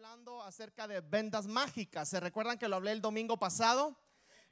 hablando 0.00 0.42
acerca 0.42 0.88
de 0.88 1.02
vendas 1.02 1.46
mágicas. 1.46 2.08
¿Se 2.08 2.18
recuerdan 2.20 2.56
que 2.56 2.66
lo 2.68 2.76
hablé 2.76 2.92
el 2.92 3.02
domingo 3.02 3.38
pasado? 3.38 3.94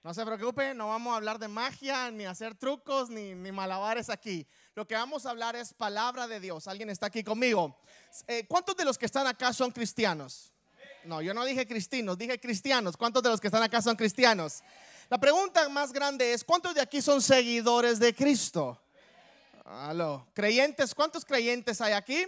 No 0.03 0.13
se 0.13 0.23
preocupe, 0.27 0.75
no 0.75 0.89
vamos 0.89 1.15
a 1.15 1.17
hablar 1.17 1.39
de 1.39 1.49
magia, 1.49 2.11
ni 2.11 2.27
hacer 2.27 2.55
trucos, 2.55 3.09
ni, 3.09 3.35
ni 3.35 3.51
malabares 3.51 4.11
aquí. 4.11 4.47
Lo 4.75 4.87
que 4.87 4.95
vamos 4.95 5.25
a 5.25 5.31
hablar 5.31 5.57
es 5.57 5.73
palabra 5.73 6.29
de 6.29 6.39
Dios. 6.39 6.69
¿Alguien 6.69 6.91
está 6.91 7.07
aquí 7.07 7.25
conmigo? 7.25 7.81
Eh, 8.27 8.47
¿Cuántos 8.47 8.77
de 8.77 8.85
los 8.85 8.99
que 8.99 9.07
están 9.07 9.27
acá 9.27 9.55
son 9.55 9.71
cristianos? 9.71 10.53
No, 11.05 11.23
yo 11.23 11.33
no 11.33 11.47
dije 11.47 11.67
cristinos, 11.67 12.19
dije 12.19 12.39
cristianos. 12.39 12.95
¿Cuántos 12.95 13.23
de 13.23 13.31
los 13.31 13.41
que 13.41 13.47
están 13.47 13.63
acá 13.63 13.81
son 13.81 13.97
cristianos? 13.97 14.63
La 15.09 15.17
pregunta 15.17 15.67
más 15.71 15.95
grande 15.95 16.35
es, 16.35 16.45
¿cuántos 16.45 16.75
de 16.75 16.83
aquí 16.83 17.01
son 17.01 17.23
seguidores 17.23 17.99
de 17.99 18.15
Cristo? 18.15 18.79
Aló, 19.65 20.27
creyentes, 20.35 20.95
¿cuántos 20.95 21.25
creyentes 21.25 21.81
hay 21.81 21.95
aquí? 21.95 22.27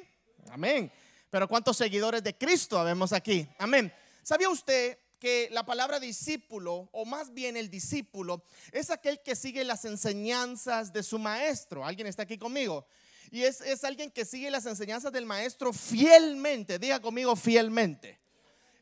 Amén. 0.51 0.91
Pero 1.31 1.49
¿cuántos 1.49 1.77
seguidores 1.77 2.23
de 2.23 2.37
Cristo 2.37 2.79
habemos 2.79 3.13
aquí? 3.13 3.49
Amén. 3.59 3.93
¿Sabía 4.23 4.51
usted 4.51 4.99
que 5.21 5.49
la 5.53 5.65
palabra 5.65 6.01
discípulo, 6.01 6.89
o 6.93 7.05
más 7.05 7.33
bien 7.33 7.57
el 7.57 7.71
discípulo, 7.71 8.43
es 8.73 8.91
aquel 8.91 9.21
que 9.23 9.37
sigue 9.37 9.65
las 9.65 9.85
enseñanzas 9.85 10.93
de 10.93 11.05
su 11.05 11.19
maestro? 11.19 11.85
¿Alguien 11.85 12.09
está 12.09 12.25
aquí 12.25 12.37
conmigo? 12.37 12.87
Y 13.31 13.45
es, 13.45 13.61
es 13.61 13.85
alguien 13.85 14.11
que 14.11 14.25
sigue 14.25 14.51
las 14.51 14.67
enseñanzas 14.67 15.13
del 15.13 15.25
maestro 15.25 15.73
fielmente. 15.73 16.81
Diga 16.81 17.01
conmigo 17.01 17.37
fielmente. 17.37 18.19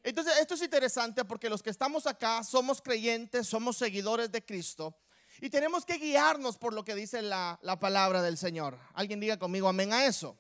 Entonces, 0.03 0.33
esto 0.41 0.55
es 0.55 0.63
interesante 0.63 1.25
porque 1.27 1.51
los 1.51 1.63
que 1.63 1.69
estamos 1.69 2.07
acá 2.07 2.43
somos 2.45 2.81
creyentes, 2.81 3.47
somos 3.47 3.77
seguidores 3.77 4.33
de 4.33 4.43
Cristo 4.43 4.97
y 5.41 5.51
tenemos 5.51 5.85
que 5.85 5.99
guiarnos 5.99 6.57
por 6.57 6.73
lo 6.73 6.83
que 6.83 6.95
dice 6.95 7.21
la, 7.21 7.59
la 7.61 7.79
palabra 7.79 8.23
del 8.23 8.39
Señor. 8.39 8.79
Alguien 8.95 9.21
diga 9.21 9.39
conmigo 9.39 9.69
amén 9.69 9.93
a 9.93 10.07
eso. 10.07 10.39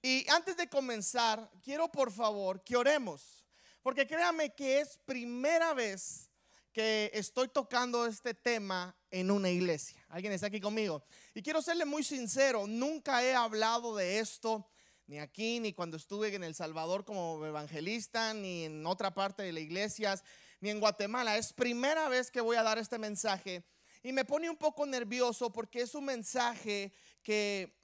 Y 0.00 0.28
antes 0.30 0.56
de 0.56 0.68
comenzar, 0.68 1.50
quiero 1.62 1.90
por 1.90 2.12
favor 2.12 2.62
que 2.62 2.76
oremos, 2.76 3.44
porque 3.82 4.06
créame 4.06 4.54
que 4.54 4.80
es 4.80 4.98
primera 5.04 5.74
vez 5.74 6.30
que 6.72 7.10
estoy 7.12 7.48
tocando 7.48 8.06
este 8.06 8.34
tema 8.34 8.96
en 9.10 9.30
una 9.30 9.50
iglesia. 9.50 10.04
¿Alguien 10.08 10.32
está 10.32 10.46
aquí 10.46 10.60
conmigo? 10.60 11.02
Y 11.34 11.42
quiero 11.42 11.60
serle 11.62 11.84
muy 11.84 12.04
sincero, 12.04 12.66
nunca 12.68 13.24
he 13.24 13.34
hablado 13.34 13.96
de 13.96 14.20
esto, 14.20 14.70
ni 15.06 15.18
aquí, 15.18 15.58
ni 15.58 15.72
cuando 15.72 15.96
estuve 15.96 16.32
en 16.32 16.44
El 16.44 16.54
Salvador 16.54 17.04
como 17.04 17.44
evangelista, 17.44 18.34
ni 18.34 18.66
en 18.66 18.86
otra 18.86 19.14
parte 19.14 19.42
de 19.42 19.52
las 19.52 19.62
iglesias, 19.62 20.22
ni 20.60 20.70
en 20.70 20.80
Guatemala. 20.80 21.36
Es 21.36 21.52
primera 21.52 22.08
vez 22.08 22.30
que 22.30 22.40
voy 22.40 22.56
a 22.56 22.62
dar 22.62 22.78
este 22.78 22.98
mensaje 22.98 23.64
y 24.02 24.12
me 24.12 24.24
pone 24.24 24.48
un 24.48 24.56
poco 24.56 24.86
nervioso 24.86 25.50
porque 25.50 25.80
es 25.80 25.94
un 25.94 26.04
mensaje 26.04 26.92
que 27.22 27.77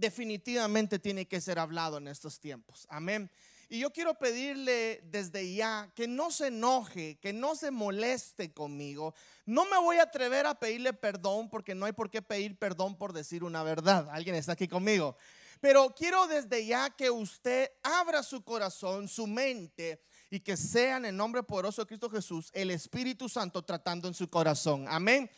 definitivamente 0.00 0.98
tiene 0.98 1.28
que 1.28 1.40
ser 1.40 1.58
hablado 1.58 1.98
en 1.98 2.08
estos 2.08 2.40
tiempos. 2.40 2.86
Amén. 2.90 3.30
Y 3.72 3.78
yo 3.78 3.92
quiero 3.92 4.14
pedirle 4.14 5.00
desde 5.04 5.54
ya 5.54 5.92
que 5.94 6.08
no 6.08 6.32
se 6.32 6.48
enoje, 6.48 7.20
que 7.20 7.32
no 7.32 7.54
se 7.54 7.70
moleste 7.70 8.52
conmigo. 8.52 9.14
No 9.46 9.64
me 9.66 9.78
voy 9.78 9.98
a 9.98 10.02
atrever 10.02 10.46
a 10.46 10.58
pedirle 10.58 10.92
perdón 10.92 11.48
porque 11.48 11.76
no 11.76 11.86
hay 11.86 11.92
por 11.92 12.10
qué 12.10 12.20
pedir 12.20 12.58
perdón 12.58 12.98
por 12.98 13.12
decir 13.12 13.44
una 13.44 13.62
verdad. 13.62 14.08
¿Alguien 14.10 14.34
está 14.34 14.52
aquí 14.52 14.66
conmigo? 14.66 15.16
Pero 15.60 15.94
quiero 15.94 16.26
desde 16.26 16.66
ya 16.66 16.90
que 16.90 17.10
usted 17.10 17.70
abra 17.84 18.24
su 18.24 18.42
corazón, 18.42 19.06
su 19.06 19.28
mente 19.28 20.02
y 20.30 20.40
que 20.40 20.56
sea 20.56 20.96
en 20.96 21.04
el 21.04 21.16
nombre 21.16 21.44
poderoso 21.44 21.82
de 21.82 21.86
Cristo 21.86 22.10
Jesús 22.10 22.50
el 22.52 22.72
Espíritu 22.72 23.28
Santo 23.28 23.62
tratando 23.62 24.08
en 24.08 24.14
su 24.14 24.28
corazón. 24.28 24.86
Amén. 24.88 25.30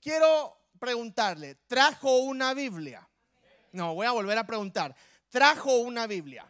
Quiero 0.00 0.56
preguntarle, 0.78 1.56
¿trajo 1.66 2.18
una 2.18 2.54
Biblia? 2.54 3.09
No, 3.72 3.94
voy 3.94 4.06
a 4.06 4.12
volver 4.12 4.36
a 4.38 4.46
preguntar. 4.46 4.94
¿Trajo 5.28 5.78
una 5.78 6.06
Biblia? 6.06 6.46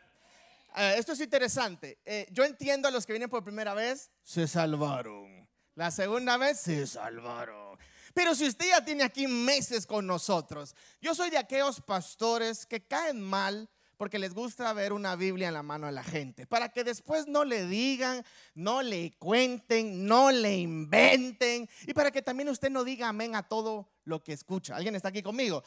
Eh, 0.77 0.95
esto 0.99 1.13
es 1.13 1.21
interesante. 1.21 1.99
Eh, 2.05 2.27
yo 2.31 2.45
entiendo 2.45 2.89
a 2.89 2.91
los 2.91 3.05
que 3.05 3.13
vienen 3.13 3.29
por 3.29 3.45
primera 3.45 3.75
vez, 3.75 4.11
se 4.23 4.47
salvaron. 4.47 5.49
La 5.75 5.91
segunda 5.91 6.37
vez, 6.37 6.61
se 6.61 6.87
salvaron. 6.87 7.79
Pero 8.15 8.35
si 8.35 8.47
usted 8.47 8.69
ya 8.69 8.85
tiene 8.85 9.05
aquí 9.05 9.27
meses 9.27 9.87
con 9.87 10.07
nosotros, 10.07 10.75
yo 11.01 11.15
soy 11.15 11.31
de 11.31 11.39
aquellos 11.39 11.81
pastores 11.81 12.67
que 12.67 12.87
caen 12.87 13.21
mal 13.21 13.69
porque 14.01 14.19
les 14.19 14.33
gusta 14.33 14.73
ver 14.73 14.95
una 14.95 15.15
Biblia 15.15 15.49
en 15.49 15.55
la 15.55 15.63
mano 15.63 15.87
de 15.87 15.93
la 15.93 16.03
gente, 16.03 16.47
para 16.47 16.71
que 16.71 16.85
después 16.85 17.27
no 17.27 17.45
le 17.45 17.67
digan, 17.67 18.25
no 18.55 18.81
le 18.81 19.13
cuenten, 19.19 20.07
no 20.07 20.31
le 20.31 20.57
inventen, 20.57 21.69
y 21.87 21.93
para 21.93 22.11
que 22.11 22.23
también 22.23 22.49
usted 22.49 22.71
no 22.71 22.83
diga 22.83 23.09
amén 23.09 23.37
a 23.37 23.43
todo 23.43 23.91
lo 24.05 24.25
que 24.25 24.33
escucha. 24.33 24.75
¿Alguien 24.75 24.95
está 24.95 25.09
aquí 25.09 25.23
conmigo? 25.23 25.63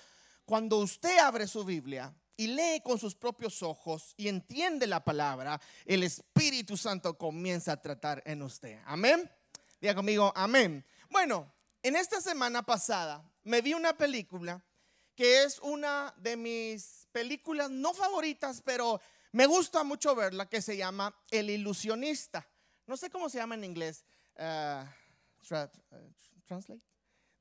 Cuando 0.46 0.78
usted 0.78 1.18
abre 1.20 1.48
su 1.48 1.64
Biblia 1.64 2.14
y 2.36 2.48
lee 2.48 2.82
con 2.84 3.00
sus 3.00 3.16
propios 3.16 3.64
ojos 3.64 4.14
y 4.18 4.28
entiende 4.28 4.88
la 4.88 5.04
palabra, 5.04 5.60
el 5.86 6.04
Espíritu 6.04 6.76
Santo 6.76 7.18
comienza 7.18 7.74
a 7.74 7.82
tratar 7.82 8.22
en 8.26 8.42
usted. 8.42 8.80
Amén. 8.86 9.30
Diga 9.80 9.96
conmigo, 9.96 10.32
amén. 10.36 10.86
Bueno, 11.10 11.54
en 11.82 11.96
esta 11.96 12.22
semana 12.22 12.64
pasada 12.64 13.24
me 13.44 13.62
vi 13.62 13.74
una 13.74 13.98
película 13.98 14.64
que 15.16 15.44
es 15.44 15.60
una 15.60 16.14
de 16.18 16.36
mis 16.36 17.08
películas 17.12 17.70
no 17.70 17.94
favoritas, 17.94 18.62
pero 18.62 19.00
me 19.32 19.46
gusta 19.46 19.84
mucho 19.84 20.16
verla, 20.16 20.50
que 20.50 20.62
se 20.62 20.76
llama 20.76 21.16
El 21.30 21.50
ilusionista. 21.50 22.48
No 22.88 22.98
sé 22.98 23.10
cómo 23.10 23.30
se 23.30 23.38
llama 23.38 23.56
en 23.56 23.64
inglés. 23.64 24.06
Uh, 24.36 24.86
translate. 25.42 26.82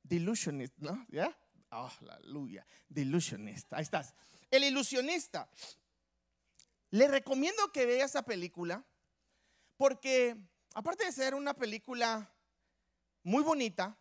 Delusionist, 0.03 0.77
¿no? 0.77 1.05
¿Ya? 1.09 1.35
Oh, 1.75 1.91
aleluya. 2.09 2.65
Delusionista. 2.87 3.77
Ahí 3.77 3.83
estás. 3.83 4.13
El 4.51 4.63
ilusionista. 4.63 5.49
Le 6.91 7.07
recomiendo 7.07 7.71
que 7.71 7.85
vea 7.85 8.05
esa 8.05 8.21
película 8.21 8.85
porque, 9.77 10.37
aparte 10.75 11.05
de 11.05 11.11
ser 11.11 11.33
una 11.33 11.55
película 11.55 12.31
muy 13.23 13.41
bonita, 13.41 13.97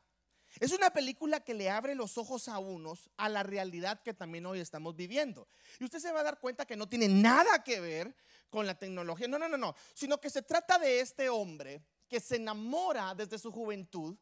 es 0.61 0.73
una 0.73 0.91
película 0.91 1.41
que 1.41 1.55
le 1.55 1.71
abre 1.71 1.95
los 1.95 2.19
ojos 2.19 2.49
a 2.49 2.59
unos 2.59 3.09
a 3.17 3.31
la 3.31 3.43
realidad 3.43 4.03
que 4.03 4.13
también 4.13 4.45
hoy 4.45 4.61
estamos 4.61 4.95
viviendo. 4.95 5.49
Y 5.81 5.85
usted 5.85 5.99
se 5.99 6.13
va 6.13 6.21
a 6.21 6.25
dar 6.25 6.39
cuenta 6.39 6.67
que 6.67 6.77
no 6.77 6.89
tiene 6.89 7.09
nada 7.09 7.65
que 7.65 7.81
ver 7.81 8.15
con 8.51 8.67
la 8.67 8.79
tecnología. 8.79 9.29
No, 9.29 9.39
no, 9.39 9.49
no, 9.49 9.57
no. 9.57 9.75
Sino 9.95 10.21
que 10.21 10.29
se 10.29 10.43
trata 10.43 10.79
de 10.79 11.01
este 11.01 11.31
hombre 11.31 11.83
que 12.07 12.21
se 12.21 12.37
enamora 12.37 13.15
desde 13.15 13.39
su 13.39 13.51
juventud 13.51 14.15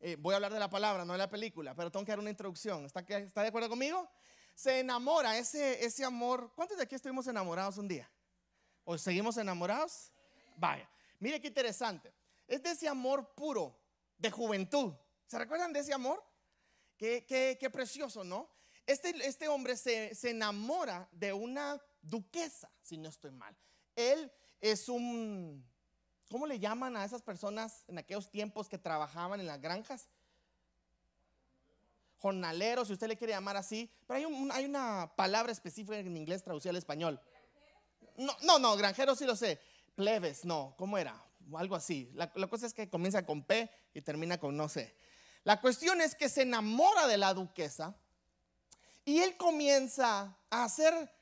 eh, 0.00 0.16
voy 0.18 0.32
a 0.32 0.36
hablar 0.36 0.52
de 0.52 0.58
la 0.58 0.68
palabra, 0.68 1.04
no 1.04 1.12
de 1.12 1.18
la 1.18 1.30
película, 1.30 1.74
pero 1.74 1.90
tengo 1.90 2.04
que 2.04 2.12
dar 2.12 2.18
una 2.18 2.30
introducción. 2.30 2.84
¿Está, 2.84 3.00
está 3.00 3.42
de 3.42 3.48
acuerdo 3.48 3.68
conmigo? 3.68 4.08
Se 4.54 4.80
enamora, 4.80 5.36
ese, 5.38 5.84
ese 5.84 6.04
amor. 6.04 6.52
¿Cuántos 6.54 6.76
de 6.76 6.84
aquí 6.84 6.94
estuvimos 6.94 7.26
enamorados 7.26 7.78
un 7.78 7.88
día? 7.88 8.10
¿O 8.84 8.96
seguimos 8.98 9.36
enamorados? 9.36 10.12
Vaya, 10.56 10.88
mire 11.18 11.40
qué 11.40 11.48
interesante. 11.48 12.12
Es 12.46 12.62
de 12.62 12.70
ese 12.70 12.88
amor 12.88 13.34
puro, 13.34 13.78
de 14.18 14.30
juventud. 14.30 14.92
¿Se 15.26 15.38
recuerdan 15.38 15.72
de 15.72 15.80
ese 15.80 15.92
amor? 15.92 16.22
Qué, 16.96 17.24
qué, 17.26 17.56
qué 17.58 17.70
precioso, 17.70 18.22
¿no? 18.22 18.50
Este, 18.86 19.10
este 19.26 19.48
hombre 19.48 19.76
se, 19.76 20.14
se 20.14 20.30
enamora 20.30 21.08
de 21.10 21.32
una 21.32 21.82
duquesa, 22.02 22.70
si 22.82 22.98
no 22.98 23.08
estoy 23.08 23.30
mal. 23.30 23.56
Él 23.96 24.30
es 24.60 24.88
un 24.88 25.66
¿Cómo 26.34 26.48
le 26.48 26.58
llaman 26.58 26.96
a 26.96 27.04
esas 27.04 27.22
personas 27.22 27.84
en 27.86 27.96
aquellos 27.96 28.28
tiempos 28.28 28.68
que 28.68 28.76
trabajaban 28.76 29.38
en 29.38 29.46
las 29.46 29.60
granjas? 29.60 30.08
Jornaleros, 32.18 32.88
si 32.88 32.94
usted 32.94 33.06
le 33.06 33.16
quiere 33.16 33.34
llamar 33.34 33.56
así. 33.56 33.88
Pero 34.08 34.18
hay, 34.18 34.50
hay 34.50 34.64
una 34.64 35.12
palabra 35.14 35.52
específica 35.52 35.96
en 35.96 36.16
inglés 36.16 36.42
traducida 36.42 36.70
al 36.70 36.76
español. 36.76 37.20
No, 38.16 38.36
no, 38.42 38.58
no, 38.58 38.76
granjeros 38.76 39.16
sí 39.16 39.26
lo 39.26 39.36
sé. 39.36 39.60
Plebes, 39.94 40.44
no, 40.44 40.74
¿cómo 40.76 40.98
era? 40.98 41.24
Algo 41.54 41.76
así. 41.76 42.10
La, 42.14 42.32
la 42.34 42.48
cosa 42.48 42.66
es 42.66 42.74
que 42.74 42.90
comienza 42.90 43.24
con 43.24 43.44
P 43.44 43.70
y 43.94 44.02
termina 44.02 44.36
con 44.36 44.56
no 44.56 44.68
sé. 44.68 44.96
La 45.44 45.60
cuestión 45.60 46.00
es 46.00 46.16
que 46.16 46.28
se 46.28 46.42
enamora 46.42 47.06
de 47.06 47.16
la 47.16 47.32
duquesa 47.32 47.94
y 49.04 49.20
él 49.20 49.36
comienza 49.36 50.36
a 50.50 50.64
hacer 50.64 51.12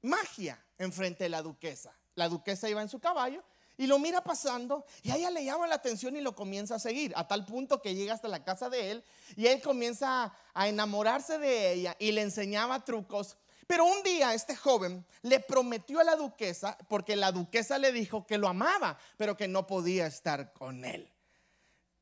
magia 0.00 0.60
enfrente 0.78 1.22
de 1.22 1.30
la 1.30 1.42
duquesa. 1.42 1.96
La 2.16 2.28
duquesa 2.28 2.68
iba 2.68 2.82
en 2.82 2.88
su 2.88 2.98
caballo 2.98 3.44
y 3.82 3.88
lo 3.88 3.98
mira 3.98 4.22
pasando 4.22 4.86
y 5.02 5.10
a 5.10 5.16
ella 5.16 5.28
le 5.32 5.44
llama 5.44 5.66
la 5.66 5.74
atención 5.74 6.16
y 6.16 6.20
lo 6.20 6.36
comienza 6.36 6.76
a 6.76 6.78
seguir, 6.78 7.12
a 7.16 7.26
tal 7.26 7.44
punto 7.44 7.82
que 7.82 7.96
llega 7.96 8.14
hasta 8.14 8.28
la 8.28 8.44
casa 8.44 8.70
de 8.70 8.92
él 8.92 9.04
y 9.34 9.48
él 9.48 9.60
comienza 9.60 10.32
a 10.54 10.68
enamorarse 10.68 11.36
de 11.38 11.72
ella 11.72 11.96
y 11.98 12.12
le 12.12 12.22
enseñaba 12.22 12.84
trucos. 12.84 13.36
Pero 13.66 13.84
un 13.84 14.04
día 14.04 14.34
este 14.34 14.54
joven 14.54 15.04
le 15.22 15.40
prometió 15.40 15.98
a 15.98 16.04
la 16.04 16.14
duquesa, 16.14 16.78
porque 16.88 17.16
la 17.16 17.32
duquesa 17.32 17.76
le 17.76 17.90
dijo 17.90 18.24
que 18.24 18.38
lo 18.38 18.46
amaba, 18.46 18.96
pero 19.16 19.36
que 19.36 19.48
no 19.48 19.66
podía 19.66 20.06
estar 20.06 20.52
con 20.52 20.84
él. 20.84 21.10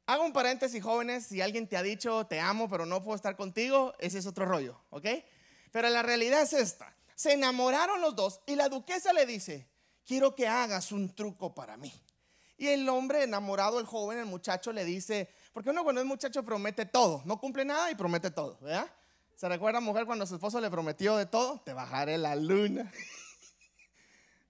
Hago 0.04 0.24
un 0.24 0.34
paréntesis, 0.34 0.82
jóvenes, 0.82 1.28
si 1.28 1.40
alguien 1.40 1.66
te 1.66 1.78
ha 1.78 1.82
dicho 1.82 2.26
te 2.26 2.40
amo, 2.40 2.68
pero 2.68 2.84
no 2.84 3.02
puedo 3.02 3.16
estar 3.16 3.36
contigo, 3.36 3.94
ese 4.00 4.18
es 4.18 4.26
otro 4.26 4.44
rollo, 4.44 4.78
¿ok? 4.90 5.06
Pero 5.72 5.88
la 5.88 6.02
realidad 6.02 6.42
es 6.42 6.52
esta. 6.52 6.94
Se 7.14 7.32
enamoraron 7.32 8.02
los 8.02 8.14
dos 8.14 8.42
y 8.44 8.54
la 8.54 8.68
duquesa 8.68 9.14
le 9.14 9.24
dice, 9.24 9.66
quiero 10.06 10.34
que 10.34 10.48
hagas 10.48 10.92
un 10.92 11.14
truco 11.14 11.54
para 11.54 11.76
mí. 11.76 11.92
Y 12.56 12.68
el 12.68 12.88
hombre 12.88 13.22
enamorado, 13.22 13.80
el 13.80 13.86
joven, 13.86 14.18
el 14.18 14.26
muchacho 14.26 14.72
le 14.72 14.84
dice, 14.84 15.30
porque 15.52 15.70
uno 15.70 15.82
cuando 15.82 16.00
es 16.00 16.06
muchacho 16.06 16.42
promete 16.44 16.84
todo, 16.84 17.22
no 17.24 17.40
cumple 17.40 17.64
nada 17.64 17.90
y 17.90 17.94
promete 17.94 18.30
todo, 18.30 18.58
¿verdad? 18.60 18.90
¿Se 19.34 19.48
recuerda 19.48 19.80
mujer 19.80 20.04
cuando 20.04 20.26
su 20.26 20.34
esposo 20.34 20.60
le 20.60 20.70
prometió 20.70 21.16
de 21.16 21.24
todo? 21.24 21.60
Te 21.60 21.72
bajaré 21.72 22.18
la 22.18 22.36
luna, 22.36 22.92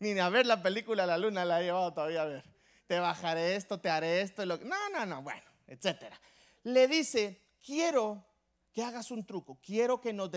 Ni 0.01 0.19
a 0.19 0.31
ver 0.31 0.47
la 0.47 0.63
película 0.63 1.07
La 1.07 1.19
Luna 1.19 1.45
la 1.45 1.61
he 1.61 1.65
llevado 1.65 1.93
todavía 1.93 2.23
a 2.23 2.25
ver. 2.25 2.45
Te 2.87 2.99
bajaré 2.99 3.55
esto, 3.55 3.79
te 3.79 3.91
haré 3.91 4.23
esto. 4.23 4.45
Lo... 4.47 4.57
No, 4.57 4.89
no, 4.89 5.05
no, 5.05 5.23
bueno, 5.23 5.43
etcétera. 5.67 6.19
Le 6.65 6.89
dice, 6.89 7.41
quiero 7.65 8.25
que 8.73 8.83
hagas 8.83 9.11
un 9.11 9.27
truco. 9.27 9.59
Quiero 9.63 10.01
que 10.01 10.15
nos 10.15 10.31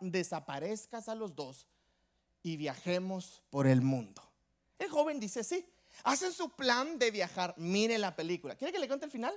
desaparezcas 0.00 1.10
a 1.10 1.14
los 1.14 1.36
dos 1.36 1.68
y 2.42 2.56
viajemos 2.56 3.42
por 3.50 3.66
el 3.66 3.82
mundo. 3.82 4.31
El 4.82 4.90
joven 4.90 5.20
dice, 5.20 5.44
sí. 5.44 5.64
Hacen 6.02 6.32
su 6.32 6.50
plan 6.50 6.98
de 6.98 7.12
viajar. 7.12 7.54
Mire 7.56 7.98
la 7.98 8.16
película. 8.16 8.56
¿Quiere 8.56 8.72
que 8.72 8.80
le 8.80 8.88
cuente 8.88 9.06
el 9.06 9.12
final? 9.12 9.32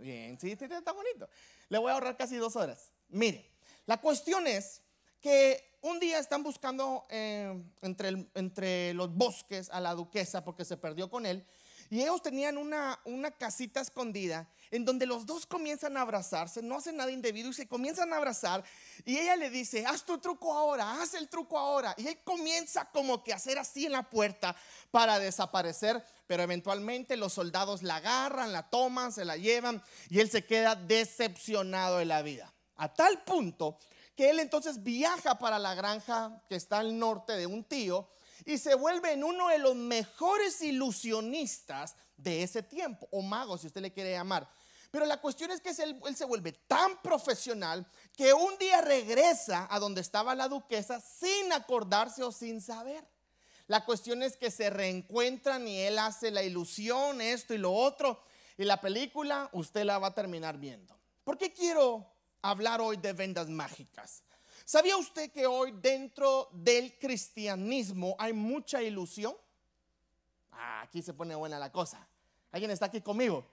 Bien, 0.00 0.38
sí, 0.40 0.52
está 0.52 0.92
bonito. 0.92 1.28
Le 1.68 1.76
voy 1.76 1.90
a 1.90 1.94
ahorrar 1.94 2.16
casi 2.16 2.36
dos 2.36 2.56
horas. 2.56 2.92
Mire, 3.10 3.50
la 3.84 4.00
cuestión 4.00 4.46
es 4.46 4.80
que 5.20 5.76
un 5.82 6.00
día 6.00 6.18
están 6.18 6.42
buscando 6.42 7.04
eh, 7.10 7.62
entre, 7.82 8.26
entre 8.34 8.94
los 8.94 9.14
bosques 9.14 9.68
a 9.68 9.80
la 9.80 9.94
duquesa 9.94 10.42
porque 10.42 10.64
se 10.64 10.78
perdió 10.78 11.10
con 11.10 11.26
él. 11.26 11.46
Y 11.92 12.00
ellos 12.00 12.22
tenían 12.22 12.56
una, 12.56 12.98
una 13.04 13.30
casita 13.30 13.82
escondida 13.82 14.48
en 14.70 14.86
donde 14.86 15.04
los 15.04 15.26
dos 15.26 15.44
comienzan 15.44 15.98
a 15.98 16.00
abrazarse, 16.00 16.62
no 16.62 16.76
hacen 16.76 16.96
nada 16.96 17.10
indebido 17.10 17.50
y 17.50 17.52
se 17.52 17.68
comienzan 17.68 18.14
a 18.14 18.16
abrazar. 18.16 18.64
Y 19.04 19.18
ella 19.18 19.36
le 19.36 19.50
dice, 19.50 19.84
haz 19.84 20.02
tu 20.02 20.16
truco 20.16 20.54
ahora, 20.54 21.02
haz 21.02 21.12
el 21.12 21.28
truco 21.28 21.58
ahora. 21.58 21.94
Y 21.98 22.08
él 22.08 22.18
comienza 22.24 22.86
como 22.86 23.22
que 23.22 23.34
a 23.34 23.36
hacer 23.36 23.58
así 23.58 23.84
en 23.84 23.92
la 23.92 24.08
puerta 24.08 24.56
para 24.90 25.18
desaparecer, 25.18 26.02
pero 26.26 26.42
eventualmente 26.42 27.14
los 27.18 27.34
soldados 27.34 27.82
la 27.82 27.96
agarran, 27.96 28.52
la 28.52 28.70
toman, 28.70 29.12
se 29.12 29.26
la 29.26 29.36
llevan 29.36 29.82
y 30.08 30.20
él 30.20 30.30
se 30.30 30.46
queda 30.46 30.74
decepcionado 30.74 31.98
de 31.98 32.06
la 32.06 32.22
vida. 32.22 32.50
A 32.76 32.94
tal 32.94 33.22
punto 33.22 33.76
que 34.16 34.30
él 34.30 34.38
entonces 34.38 34.82
viaja 34.82 35.38
para 35.38 35.58
la 35.58 35.74
granja 35.74 36.42
que 36.48 36.56
está 36.56 36.78
al 36.78 36.98
norte 36.98 37.34
de 37.34 37.44
un 37.44 37.64
tío 37.64 38.08
y 38.44 38.58
se 38.58 38.74
vuelve 38.74 39.12
en 39.12 39.24
uno 39.24 39.48
de 39.48 39.58
los 39.58 39.74
mejores 39.74 40.60
ilusionistas 40.62 41.96
de 42.16 42.42
ese 42.42 42.62
tiempo, 42.62 43.08
o 43.10 43.22
mago 43.22 43.58
si 43.58 43.66
usted 43.66 43.80
le 43.80 43.92
quiere 43.92 44.12
llamar. 44.12 44.48
Pero 44.92 45.06
la 45.06 45.20
cuestión 45.20 45.50
es 45.50 45.60
que 45.60 45.70
él, 45.70 46.16
se 46.16 46.26
vuelve 46.26 46.52
tan 46.52 47.00
profesional 47.00 47.86
que 48.14 48.34
un 48.34 48.58
día 48.58 48.82
regresa 48.82 49.66
a 49.70 49.78
donde 49.78 50.02
estaba 50.02 50.34
la 50.34 50.48
duquesa 50.48 51.00
sin 51.00 51.50
acordarse 51.52 52.22
o 52.22 52.30
sin 52.30 52.60
saber. 52.60 53.02
La 53.68 53.86
cuestión 53.86 54.22
es 54.22 54.36
que 54.36 54.50
se 54.50 54.68
reencuentran 54.68 55.66
y 55.66 55.78
él 55.78 55.98
hace 55.98 56.30
la 56.30 56.42
ilusión, 56.42 57.22
esto 57.22 57.54
y 57.54 57.58
lo 57.58 57.72
otro. 57.72 58.22
Y 58.58 58.64
la 58.64 58.82
película 58.82 59.48
usted 59.52 59.84
la 59.84 59.98
va 59.98 60.08
a 60.08 60.14
terminar 60.14 60.58
viendo. 60.58 60.94
¿Por 61.24 61.38
qué 61.38 61.54
quiero 61.54 62.12
hablar 62.42 62.82
hoy 62.82 62.98
de 62.98 63.14
vendas 63.14 63.48
mágicas? 63.48 64.22
¿Sabía 64.72 64.96
usted 64.96 65.30
que 65.30 65.46
hoy 65.46 65.70
dentro 65.82 66.48
del 66.50 66.98
cristianismo 66.98 68.16
hay 68.18 68.32
mucha 68.32 68.82
ilusión? 68.82 69.36
Ah, 70.50 70.80
aquí 70.80 71.02
se 71.02 71.12
pone 71.12 71.34
buena 71.34 71.58
la 71.58 71.70
cosa. 71.70 72.08
¿Alguien 72.50 72.70
está 72.70 72.86
aquí 72.86 73.02
conmigo? 73.02 73.46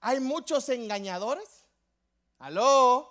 Hay 0.00 0.18
muchos 0.18 0.68
engañadores. 0.70 1.64
Aló. 2.40 3.08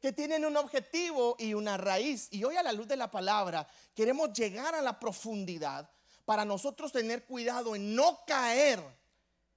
Que 0.00 0.12
tienen 0.12 0.44
un 0.44 0.56
objetivo 0.56 1.36
y 1.38 1.54
una 1.54 1.76
raíz. 1.76 2.26
Y 2.32 2.42
hoy 2.42 2.56
a 2.56 2.64
la 2.64 2.72
luz 2.72 2.88
de 2.88 2.96
la 2.96 3.12
palabra 3.12 3.64
queremos 3.94 4.32
llegar 4.32 4.74
a 4.74 4.82
la 4.82 4.98
profundidad 4.98 5.88
para 6.24 6.44
nosotros 6.44 6.90
tener 6.90 7.26
cuidado 7.26 7.76
en 7.76 7.94
no 7.94 8.24
caer 8.26 8.82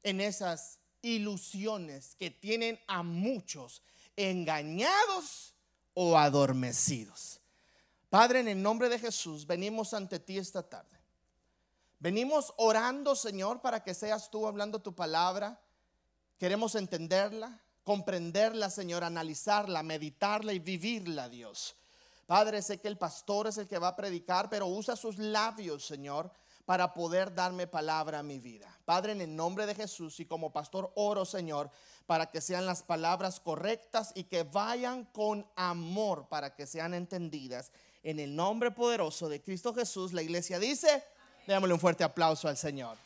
en 0.03 0.21
esas 0.21 0.77
ilusiones 1.01 2.13
que 2.19 2.29
tienen 2.29 2.79
a 2.85 3.01
muchos 3.01 3.81
engañados 4.15 5.50
o 5.93 6.17
adormecidos. 6.17 7.39
Padre, 8.09 8.41
en 8.41 8.47
el 8.47 8.61
nombre 8.61 8.89
de 8.89 8.99
Jesús, 8.99 9.45
venimos 9.45 9.93
ante 9.93 10.19
ti 10.19 10.37
esta 10.37 10.63
tarde. 10.63 10.99
Venimos 11.99 12.53
orando, 12.57 13.15
Señor, 13.15 13.61
para 13.61 13.83
que 13.83 13.93
seas 13.93 14.29
tú 14.29 14.47
hablando 14.47 14.79
tu 14.79 14.93
palabra 14.93 15.59
Queremos 16.41 16.73
entenderla, 16.73 17.61
comprenderla, 17.83 18.71
Señor, 18.71 19.03
analizarla, 19.03 19.83
meditarla 19.83 20.53
y 20.53 20.57
vivirla, 20.57 21.29
Dios. 21.29 21.75
Padre, 22.25 22.63
sé 22.63 22.79
que 22.79 22.87
el 22.87 22.97
pastor 22.97 23.45
es 23.45 23.59
el 23.59 23.67
que 23.67 23.77
va 23.77 23.89
a 23.89 23.95
predicar, 23.95 24.49
pero 24.49 24.65
usa 24.65 24.95
sus 24.95 25.19
labios, 25.19 25.85
Señor, 25.85 26.31
para 26.65 26.95
poder 26.95 27.35
darme 27.35 27.67
palabra 27.67 28.17
a 28.17 28.23
mi 28.23 28.39
vida. 28.39 28.75
Padre, 28.85 29.11
en 29.11 29.21
el 29.21 29.35
nombre 29.35 29.67
de 29.67 29.75
Jesús 29.75 30.19
y 30.19 30.25
como 30.25 30.51
pastor 30.51 30.91
oro, 30.95 31.25
Señor, 31.25 31.69
para 32.05 32.31
que 32.31 32.41
sean 32.41 32.65
las 32.65 32.83
palabras 32.83 33.39
correctas 33.39 34.11
y 34.15 34.25
que 34.25 34.43
vayan 34.43 35.05
con 35.05 35.45
amor 35.55 36.27
para 36.27 36.55
que 36.55 36.65
sean 36.65 36.93
entendidas. 36.93 37.71
En 38.03 38.19
el 38.19 38.35
nombre 38.35 38.71
poderoso 38.71 39.29
de 39.29 39.41
Cristo 39.41 39.73
Jesús, 39.73 40.13
la 40.13 40.21
iglesia 40.21 40.59
dice, 40.59 41.03
démosle 41.47 41.73
un 41.73 41.79
fuerte 41.79 42.03
aplauso 42.03 42.47
al 42.47 42.57
Señor. 42.57 42.97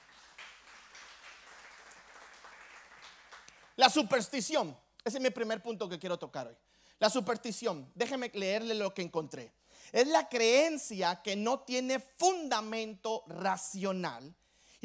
La 3.75 3.89
superstición. 3.89 4.75
Ese 5.03 5.17
es 5.17 5.23
mi 5.23 5.29
primer 5.29 5.61
punto 5.61 5.89
que 5.89 5.99
quiero 5.99 6.17
tocar 6.17 6.47
hoy. 6.47 6.55
La 6.99 7.09
superstición. 7.09 7.91
Déjeme 7.93 8.31
leerle 8.33 8.73
lo 8.73 8.93
que 8.93 9.01
encontré. 9.01 9.51
Es 9.91 10.07
la 10.07 10.27
creencia 10.27 11.21
que 11.21 11.35
no 11.35 11.59
tiene 11.59 11.99
fundamento 11.99 13.23
racional 13.27 14.33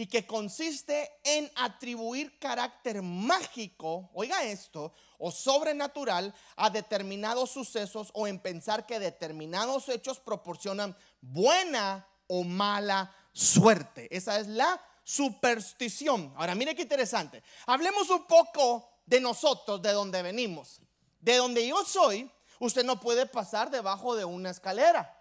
y 0.01 0.07
que 0.07 0.27
consiste 0.27 1.11
en 1.25 1.53
atribuir 1.57 2.39
carácter 2.39 3.03
mágico, 3.03 4.09
oiga 4.15 4.43
esto, 4.45 4.95
o 5.19 5.31
sobrenatural 5.31 6.35
a 6.57 6.71
determinados 6.71 7.51
sucesos 7.51 8.09
o 8.15 8.27
en 8.27 8.39
pensar 8.39 8.87
que 8.87 8.99
determinados 8.99 9.91
hechos 9.91 10.19
proporcionan 10.19 10.97
buena 11.21 12.09
o 12.29 12.45
mala 12.45 13.15
suerte. 13.35 14.09
Esa 14.11 14.41
es 14.41 14.47
la 14.47 14.81
superstición. 15.05 16.33
Ahora, 16.39 16.55
mire 16.55 16.75
qué 16.75 16.81
interesante. 16.81 17.43
Hablemos 17.67 18.09
un 18.09 18.25
poco 18.25 18.89
de 19.05 19.21
nosotros, 19.21 19.83
de 19.83 19.93
donde 19.93 20.23
venimos. 20.23 20.81
De 21.21 21.37
donde 21.37 21.69
yo 21.69 21.85
soy, 21.85 22.31
usted 22.59 22.85
no 22.85 22.99
puede 23.01 23.27
pasar 23.27 23.71
debajo 23.71 24.17
de 24.17 24.25
una 24.25 24.49
escalera. 24.49 25.15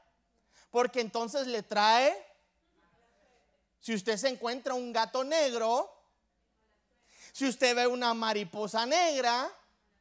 Porque 0.72 1.02
entonces 1.02 1.48
le 1.48 1.64
trae, 1.64 2.16
si 3.80 3.94
usted 3.94 4.18
se 4.18 4.30
encuentra 4.30 4.74
un 4.74 4.92
gato 4.92 5.24
negro, 5.24 5.90
si 7.32 7.48
usted 7.48 7.76
ve 7.76 7.88
una 7.88 8.14
mariposa 8.14 8.86
negra, 8.86 9.50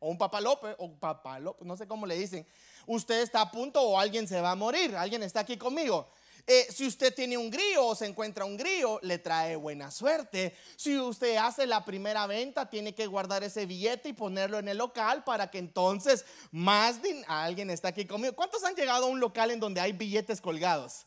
o 0.00 0.10
un 0.10 0.18
papalope, 0.18 0.74
o 0.78 0.90
papalope, 0.92 1.64
no 1.64 1.76
sé 1.76 1.86
cómo 1.86 2.06
le 2.06 2.16
dicen, 2.16 2.46
usted 2.86 3.20
está 3.22 3.40
a 3.40 3.50
punto 3.50 3.82
o 3.82 3.98
alguien 3.98 4.26
se 4.26 4.40
va 4.40 4.52
a 4.52 4.54
morir, 4.54 4.96
alguien 4.96 5.22
está 5.22 5.40
aquí 5.40 5.56
conmigo. 5.56 6.08
Eh, 6.50 6.66
si 6.70 6.86
usted 6.86 7.14
tiene 7.14 7.36
un 7.36 7.50
grillo 7.50 7.88
o 7.88 7.94
se 7.94 8.06
encuentra 8.06 8.46
un 8.46 8.56
grillo, 8.56 8.98
le 9.02 9.18
trae 9.18 9.54
buena 9.56 9.90
suerte. 9.90 10.56
Si 10.76 10.98
usted 10.98 11.36
hace 11.36 11.66
la 11.66 11.84
primera 11.84 12.26
venta, 12.26 12.70
tiene 12.70 12.94
que 12.94 13.06
guardar 13.06 13.44
ese 13.44 13.66
billete 13.66 14.08
y 14.08 14.12
ponerlo 14.14 14.58
en 14.58 14.68
el 14.68 14.78
local 14.78 15.24
para 15.24 15.50
que 15.50 15.58
entonces 15.58 16.24
más 16.50 17.00
alguien 17.26 17.68
está 17.68 17.88
aquí 17.88 18.06
conmigo. 18.06 18.34
¿Cuántos 18.34 18.64
han 18.64 18.74
llegado 18.74 19.04
a 19.04 19.08
un 19.08 19.20
local 19.20 19.50
en 19.50 19.60
donde 19.60 19.82
hay 19.82 19.92
billetes 19.92 20.40
colgados? 20.40 21.04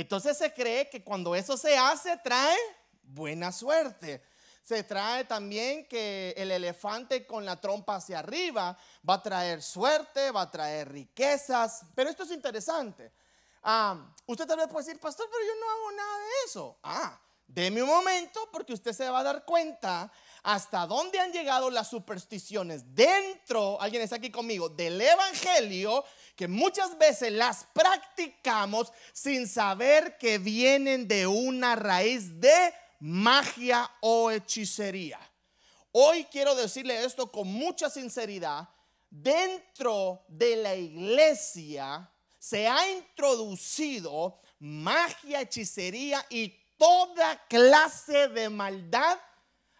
Entonces 0.00 0.36
se 0.38 0.52
cree 0.52 0.88
que 0.88 1.02
cuando 1.02 1.34
eso 1.34 1.56
se 1.56 1.76
hace 1.76 2.16
trae 2.18 2.56
buena 3.02 3.50
suerte. 3.50 4.22
Se 4.62 4.82
trae 4.82 5.24
también 5.24 5.86
que 5.86 6.34
el 6.36 6.50
elefante 6.50 7.26
con 7.26 7.44
la 7.44 7.60
trompa 7.60 7.96
hacia 7.96 8.18
arriba 8.18 8.76
va 9.08 9.14
a 9.14 9.22
traer 9.22 9.62
suerte, 9.62 10.30
va 10.30 10.42
a 10.42 10.50
traer 10.50 10.90
riquezas. 10.90 11.82
Pero 11.94 12.10
esto 12.10 12.24
es 12.24 12.30
interesante 12.32 13.12
usted 14.26 14.46
tal 14.46 14.58
vez 14.58 14.68
puede 14.68 14.86
decir, 14.86 15.00
pastor, 15.00 15.28
pero 15.30 15.44
yo 15.44 15.60
no 15.60 15.70
hago 15.70 15.96
nada 15.96 16.18
de 16.18 16.24
eso. 16.46 16.78
Ah, 16.82 17.20
deme 17.46 17.82
un 17.82 17.88
momento 17.88 18.48
porque 18.52 18.72
usted 18.72 18.92
se 18.92 19.08
va 19.08 19.20
a 19.20 19.24
dar 19.24 19.44
cuenta 19.44 20.10
hasta 20.42 20.86
dónde 20.86 21.18
han 21.18 21.32
llegado 21.32 21.70
las 21.70 21.90
supersticiones 21.90 22.94
dentro, 22.94 23.80
alguien 23.80 24.02
está 24.02 24.16
aquí 24.16 24.30
conmigo, 24.30 24.68
del 24.68 25.00
Evangelio, 25.00 26.04
que 26.36 26.46
muchas 26.46 26.96
veces 26.98 27.32
las 27.32 27.64
practicamos 27.72 28.92
sin 29.12 29.48
saber 29.48 30.18
que 30.18 30.38
vienen 30.38 31.08
de 31.08 31.26
una 31.26 31.74
raíz 31.74 32.38
de 32.38 32.74
magia 33.00 33.90
o 34.00 34.30
hechicería. 34.30 35.18
Hoy 35.92 36.24
quiero 36.30 36.54
decirle 36.54 37.04
esto 37.04 37.32
con 37.32 37.48
mucha 37.48 37.88
sinceridad. 37.88 38.68
Dentro 39.08 40.26
de 40.28 40.56
la 40.56 40.74
iglesia 40.74 42.12
se 42.38 42.68
ha 42.68 42.90
introducido 42.92 44.38
magia, 44.58 45.40
hechicería 45.40 46.24
y 46.28 46.48
toda 46.76 47.46
clase 47.48 48.28
de 48.28 48.50
maldad 48.50 49.18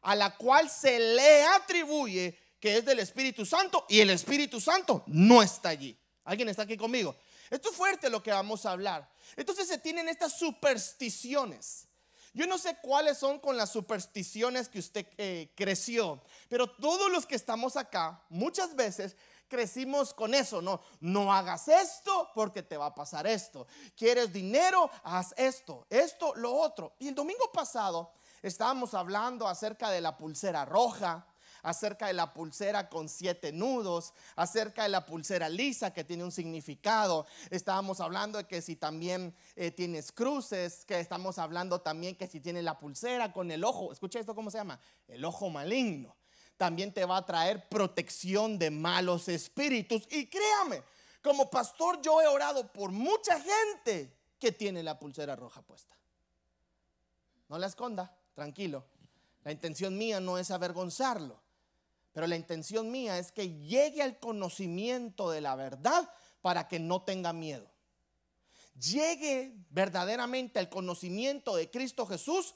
a 0.01 0.15
la 0.15 0.35
cual 0.37 0.71
se 0.71 0.99
le 0.99 1.43
atribuye 1.45 2.39
que 2.59 2.79
es 2.79 2.85
del 2.85 3.01
Espíritu 3.01 3.45
Santo 3.45 3.85
y 3.89 4.01
el 4.01 4.09
Espíritu 4.09 4.59
Santo 4.59 5.05
no 5.09 5.43
está 5.43 5.69
allí. 5.69 5.99
¿Alguien 6.27 6.49
está 6.49 6.63
aquí 6.63 6.77
conmigo? 6.77 7.17
Esto 7.49 7.71
es 7.71 7.77
fuerte 7.77 8.11
lo 8.11 8.23
que 8.23 8.33
vamos 8.33 8.67
a 8.67 8.73
hablar. 8.73 9.09
Entonces 9.37 9.69
se 9.69 9.79
tienen 9.79 10.09
estas 10.09 10.39
supersticiones. 10.39 11.87
Yo 12.35 12.47
no 12.47 12.59
sé 12.59 12.77
cuáles 12.83 13.17
son 13.17 13.39
con 13.39 13.57
las 13.57 13.71
supersticiones 13.71 14.69
que 14.69 14.81
usted 14.81 15.07
eh, 15.17 15.51
creció, 15.57 16.23
pero 16.51 16.67
todos 16.67 17.11
los 17.11 17.25
que 17.25 17.35
estamos 17.35 17.77
acá 17.79 18.23
muchas 18.29 18.77
veces 18.77 19.17
crecimos 19.49 20.13
con 20.13 20.35
eso, 20.35 20.61
no, 20.61 20.83
no 21.01 21.33
hagas 21.33 21.69
esto 21.69 22.31
porque 22.35 22.63
te 22.63 22.77
va 22.77 22.87
a 22.87 22.95
pasar 22.95 23.27
esto. 23.27 23.67
¿Quieres 23.97 24.33
dinero? 24.33 24.91
Haz 25.05 25.33
esto, 25.39 25.87
esto, 25.89 26.35
lo 26.35 26.53
otro. 26.53 26.95
Y 26.99 27.09
el 27.09 27.15
domingo 27.15 27.51
pasado 27.53 28.13
estábamos 28.43 28.93
hablando 28.93 29.49
acerca 29.49 29.91
de 29.91 30.01
la 30.01 30.17
pulsera 30.19 30.65
roja, 30.65 31.27
acerca 31.67 32.07
de 32.07 32.13
la 32.13 32.33
pulsera 32.33 32.89
con 32.89 33.09
siete 33.09 33.51
nudos, 33.51 34.15
acerca 34.37 34.85
de 34.85 34.89
la 34.89 35.05
pulsera 35.05 35.49
lisa 35.49 35.93
que 35.93 36.05
tiene 36.05 36.23
un 36.23 36.31
significado. 36.31 37.27
Estábamos 37.51 37.99
hablando 38.01 38.39
de 38.39 38.47
que 38.47 38.63
si 38.63 38.77
también 38.77 39.35
eh, 39.57 39.73
tienes 39.73 40.13
cruces, 40.13 40.85
que 40.85 41.01
estamos 41.01 41.39
hablando 41.39 41.81
también 41.81 42.15
que 42.15 42.29
si 42.29 42.39
tienes 42.39 42.63
la 42.63 42.79
pulsera 42.79 43.33
con 43.33 43.51
el 43.51 43.65
ojo, 43.65 43.93
escucha 43.93 44.21
esto, 44.21 44.33
¿cómo 44.33 44.49
se 44.49 44.59
llama? 44.59 44.79
El 45.09 45.25
ojo 45.25 45.51
maligno. 45.51 46.15
También 46.57 46.95
te 46.95 47.05
va 47.05 47.17
a 47.17 47.27
traer 47.27 47.69
protección 47.69 48.61
de 48.61 48.71
malos 48.71 49.29
espíritus. 49.29 50.07
Y 50.09 50.29
créame, 50.29 50.85
como 51.21 51.51
pastor 51.51 52.01
yo 52.01 52.23
he 52.23 52.29
orado 52.29 52.73
por 52.73 52.93
mucha 52.93 53.41
gente 53.41 54.17
que 54.39 54.53
tiene 54.53 54.85
la 54.85 55.01
pulsera 55.01 55.35
roja 55.35 55.63
puesta. 55.63 55.97
No 57.49 57.59
la 57.59 57.67
esconda, 57.67 58.17
tranquilo. 58.35 58.85
La 59.43 59.51
intención 59.51 59.99
mía 59.99 60.21
no 60.21 60.39
es 60.39 60.53
avergonzarlo. 60.53 61.46
Pero 62.17 62.29
la 62.29 62.37
intención 62.37 62.91
mía 62.91 63.19
es 63.19 63.31
que 63.31 63.51
llegue 63.59 64.01
al 64.01 64.19
conocimiento 64.19 65.31
de 65.31 65.43
la 65.43 65.55
verdad 65.55 66.09
para 66.41 66.67
que 66.67 66.79
no 66.79 67.03
tenga 67.03 67.35
miedo. 67.35 67.71
Llegue 68.81 69.53
verdaderamente 69.69 70.59
al 70.59 70.71
conocimiento 70.71 71.55
de 71.57 71.71
Cristo 71.71 72.07
Jesús 72.07 72.55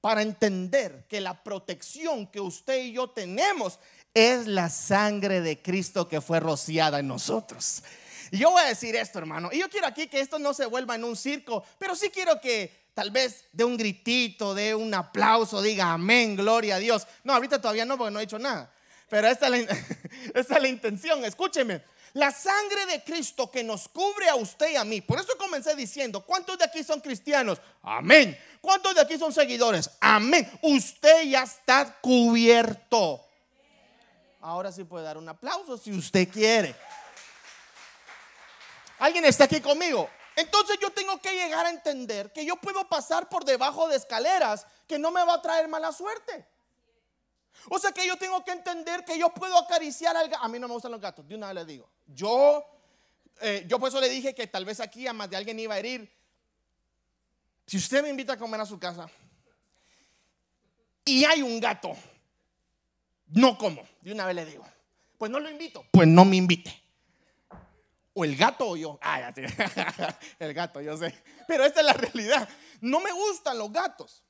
para 0.00 0.22
entender 0.22 1.04
que 1.08 1.20
la 1.20 1.44
protección 1.44 2.26
que 2.26 2.40
usted 2.40 2.84
y 2.84 2.92
yo 2.92 3.10
tenemos 3.10 3.78
es 4.14 4.46
la 4.46 4.70
sangre 4.70 5.42
de 5.42 5.60
Cristo 5.60 6.08
que 6.08 6.22
fue 6.22 6.40
rociada 6.40 7.00
en 7.00 7.08
nosotros. 7.08 7.82
Y 8.30 8.38
yo 8.38 8.52
voy 8.52 8.62
a 8.62 8.68
decir 8.68 8.96
esto, 8.96 9.18
hermano. 9.18 9.50
Y 9.52 9.58
yo 9.58 9.68
quiero 9.68 9.88
aquí 9.88 10.06
que 10.06 10.20
esto 10.20 10.38
no 10.38 10.54
se 10.54 10.64
vuelva 10.64 10.94
en 10.94 11.04
un 11.04 11.16
circo, 11.16 11.62
pero 11.76 11.94
sí 11.94 12.08
quiero 12.08 12.40
que 12.40 12.88
tal 12.94 13.10
vez 13.10 13.44
de 13.52 13.64
un 13.64 13.76
gritito, 13.76 14.54
de 14.54 14.74
un 14.74 14.94
aplauso, 14.94 15.60
diga 15.60 15.92
amén, 15.92 16.34
gloria 16.34 16.76
a 16.76 16.78
Dios. 16.78 17.06
No, 17.24 17.34
ahorita 17.34 17.60
todavía 17.60 17.84
no, 17.84 17.98
porque 17.98 18.10
no 18.10 18.18
he 18.18 18.22
dicho 18.22 18.38
nada. 18.38 18.72
Pero 19.12 19.28
esta 19.28 19.46
es, 20.34 20.48
la, 20.48 20.68
intención. 20.68 21.22
Escúcheme. 21.22 21.84
La 22.14 22.30
sangre 22.30 22.86
de 22.86 23.04
Cristo 23.04 23.50
que 23.50 23.62
nos 23.62 23.86
cubre 23.88 24.26
a 24.30 24.36
usted 24.36 24.70
y 24.70 24.76
a 24.76 24.84
mí. 24.84 25.02
Por 25.02 25.20
eso 25.20 25.36
comencé 25.36 25.76
diciendo, 25.76 26.24
¿cuántos 26.24 26.56
de 26.56 26.64
aquí 26.64 26.82
son 26.82 26.98
cristianos? 26.98 27.60
Amén. 27.82 28.38
¿Cuántos 28.62 28.94
de 28.94 29.02
aquí 29.02 29.18
son 29.18 29.30
seguidores? 29.30 29.90
Amén. 30.00 30.50
Usted 30.62 31.24
ya 31.24 31.42
está 31.42 31.98
cubierto. 32.00 33.22
Ahora 34.40 34.72
sí 34.72 34.82
puede 34.82 35.04
dar 35.04 35.18
un 35.18 35.28
aplauso 35.28 35.76
si 35.76 35.92
usted 35.92 36.26
quiere. 36.30 36.74
¿Alguien 38.98 39.26
está 39.26 39.44
aquí 39.44 39.60
conmigo? 39.60 40.08
Entonces 40.36 40.78
yo 40.80 40.88
tengo 40.88 41.20
que 41.20 41.34
llegar 41.34 41.66
a 41.66 41.70
entender 41.70 42.32
que 42.32 42.46
yo 42.46 42.56
puedo 42.56 42.88
pasar 42.88 43.28
por 43.28 43.44
debajo 43.44 43.88
de 43.88 43.96
escaleras 43.96 44.66
que 44.88 44.98
no 44.98 45.10
me 45.10 45.22
va 45.22 45.34
a 45.34 45.42
traer 45.42 45.68
mala 45.68 45.92
suerte. 45.92 46.46
O 47.68 47.78
sea 47.78 47.92
que 47.92 48.06
yo 48.06 48.16
tengo 48.16 48.44
que 48.44 48.52
entender 48.52 49.04
que 49.04 49.18
yo 49.18 49.30
puedo 49.30 49.56
acariciar 49.58 50.16
al 50.16 50.28
gato. 50.28 50.42
A 50.42 50.48
mí 50.48 50.58
no 50.58 50.68
me 50.68 50.74
gustan 50.74 50.92
los 50.92 51.00
gatos, 51.00 51.26
de 51.26 51.34
una 51.34 51.48
vez 51.48 51.56
le 51.56 51.64
digo. 51.64 51.88
Yo, 52.06 52.64
eh, 53.40 53.64
yo 53.68 53.78
por 53.78 53.88
eso 53.88 54.00
le 54.00 54.08
dije 54.08 54.34
que 54.34 54.46
tal 54.46 54.64
vez 54.64 54.80
aquí 54.80 55.06
a 55.06 55.12
más 55.12 55.30
de 55.30 55.36
alguien 55.36 55.58
iba 55.58 55.74
a 55.74 55.78
herir. 55.78 56.10
Si 57.66 57.76
usted 57.76 58.02
me 58.02 58.08
invita 58.08 58.34
a 58.34 58.36
comer 58.36 58.60
a 58.60 58.66
su 58.66 58.78
casa 58.78 59.08
y 61.04 61.24
hay 61.24 61.42
un 61.42 61.60
gato, 61.60 61.96
no 63.28 63.56
como, 63.56 63.82
de 64.00 64.12
una 64.12 64.26
vez 64.26 64.36
le 64.36 64.46
digo. 64.46 64.64
Pues 65.18 65.30
no 65.30 65.38
lo 65.38 65.48
invito, 65.48 65.84
pues 65.92 66.08
no 66.08 66.24
me 66.24 66.36
invite. 66.36 66.82
O 68.14 68.24
el 68.24 68.36
gato 68.36 68.68
o 68.68 68.76
yo. 68.76 68.98
Ah, 69.00 69.20
ya 69.20 69.32
sé. 69.32 69.46
el 70.38 70.52
gato, 70.52 70.80
yo 70.80 70.96
sé. 70.96 71.14
Pero 71.48 71.64
esta 71.64 71.80
es 71.80 71.86
la 71.86 71.92
realidad. 71.94 72.48
No 72.80 73.00
me 73.00 73.10
gustan 73.12 73.56
los 73.56 73.72
gatos. 73.72 74.22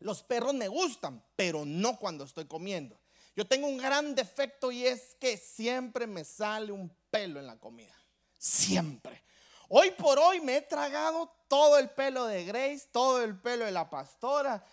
Los 0.00 0.22
perros 0.22 0.54
me 0.54 0.68
gustan, 0.68 1.22
pero 1.36 1.64
no 1.64 1.98
cuando 1.98 2.24
estoy 2.24 2.46
comiendo. 2.46 2.98
Yo 3.36 3.46
tengo 3.46 3.68
un 3.68 3.78
gran 3.78 4.14
defecto 4.14 4.72
y 4.72 4.86
es 4.86 5.14
que 5.20 5.36
siempre 5.36 6.06
me 6.06 6.24
sale 6.24 6.72
un 6.72 6.90
pelo 7.10 7.38
en 7.38 7.46
la 7.46 7.58
comida. 7.58 7.94
Siempre. 8.36 9.22
Hoy 9.68 9.92
por 9.92 10.18
hoy 10.18 10.40
me 10.40 10.56
he 10.56 10.62
tragado 10.62 11.32
todo 11.46 11.78
el 11.78 11.90
pelo 11.90 12.26
de 12.26 12.44
Grace, 12.44 12.88
todo 12.90 13.22
el 13.22 13.38
pelo 13.38 13.66
de 13.66 13.70
la 13.70 13.88
pastora 13.88 14.64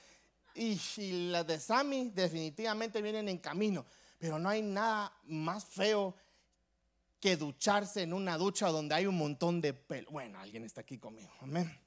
y, 0.56 0.80
las 1.30 1.46
de 1.46 1.60
Sammy 1.60 2.10
definitivamente 2.10 3.02
vienen 3.02 3.30
en 3.30 3.38
camino. 3.38 3.86
Pero 4.18 4.40
no 4.40 4.50
hay 4.50 4.62
nada 4.62 5.16
más 5.26 5.66
feo 5.66 6.16
que 7.20 7.38
ducharse 7.38 8.02
en 8.02 8.14
una 8.14 8.38
ducha 8.38 8.70
donde 8.70 8.96
hay 8.96 9.06
un 9.06 9.18
montón 9.18 9.62
de 9.62 9.74
pelo. 9.74 10.10
Bueno, 10.10 10.40
alguien 10.40 10.64
está 10.64 10.82
aquí 10.82 10.98
conmigo. 10.98 11.32
Amén. 11.42 11.80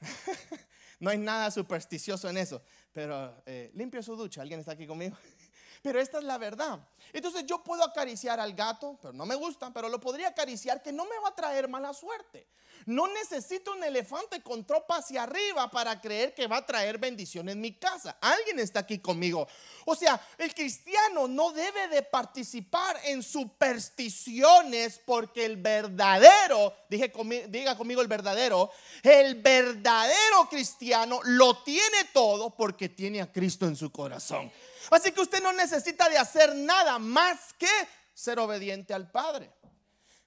No 1.00 1.10
hay 1.10 1.18
nada 1.18 1.50
supersticioso 1.50 2.28
en 2.28 2.38
eso. 2.38 2.62
Pero 2.92 3.42
eh, 3.46 3.70
limpio 3.74 4.02
su 4.02 4.16
ducha. 4.16 4.42
¿Alguien 4.42 4.60
está 4.60 4.72
aquí 4.72 4.86
conmigo? 4.86 5.16
Pero 5.82 6.00
esta 6.00 6.18
es 6.18 6.24
la 6.24 6.38
verdad. 6.38 6.80
Entonces 7.12 7.44
yo 7.46 7.62
puedo 7.62 7.82
acariciar 7.84 8.40
al 8.40 8.54
gato, 8.54 8.98
pero 9.00 9.12
no 9.12 9.26
me 9.26 9.34
gusta, 9.34 9.72
pero 9.72 9.88
lo 9.88 10.00
podría 10.00 10.28
acariciar 10.28 10.82
que 10.82 10.92
no 10.92 11.04
me 11.04 11.18
va 11.22 11.28
a 11.28 11.34
traer 11.34 11.68
mala 11.68 11.92
suerte. 11.92 12.46
No 12.86 13.06
necesito 13.08 13.72
un 13.72 13.84
elefante 13.84 14.42
con 14.42 14.64
tropa 14.64 14.96
hacia 14.96 15.24
arriba 15.24 15.70
para 15.70 16.00
creer 16.00 16.34
que 16.34 16.46
va 16.46 16.58
a 16.58 16.66
traer 16.66 16.98
bendición 16.98 17.48
en 17.48 17.60
mi 17.60 17.74
casa. 17.74 18.16
Alguien 18.20 18.58
está 18.58 18.80
aquí 18.80 18.98
conmigo. 18.98 19.46
O 19.84 19.94
sea, 19.94 20.20
el 20.38 20.54
cristiano 20.54 21.28
no 21.28 21.52
debe 21.52 21.88
de 21.88 22.02
participar 22.02 22.98
en 23.04 23.22
supersticiones 23.22 25.00
porque 25.04 25.44
el 25.44 25.56
verdadero, 25.56 26.74
dije 26.88 27.12
diga 27.48 27.76
conmigo 27.76 28.00
el 28.00 28.08
verdadero, 28.08 28.70
el 29.02 29.34
verdadero 29.36 30.48
cristiano 30.48 31.20
lo 31.24 31.62
tiene 31.62 32.04
todo 32.12 32.50
porque 32.50 32.88
tiene 32.88 33.20
a 33.20 33.30
Cristo 33.30 33.66
en 33.66 33.76
su 33.76 33.90
corazón. 33.90 34.50
Así 34.90 35.12
que 35.12 35.20
usted 35.20 35.42
no 35.42 35.52
necesita 35.52 36.08
de 36.08 36.18
hacer 36.18 36.54
nada 36.54 36.98
más 36.98 37.52
que 37.54 37.68
ser 38.14 38.38
obediente 38.38 38.94
al 38.94 39.10
Padre. 39.10 39.52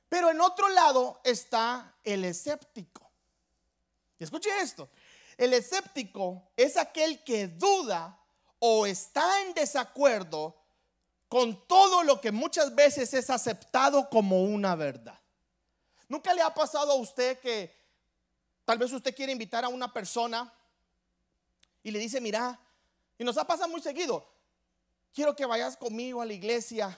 Pero 0.07 0.29
en 0.29 0.41
otro 0.41 0.69
lado 0.69 1.21
está 1.23 1.95
el 2.03 2.25
escéptico. 2.25 3.09
escuche 4.19 4.49
esto. 4.59 4.89
El 5.37 5.53
escéptico 5.53 6.51
es 6.55 6.77
aquel 6.77 7.23
que 7.23 7.47
duda 7.47 8.19
o 8.59 8.85
está 8.85 9.41
en 9.41 9.53
desacuerdo 9.53 10.55
con 11.27 11.65
todo 11.65 12.03
lo 12.03 12.19
que 12.19 12.31
muchas 12.31 12.75
veces 12.75 13.13
es 13.13 13.29
aceptado 13.29 14.09
como 14.09 14.43
una 14.43 14.75
verdad. 14.75 15.17
¿Nunca 16.09 16.33
le 16.33 16.41
ha 16.41 16.53
pasado 16.53 16.91
a 16.91 16.95
usted 16.95 17.39
que 17.39 17.73
tal 18.65 18.77
vez 18.77 18.91
usted 18.91 19.15
quiere 19.15 19.31
invitar 19.31 19.63
a 19.63 19.69
una 19.69 19.91
persona 19.91 20.53
y 21.81 21.89
le 21.89 21.99
dice, 21.99 22.19
mira, 22.19 22.59
y 23.17 23.23
nos 23.23 23.37
ha 23.37 23.47
pasado 23.47 23.69
muy 23.69 23.81
seguido, 23.81 24.27
quiero 25.13 25.35
que 25.35 25.45
vayas 25.45 25.77
conmigo 25.77 26.21
a 26.21 26.25
la 26.25 26.33
iglesia, 26.33 26.97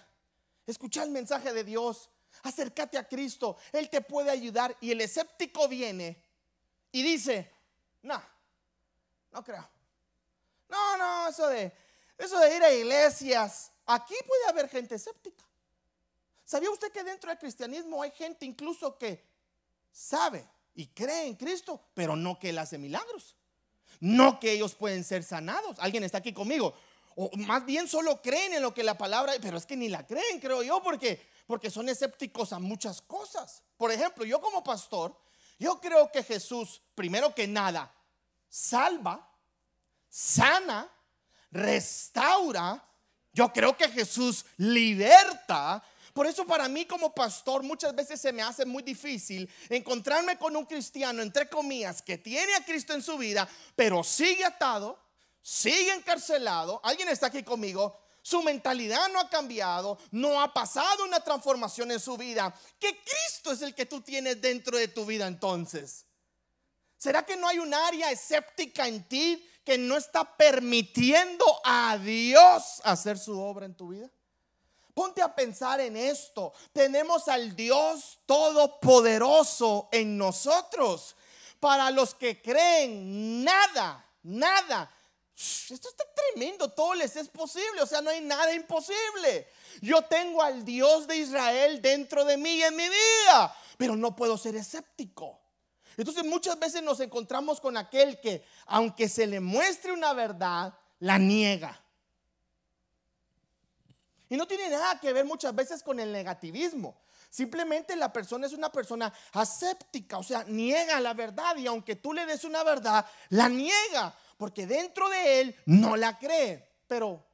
escucha 0.66 1.04
el 1.04 1.12
mensaje 1.12 1.54
de 1.54 1.64
Dios, 1.64 2.10
acércate 2.44 2.98
a 2.98 3.08
Cristo, 3.08 3.58
Él 3.72 3.90
te 3.90 4.02
puede 4.02 4.30
ayudar. 4.30 4.76
Y 4.82 4.92
el 4.92 5.02
escéptico 5.02 5.68
viene 5.68 6.22
y 6.92 7.04
dice, 7.04 7.52
no, 8.02 8.22
no 9.32 9.44
creo. 9.44 9.68
No, 10.70 10.98
no, 10.98 11.28
eso 11.28 11.48
de, 11.48 11.72
eso 12.18 12.40
de 12.40 12.56
ir 12.56 12.64
a 12.64 12.72
iglesias, 12.72 13.72
aquí 13.86 14.16
puede 14.28 14.46
haber 14.48 14.70
gente 14.70 14.96
escéptica. 14.96 15.44
¿Sabía 16.46 16.72
usted 16.72 16.92
que 16.92 17.04
dentro 17.04 17.30
del 17.30 17.40
cristianismo 17.40 18.02
hay 18.02 18.12
gente 18.12 18.46
incluso 18.46 18.98
que 18.98 19.24
sabe 19.92 20.48
y 20.76 20.88
cree 20.88 21.28
en 21.28 21.36
Cristo, 21.36 21.90
pero 21.94 22.16
no 22.16 22.38
que 22.40 22.50
Él 22.50 22.58
hace 22.58 22.78
milagros? 22.78 23.36
No 24.00 24.40
que 24.40 24.52
ellos 24.52 24.76
pueden 24.76 25.04
ser 25.04 25.24
sanados. 25.24 25.78
¿Alguien 25.80 26.04
está 26.04 26.18
aquí 26.18 26.34
conmigo? 26.34 26.76
O 27.16 27.30
más 27.38 27.66
bien 27.66 27.88
solo 27.88 28.22
creen 28.22 28.54
en 28.54 28.62
lo 28.62 28.74
que 28.74 28.84
la 28.84 28.98
palabra, 28.98 29.34
pero 29.42 29.58
es 29.58 29.66
que 29.66 29.78
ni 29.78 29.90
la 29.90 30.06
creen, 30.06 30.40
creo 30.40 30.64
yo, 30.64 30.82
porque, 30.82 31.30
porque 31.46 31.70
son 31.70 31.90
escépticos 31.90 32.54
a 32.54 32.60
muchas 32.60 33.02
cosas. 33.02 33.64
Por 33.78 33.92
ejemplo, 33.92 34.26
yo 34.26 34.42
como 34.42 34.64
pastor, 34.64 35.16
yo 35.60 35.80
creo 35.80 36.12
que 36.12 36.24
Jesús, 36.24 36.82
primero 36.96 37.34
que 37.34 37.48
nada, 37.48 37.94
salva, 38.50 39.30
sana, 40.10 40.92
restaura. 41.52 42.84
Yo 43.32 43.52
creo 43.52 43.76
que 43.76 43.90
Jesús 43.90 44.46
liberta. 44.58 45.84
Por 46.14 46.28
eso 46.28 46.46
para 46.46 46.70
mí 46.70 46.86
como 46.86 47.14
pastor 47.14 47.64
muchas 47.64 47.96
veces 47.96 48.22
se 48.22 48.32
me 48.32 48.44
hace 48.44 48.66
muy 48.66 48.84
difícil 48.84 49.50
encontrarme 49.70 50.38
con 50.38 50.56
un 50.56 50.66
cristiano, 50.66 51.24
entre 51.24 51.50
comillas, 51.50 52.04
que 52.04 52.20
tiene 52.20 52.54
a 52.54 52.64
Cristo 52.64 52.94
en 52.94 53.02
su 53.02 53.18
vida, 53.18 53.50
pero 53.76 54.04
sigue 54.04 54.46
atado, 54.46 55.00
sigue 55.44 55.94
encarcelado, 55.94 56.80
alguien 56.84 57.10
está 57.10 57.28
aquí 57.28 57.44
conmigo, 57.44 58.00
su 58.24 58.42
mentalidad 58.42 59.10
no 59.10 59.20
ha 59.20 59.30
cambiado, 59.30 60.00
no 60.12 60.42
ha 60.42 60.52
pasado 60.54 61.04
una 61.04 61.20
transformación 61.20 61.92
en 61.92 62.00
su 62.00 62.16
vida. 62.16 62.56
¿Qué 62.80 62.98
Cristo 63.04 63.52
es 63.52 63.62
el 63.62 63.76
que 63.76 63.86
tú 63.86 64.00
tienes 64.00 64.42
dentro 64.42 64.78
de 64.78 64.88
tu 64.88 65.06
vida 65.06 65.28
entonces? 65.28 66.06
¿Será 66.98 67.26
que 67.26 67.36
no 67.36 67.50
hay 67.50 67.60
un 67.60 67.74
área 67.74 68.10
escéptica 68.12 68.88
en 68.88 69.04
ti 69.10 69.46
que 69.66 69.78
no 69.78 69.98
está 69.98 70.24
permitiendo 70.38 71.46
a 71.66 71.98
Dios 71.98 72.82
hacer 72.86 73.20
su 73.20 73.38
obra 73.38 73.66
en 73.66 73.76
tu 73.76 73.90
vida? 73.90 74.10
Ponte 74.94 75.22
a 75.22 75.36
pensar 75.36 75.82
en 75.82 75.98
esto. 75.98 76.54
Tenemos 76.72 77.28
al 77.28 77.58
Dios 77.58 78.20
Todopoderoso 78.26 79.90
en 79.92 80.18
nosotros. 80.18 81.18
Para 81.60 81.92
los 81.92 82.16
que 82.16 82.42
creen, 82.42 83.44
nada, 83.44 84.06
nada. 84.24 84.90
Esto 85.36 85.90
está 85.90 86.04
tremendo, 86.14 86.70
todo 86.70 86.94
les 86.94 87.16
es 87.16 87.28
posible, 87.28 87.82
o 87.82 87.86
sea, 87.86 88.02
no 88.02 88.10
hay 88.12 88.22
nada 88.22 88.54
imposible. 88.54 89.48
Yo 89.82 90.04
tengo 90.04 90.44
al 90.44 90.64
Dios 90.64 91.08
de 91.08 91.18
Israel 91.18 91.82
dentro 91.82 92.24
de 92.24 92.38
mí 92.38 92.56
y 92.56 92.64
en 92.64 92.76
mi 92.76 92.88
vida, 92.88 93.56
pero 93.78 93.96
no 93.96 94.16
puedo 94.16 94.38
ser 94.38 94.56
escéptico. 94.56 95.40
Entonces 95.98 96.24
muchas 96.24 96.60
veces 96.60 96.82
nos 96.84 97.00
encontramos 97.00 97.60
con 97.60 97.78
aquel 97.78 98.20
que, 98.20 98.46
aunque 98.68 99.10
se 99.10 99.28
le 99.28 99.40
muestre 99.40 99.92
una 99.92 100.14
verdad, 100.14 100.74
la 101.00 101.18
niega. 101.18 101.80
Y 104.30 104.38
no 104.38 104.48
tiene 104.48 104.70
nada 104.70 105.00
que 105.00 105.14
ver 105.14 105.26
muchas 105.26 105.54
veces 105.54 105.84
con 105.84 106.00
el 106.00 106.12
negativismo. 106.12 106.98
Simplemente 107.30 107.96
la 107.96 108.14
persona 108.14 108.46
es 108.46 108.54
una 108.54 108.72
persona 108.72 109.12
aséptica, 109.32 110.20
o 110.20 110.24
sea, 110.24 110.44
niega 110.44 111.00
la 111.00 111.16
verdad 111.16 111.56
y 111.58 111.66
aunque 111.66 111.96
tú 111.96 112.14
le 112.14 112.28
des 112.28 112.44
una 112.44 112.64
verdad, 112.64 113.06
la 113.30 113.50
niega, 113.50 114.16
porque 114.44 114.68
dentro 114.68 115.08
de 115.08 115.40
él 115.40 115.56
no 115.66 115.96
la 115.96 116.20
cree. 116.20 116.70
Pero 116.86 117.26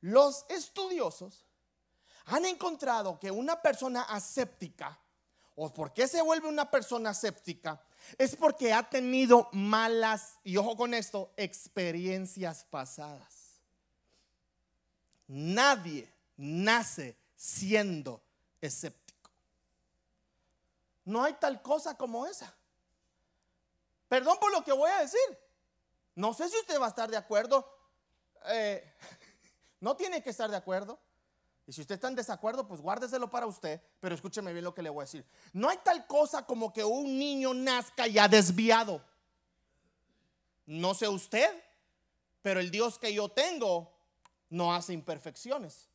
los 0.00 0.46
estudiosos 0.48 1.44
han 2.26 2.44
encontrado 2.44 3.18
que 3.18 3.32
una 3.32 3.60
persona 3.60 4.02
aséptica, 4.02 4.96
o 5.56 5.74
por 5.74 5.92
qué 5.92 6.06
se 6.06 6.22
vuelve 6.22 6.46
una 6.46 6.70
persona 6.70 7.10
aséptica, 7.10 7.82
es 8.16 8.36
porque 8.36 8.72
ha 8.72 8.88
tenido 8.88 9.48
malas, 9.50 10.38
y 10.44 10.56
ojo 10.56 10.76
con 10.76 10.94
esto, 10.94 11.32
experiencias 11.36 12.62
pasadas. 12.62 13.58
Nadie 15.26 16.08
nace 16.36 17.18
siendo 17.34 18.22
escéptico. 18.60 19.32
No 21.04 21.24
hay 21.24 21.32
tal 21.32 21.60
cosa 21.60 21.96
como 21.96 22.24
esa. 22.24 22.54
Perdón 24.08 24.38
por 24.38 24.52
lo 24.52 24.62
que 24.62 24.72
voy 24.72 24.92
a 24.92 25.00
decir. 25.00 25.47
No 26.18 26.34
sé 26.34 26.48
si 26.48 26.56
usted 26.58 26.80
va 26.80 26.86
a 26.86 26.88
estar 26.88 27.08
de 27.08 27.16
acuerdo. 27.16 27.64
Eh, 28.46 28.82
no 29.80 29.96
tiene 29.96 30.20
que 30.20 30.30
estar 30.30 30.50
de 30.50 30.56
acuerdo. 30.56 30.98
Y 31.64 31.72
si 31.72 31.80
usted 31.80 31.94
está 31.94 32.08
en 32.08 32.16
desacuerdo, 32.16 32.66
pues 32.66 32.80
guárdeselo 32.80 33.30
para 33.30 33.46
usted. 33.46 33.80
Pero 34.00 34.16
escúcheme 34.16 34.52
bien 34.52 34.64
lo 34.64 34.74
que 34.74 34.82
le 34.82 34.90
voy 34.90 35.02
a 35.02 35.04
decir. 35.04 35.24
No 35.52 35.68
hay 35.68 35.78
tal 35.84 36.08
cosa 36.08 36.44
como 36.44 36.72
que 36.72 36.82
un 36.82 37.16
niño 37.16 37.54
nazca 37.54 38.08
ya 38.08 38.26
desviado. 38.26 39.00
No 40.66 40.92
sé 40.92 41.06
usted, 41.06 41.48
pero 42.42 42.58
el 42.58 42.72
Dios 42.72 42.98
que 42.98 43.14
yo 43.14 43.28
tengo 43.28 43.96
no 44.50 44.74
hace 44.74 44.94
imperfecciones. 44.94 45.86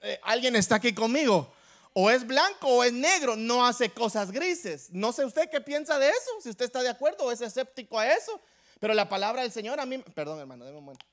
Eh, 0.00 0.20
¿Alguien 0.22 0.54
está 0.54 0.76
aquí 0.76 0.94
conmigo? 0.94 1.52
O 1.92 2.08
es 2.08 2.24
blanco 2.24 2.68
o 2.68 2.84
es 2.84 2.92
negro, 2.92 3.34
no 3.34 3.66
hace 3.66 3.90
cosas 3.90 4.30
grises. 4.30 4.90
No 4.92 5.12
sé 5.12 5.24
usted 5.24 5.50
qué 5.50 5.60
piensa 5.60 5.98
de 5.98 6.08
eso, 6.08 6.30
si 6.40 6.50
usted 6.50 6.66
está 6.66 6.82
de 6.82 6.88
acuerdo 6.88 7.24
o 7.24 7.32
es 7.32 7.40
escéptico 7.40 7.98
a 7.98 8.06
eso. 8.06 8.40
Pero 8.82 8.94
la 8.94 9.08
palabra 9.08 9.42
del 9.42 9.52
Señor 9.52 9.78
a 9.78 9.86
mí, 9.86 9.98
perdón 9.98 10.40
hermano, 10.40 10.64
déme 10.64 10.78
un 10.78 10.84
momento. 10.86 11.06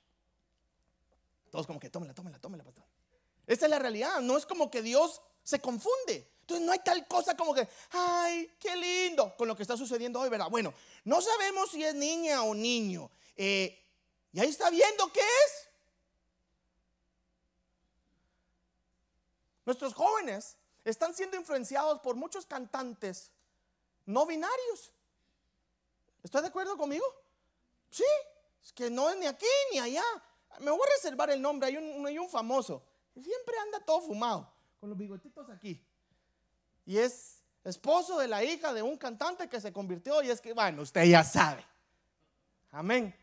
Todos 1.52 1.68
como 1.68 1.80
que 1.80 1.92
tómela, 1.92 2.16
tómela, 2.16 2.40
tómela, 2.40 2.64
pastor. 2.64 2.84
Esta 3.46 3.68
es 3.68 3.70
la 3.70 3.78
realidad, 3.78 4.22
no 4.22 4.38
es 4.38 4.48
como 4.48 4.72
que 4.72 4.82
Dios 4.82 5.22
se 5.44 5.62
confunde. 5.62 6.28
Entonces 6.42 6.66
no 6.66 6.72
hay 6.72 6.80
tal 6.80 7.08
cosa 7.08 7.38
como 7.38 7.54
que, 7.54 7.68
ay, 7.92 8.56
qué 8.60 8.76
lindo 8.76 9.38
con 9.38 9.48
lo 9.48 9.56
que 9.56 9.62
está 9.62 9.78
sucediendo 9.78 10.20
hoy, 10.20 10.30
¿verdad? 10.30 10.50
Bueno, 10.50 10.74
no 11.04 11.22
sabemos 11.22 11.70
si 11.70 11.84
es 11.84 11.94
niña 11.94 12.42
o 12.42 12.56
niño. 12.56 13.12
Eh, 13.38 13.80
y 14.34 14.40
ahí 14.40 14.50
está 14.50 14.72
viendo 14.72 15.14
qué 15.14 15.20
es. 15.20 15.70
Nuestros 19.68 19.94
jóvenes 19.94 20.58
están 20.86 21.14
siendo 21.14 21.38
influenciados 21.38 22.00
por 22.00 22.16
muchos 22.16 22.48
cantantes 22.48 23.30
no 24.08 24.26
binarios. 24.26 24.92
¿Estás 26.24 26.42
de 26.42 26.48
acuerdo 26.48 26.76
conmigo? 26.76 27.06
Sí, 27.90 28.04
es 28.64 28.74
que 28.74 28.90
no 28.90 29.10
es 29.10 29.18
ni 29.18 29.26
aquí 29.26 29.46
ni 29.72 29.80
allá. 29.80 30.04
Me 30.60 30.72
voy 30.72 30.82
a 30.82 30.96
reservar 30.96 31.30
el 31.30 31.42
nombre, 31.42 31.68
hay 31.68 31.78
un, 31.78 32.06
hay 32.06 32.18
un 32.18 32.30
famoso. 32.30 32.84
Siempre 33.14 33.58
anda 33.60 33.80
todo 33.80 34.02
fumado, 34.02 34.52
con 34.80 34.90
los 34.90 34.98
bigotitos 34.98 35.50
aquí. 35.50 35.86
Y 36.86 36.98
es 36.98 37.44
esposo 37.64 38.18
de 38.20 38.28
la 38.28 38.44
hija 38.44 38.74
de 38.74 38.82
un 38.82 38.98
cantante 38.98 39.48
que 39.48 39.62
se 39.62 39.72
convirtió 39.74 40.22
y 40.24 40.30
es 40.30 40.42
que, 40.42 40.54
bueno, 40.54 40.82
usted 40.82 41.04
ya 41.06 41.24
sabe. 41.24 41.66
Amén. 42.72 43.16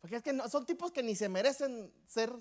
Porque 0.00 0.16
es 0.16 0.22
que 0.22 0.36
son 0.48 0.66
tipos 0.66 0.90
que 0.90 1.02
ni 1.02 1.14
se 1.14 1.28
merecen 1.28 1.92
ser 2.06 2.32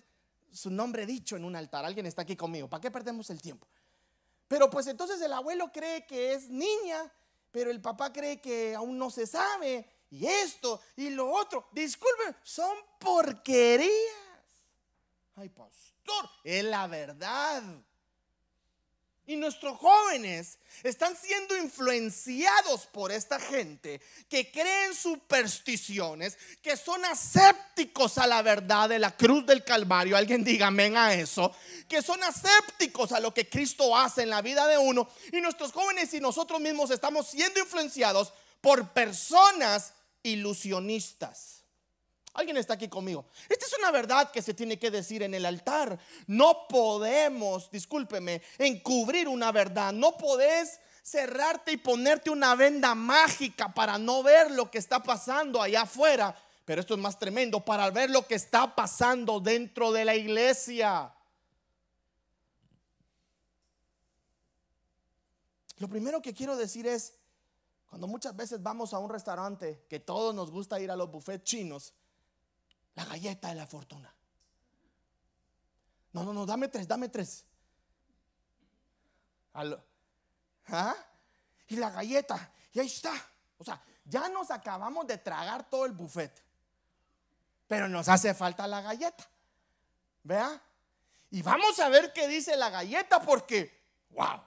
su 0.52 0.70
nombre 0.70 1.06
dicho 1.06 1.36
en 1.36 1.46
un 1.46 1.56
altar. 1.56 1.86
Alguien 1.86 2.06
está 2.06 2.24
aquí 2.24 2.36
conmigo. 2.36 2.70
¿Para 2.70 2.82
qué 2.82 2.92
perdemos 2.92 3.30
el 3.30 3.42
tiempo? 3.42 3.68
Pero 4.48 4.70
pues 4.70 4.88
entonces 4.88 5.22
el 5.22 5.32
abuelo 5.32 5.72
cree 5.72 6.06
que 6.06 6.34
es 6.34 6.50
niña, 6.50 7.12
pero 7.52 7.72
el 7.72 7.82
papá 7.82 8.12
cree 8.12 8.42
que 8.42 8.76
aún 8.76 8.98
no 8.98 9.10
se 9.10 9.26
sabe. 9.26 9.88
Y 10.12 10.28
esto 10.28 10.82
y 10.98 11.10
lo 11.10 11.32
otro. 11.32 11.70
Disculpen, 11.72 12.36
son 12.44 12.78
porquerías. 13.00 13.92
Ay, 15.38 15.50
pastor, 15.50 16.30
es 16.44 16.64
la 16.66 16.86
verdad. 16.88 17.64
Y 19.26 19.38
nuestros 19.38 19.78
jóvenes 19.78 20.58
están 20.84 21.16
siendo 21.16 21.56
influenciados 21.56 22.88
por 22.88 23.14
esta 23.14 23.40
gente 23.40 24.02
que 24.28 24.52
creen 24.52 24.94
supersticiones, 24.94 26.38
que 26.62 26.76
son 26.76 27.06
asépticos 27.06 28.18
a 28.18 28.28
la 28.28 28.42
verdad 28.42 28.90
de 28.90 29.00
la 29.00 29.16
cruz 29.16 29.46
del 29.46 29.64
Calvario. 29.64 30.18
Alguien 30.18 30.44
diga 30.44 30.68
amén 30.68 30.98
a 30.98 31.14
eso. 31.14 31.56
Que 31.88 32.02
son 32.02 32.22
asépticos 32.24 33.14
a 33.14 33.22
lo 33.22 33.34
que 33.34 33.48
Cristo 33.48 33.96
hace 33.96 34.24
en 34.24 34.32
la 34.32 34.42
vida 34.42 34.68
de 34.68 34.78
uno. 34.78 35.08
Y 35.32 35.40
nuestros 35.40 35.72
jóvenes 35.72 36.14
y 36.14 36.20
nosotros 36.20 36.60
mismos 36.60 36.92
estamos 36.92 37.30
siendo 37.30 37.62
influenciados 37.62 38.34
por 38.60 38.90
personas 38.90 39.94
ilusionistas. 40.24 41.64
Alguien 42.34 42.58
está 42.58 42.76
aquí 42.76 42.88
conmigo. 42.88 43.26
Esta 43.50 43.66
es 43.66 43.78
una 43.78 43.92
verdad 43.92 44.32
que 44.32 44.42
se 44.42 44.54
tiene 44.54 44.80
que 44.80 44.90
decir 44.90 45.22
en 45.22 45.34
el 45.34 45.46
altar. 45.46 46.00
No 46.28 46.66
podemos, 46.70 47.70
discúlpeme, 47.70 48.42
encubrir 48.58 49.28
una 49.28 49.52
verdad. 49.52 49.92
No 49.92 50.18
podés 50.18 50.80
cerrarte 51.04 51.74
y 51.74 51.78
ponerte 51.78 52.30
una 52.30 52.56
venda 52.56 52.96
mágica 52.96 53.74
para 53.74 53.98
no 53.98 54.24
ver 54.24 54.52
lo 54.52 54.72
que 54.72 54.78
está 54.78 55.04
pasando 55.04 55.62
allá 55.62 55.82
afuera. 55.82 56.34
Pero 56.64 56.80
esto 56.80 56.94
es 56.94 57.00
más 57.02 57.20
tremendo, 57.20 57.66
para 57.66 57.90
ver 57.90 58.10
lo 58.10 58.26
que 58.26 58.36
está 58.36 58.76
pasando 58.76 59.42
dentro 59.42 59.92
de 59.92 60.06
la 60.06 60.16
iglesia. 60.16 61.14
Lo 65.80 65.90
primero 65.90 66.22
que 66.22 66.34
quiero 66.34 66.56
decir 66.56 66.88
es, 66.88 67.14
cuando 67.92 68.08
muchas 68.08 68.34
veces 68.34 68.64
vamos 68.64 68.94
a 68.94 69.00
un 69.00 69.10
restaurante, 69.10 69.86
que 69.90 70.00
todos 70.00 70.34
nos 70.34 70.50
gusta 70.50 70.80
ir 70.80 70.90
a 70.90 70.96
los 70.96 71.12
buffets 71.12 71.44
chinos, 71.44 71.94
la 72.96 73.04
galleta 73.04 73.50
de 73.50 73.56
la 73.56 73.68
fortuna. 73.68 74.16
No, 76.14 76.24
no, 76.24 76.32
no, 76.32 76.46
dame 76.46 76.70
tres, 76.70 76.88
dame 76.88 77.10
tres. 77.10 77.44
¿Ah? 80.68 80.96
Y 81.68 81.76
la 81.76 81.90
galleta, 81.90 82.54
y 82.72 82.80
ahí 82.80 82.88
está. 82.88 83.12
O 83.58 83.64
sea, 83.66 83.84
ya 84.06 84.30
nos 84.30 84.52
acabamos 84.52 85.06
de 85.06 85.18
tragar 85.18 85.70
todo 85.70 85.86
el 85.86 85.92
buffet. 85.92 86.42
Pero 87.68 87.90
nos 87.90 88.08
hace 88.08 88.34
falta 88.34 88.68
la 88.68 88.80
galleta. 88.80 89.30
¿Vea? 90.24 90.62
Y 91.30 91.42
vamos 91.42 91.78
a 91.82 91.90
ver 91.90 92.14
qué 92.14 92.30
dice 92.30 92.56
la 92.56 92.70
galleta 92.70 93.22
porque, 93.22 93.84
wow, 94.12 94.42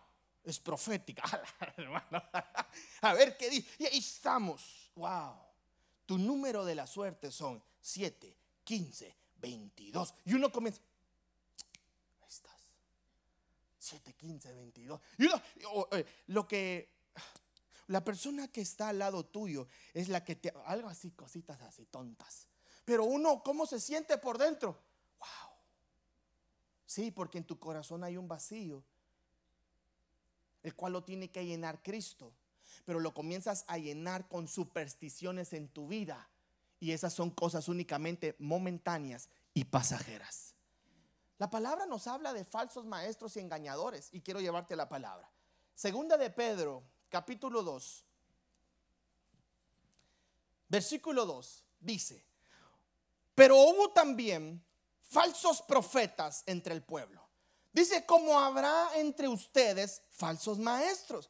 es 0.45 0.61
profética. 0.61 1.23
a 3.01 3.15
ver 3.15 3.37
qué 3.37 3.51
dice. 3.51 3.69
Y 3.79 3.87
ahí 3.87 3.99
estamos. 3.99 4.91
Wow. 4.97 5.35
Tu 6.07 6.19
número 6.19 6.65
de 6.65 6.75
la 6.75 6.87
suerte 6.87 7.31
son 7.31 7.63
7, 7.81 8.37
15, 8.63 9.17
22. 9.37 10.15
Y 10.27 10.35
uno 10.35 10.53
comienza. 10.53 10.81
Ahí 12.21 12.29
estás. 12.29 12.61
7, 13.79 14.13
15, 14.15 14.53
22. 14.53 15.01
Y 15.19 15.27
uno, 15.27 15.43
eh, 15.93 16.05
lo 16.29 16.47
que. 16.47 16.93
La 17.89 18.03
persona 18.03 18.49
que 18.49 18.63
está 18.63 18.89
al 18.89 18.99
lado 18.99 19.27
tuyo 19.27 19.69
es 19.93 20.09
la 20.09 20.25
que 20.25 20.37
te. 20.37 20.53
Algo 20.67 20.89
así, 20.89 21.11
cositas 21.13 21.61
así 21.63 21.87
tontas. 21.87 22.49
Pero 22.85 23.05
uno, 23.05 23.43
¿cómo 23.43 23.67
se 23.67 23.81
siente 23.81 24.19
por 24.19 24.37
dentro? 24.37 24.79
¡Wow! 25.19 25.57
Sí, 26.87 27.11
porque 27.11 27.39
en 27.39 27.45
tu 27.45 27.59
corazón 27.59 28.05
hay 28.05 28.17
un 28.19 28.29
vacío, 28.29 28.85
el 30.65 30.75
cual 30.75 30.95
lo 30.95 31.05
tiene 31.05 31.31
que 31.31 31.47
llenar 31.47 31.83
Cristo. 31.83 32.35
Pero 32.85 32.99
lo 32.99 33.15
comienzas 33.15 33.65
a 33.69 33.79
llenar 33.79 34.27
con 34.27 34.49
supersticiones 34.49 35.53
en 35.53 35.69
tu 35.69 35.87
vida 35.87 36.29
y 36.81 36.91
esas 36.91 37.15
son 37.15 37.31
cosas 37.31 37.69
únicamente 37.69 38.35
momentáneas 38.41 39.29
y 39.53 39.65
pasajeras. 39.65 40.55
La 41.39 41.51
palabra 41.51 41.87
nos 41.87 42.07
habla 42.07 42.33
de 42.33 42.45
falsos 42.45 42.85
maestros 42.85 43.37
y 43.37 43.41
engañadores 43.41 44.09
y 44.13 44.21
quiero 44.21 44.41
llevarte 44.41 44.75
la 44.75 44.89
palabra. 44.89 45.31
Segunda 45.75 46.17
de 46.17 46.31
Pedro, 46.31 46.83
capítulo 47.09 47.63
2, 47.63 48.05
versículo 50.69 51.27
2, 51.27 51.65
dice, 51.81 52.25
pero 53.35 53.57
hubo 53.57 53.91
también 53.91 54.65
falsos 55.03 55.63
profetas 55.63 56.43
entre 56.47 56.75
el 56.75 56.83
pueblo. 56.83 57.24
Dice, 57.75 58.07
como 58.07 58.39
habrá 58.39 58.89
entre 58.95 59.27
ustedes 59.27 60.01
falsos 60.13 60.61
maestros 60.61 61.29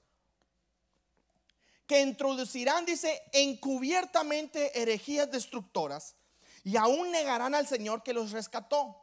que 1.86 2.02
introducirán, 2.02 2.84
dice, 2.84 3.22
encubiertamente 3.32 4.78
herejías 4.78 5.30
destructoras 5.30 6.14
y 6.62 6.76
aún 6.76 7.10
negarán 7.10 7.54
al 7.54 7.66
Señor 7.66 8.02
que 8.02 8.12
los 8.12 8.30
rescató. 8.30 9.00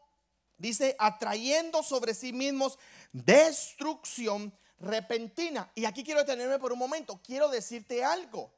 Dice, 0.60 0.96
atrayendo 1.00 1.82
sobre 1.82 2.14
sí 2.14 2.32
mismos 2.32 2.78
destrucción 3.12 4.54
repentina. 4.80 5.72
Y 5.74 5.86
aquí 5.86 6.04
quiero 6.04 6.20
detenerme 6.20 6.60
por 6.60 6.72
un 6.72 6.78
momento. 6.78 7.20
Quiero 7.24 7.50
decirte 7.50 8.04
algo. 8.04 8.52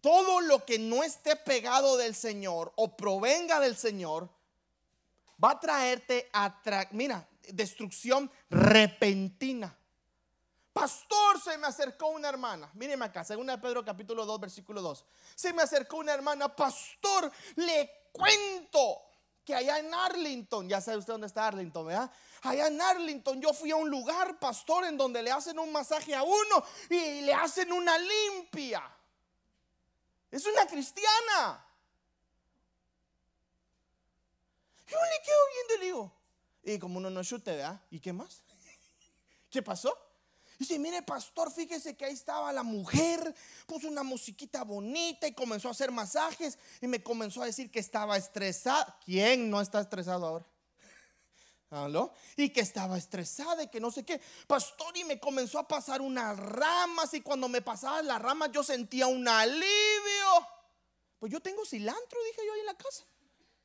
Todo 0.00 0.40
lo 0.40 0.64
que 0.64 0.78
no 0.78 1.02
esté 1.02 1.34
pegado 1.34 1.96
del 1.96 2.14
Señor 2.14 2.72
o 2.76 2.96
provenga 2.96 3.58
del 3.58 3.76
Señor 3.76 4.28
va 5.42 5.52
a 5.52 5.60
traerte 5.60 6.28
a 6.32 6.60
mira, 6.92 7.26
destrucción 7.52 8.30
repentina. 8.50 9.76
Pastor, 10.72 11.40
se 11.40 11.56
me 11.56 11.68
acercó 11.68 12.08
una 12.08 12.28
hermana. 12.28 12.68
Míreme 12.74 13.04
acá, 13.04 13.22
según 13.22 13.46
Pedro 13.62 13.84
capítulo 13.84 14.26
2, 14.26 14.40
versículo 14.40 14.82
2. 14.82 15.04
Se 15.36 15.52
me 15.52 15.62
acercó 15.62 15.98
una 15.98 16.12
hermana, 16.12 16.54
pastor, 16.54 17.30
le 17.54 18.08
cuento 18.10 19.02
que 19.44 19.54
allá 19.54 19.78
en 19.78 19.92
Arlington, 19.92 20.68
ya 20.68 20.80
sabe 20.80 20.98
usted 20.98 21.12
dónde 21.12 21.26
está 21.26 21.46
Arlington, 21.46 21.86
¿verdad? 21.86 22.10
Allá 22.42 22.66
en 22.66 22.80
Arlington 22.80 23.40
yo 23.40 23.52
fui 23.52 23.70
a 23.70 23.76
un 23.76 23.88
lugar, 23.88 24.38
pastor, 24.38 24.84
en 24.84 24.96
donde 24.96 25.22
le 25.22 25.30
hacen 25.30 25.58
un 25.58 25.70
masaje 25.70 26.14
a 26.14 26.22
uno 26.22 26.64
y 26.90 27.20
le 27.20 27.34
hacen 27.34 27.70
una 27.72 27.96
limpia. 27.98 28.82
Es 30.30 30.44
una 30.46 30.66
cristiana. 30.66 31.64
Yo 34.86 34.98
le 34.98 35.24
quedo 35.24 35.36
viendo 35.54 35.74
y 35.74 35.78
le 35.78 35.84
digo, 35.84 36.12
y 36.64 36.78
como 36.78 36.98
uno 36.98 37.10
no 37.10 37.22
chute, 37.22 37.52
¿verdad? 37.52 37.80
¿Y 37.90 38.00
qué 38.00 38.12
más? 38.12 38.42
¿Qué 39.50 39.62
pasó? 39.62 39.96
Dice, 40.58 40.78
mire 40.78 41.02
pastor, 41.02 41.50
fíjese 41.50 41.96
que 41.96 42.04
ahí 42.04 42.12
estaba 42.12 42.52
la 42.52 42.62
mujer, 42.62 43.34
puso 43.66 43.88
una 43.88 44.04
musiquita 44.04 44.62
bonita 44.62 45.26
y 45.26 45.34
comenzó 45.34 45.68
a 45.68 45.72
hacer 45.72 45.90
masajes 45.90 46.58
y 46.80 46.86
me 46.86 47.02
comenzó 47.02 47.42
a 47.42 47.46
decir 47.46 47.70
que 47.70 47.80
estaba 47.80 48.16
estresada. 48.16 48.98
¿Quién 49.04 49.50
no 49.50 49.60
está 49.60 49.80
estresado 49.80 50.26
ahora? 50.26 50.46
¿Aló? 51.70 52.14
Y 52.36 52.50
que 52.50 52.60
estaba 52.60 52.96
estresada 52.96 53.64
y 53.64 53.68
que 53.68 53.80
no 53.80 53.90
sé 53.90 54.04
qué. 54.04 54.20
Pastor, 54.46 54.96
y 54.96 55.04
me 55.04 55.18
comenzó 55.18 55.58
a 55.58 55.66
pasar 55.66 56.00
unas 56.00 56.38
ramas 56.38 57.12
y 57.14 57.20
cuando 57.20 57.48
me 57.48 57.60
pasaban 57.60 58.06
las 58.06 58.22
ramas 58.22 58.50
yo 58.52 58.62
sentía 58.62 59.08
un 59.08 59.26
alivio. 59.26 59.64
Pues 61.18 61.32
yo 61.32 61.40
tengo 61.40 61.64
cilantro, 61.64 62.18
dije 62.30 62.42
yo 62.46 62.52
ahí 62.52 62.60
en 62.60 62.66
la 62.66 62.74
casa. 62.74 63.04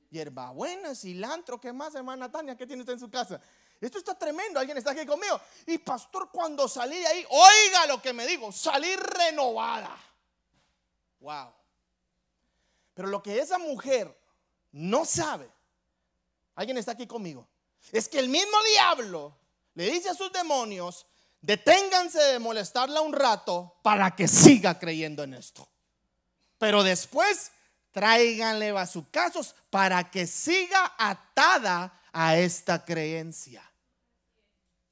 Hierbabuena, 0.10 0.95
cilantro, 0.95 1.60
¿qué 1.60 1.72
más, 1.72 1.93
hermana 1.95 2.32
Tania? 2.32 2.56
¿Qué 2.56 2.65
tiene 2.65 2.82
usted 2.82 2.93
en 2.93 3.00
su 3.00 3.10
casa? 3.10 3.39
Esto 3.80 4.00
está 4.00 4.17
tremendo, 4.17 4.60
alguien 4.60 4.78
está 4.78 4.91
aquí 4.91 5.06
conmigo. 5.06 5.39
Y 5.67 5.78
pastor, 5.78 6.30
cuando 6.32 6.67
salí 6.67 6.98
de 6.98 7.08
ahí, 7.08 7.26
oiga 7.30 7.86
lo 7.88 8.02
que 8.02 8.12
me 8.12 8.26
digo, 8.28 8.52
salí 8.52 8.95
renovada. 8.95 9.95
Wow. 11.19 11.54
Pero 12.93 13.08
lo 13.08 13.24
que 13.24 13.39
esa 13.39 13.58
mujer 13.58 14.13
no 14.72 15.06
sabe, 15.06 15.50
alguien 16.56 16.78
está 16.78 16.91
aquí 16.93 17.08
conmigo, 17.08 17.48
es 17.91 18.10
que 18.10 18.19
el 18.19 18.28
mismo 18.28 18.58
diablo 18.72 19.38
le 19.76 19.89
dice 19.89 20.10
a 20.10 20.13
sus 20.13 20.32
demonios, 20.34 21.06
deténganse 21.41 22.19
de 22.19 22.39
molestarla 22.39 23.00
un 23.02 23.13
rato 23.13 23.78
para 23.82 24.15
que 24.15 24.28
siga 24.28 24.78
creyendo 24.78 25.24
en 25.24 25.36
esto. 25.36 25.69
Pero 26.58 26.84
después 26.84 27.54
tráiganle 27.91 28.71
bazucazos 28.71 29.56
para 29.69 30.10
que 30.10 30.28
siga 30.28 30.93
atada 30.97 31.93
a 32.12 32.38
esta 32.38 32.86
creencia. 32.86 33.63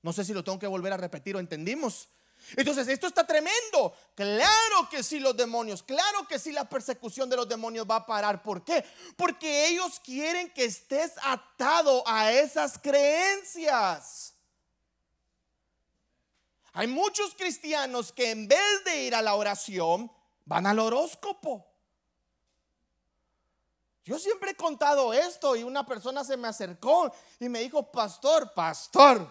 No 0.01 0.13
sé 0.13 0.23
si 0.23 0.33
lo 0.33 0.43
tengo 0.43 0.60
que 0.60 0.67
volver 0.67 0.93
a 0.93 0.97
repetir 0.97 1.36
o 1.36 1.39
entendimos. 1.39 2.10
Entonces, 2.55 2.88
esto 2.88 3.07
está 3.07 3.25
tremendo. 3.25 3.93
Claro 4.15 4.88
que 4.89 5.03
sí 5.03 5.19
los 5.19 5.36
demonios, 5.36 5.83
claro 5.83 6.27
que 6.27 6.39
sí 6.39 6.51
la 6.51 6.69
persecución 6.69 7.29
de 7.29 7.36
los 7.36 7.49
demonios 7.49 7.86
va 7.89 7.97
a 7.97 8.05
parar. 8.05 8.41
¿Por 8.41 8.63
qué? 8.63 8.86
Porque 9.17 9.67
ellos 9.67 9.99
quieren 9.99 10.49
que 10.51 10.65
estés 10.65 11.12
atado 11.23 12.03
a 12.07 12.31
esas 12.31 12.77
creencias. 12.79 14.33
Hay 16.73 16.88
muchos 16.88 17.33
cristianos 17.36 18.12
que 18.12 18.31
en 18.31 18.47
vez 18.47 18.83
de 18.86 19.03
ir 19.03 19.15
a 19.15 19.21
la 19.21 19.36
oración, 19.36 20.12
van 20.45 20.67
al 20.67 20.79
horóscopo. 20.79 21.66
Yo 24.07 24.17
siempre 24.17 24.51
he 24.51 24.55
contado 24.55 25.13
esto 25.13 25.55
y 25.57 25.63
una 25.63 25.85
persona 25.85 26.23
se 26.23 26.37
me 26.37 26.47
acercó 26.47 27.11
y 27.41 27.49
me 27.49 27.59
dijo, 27.59 27.91
pastor, 27.91 28.53
pastor, 28.53 29.29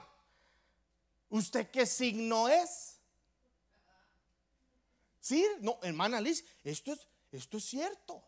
¿Usted 1.28 1.70
qué 1.70 1.86
signo 1.86 2.48
es? 2.48 2.98
Sí, 5.20 5.44
no, 5.60 5.78
hermana 5.82 6.20
Liz, 6.20 6.44
esto 6.62 6.92
es, 6.92 7.06
esto 7.32 7.56
es 7.56 7.64
cierto. 7.64 8.22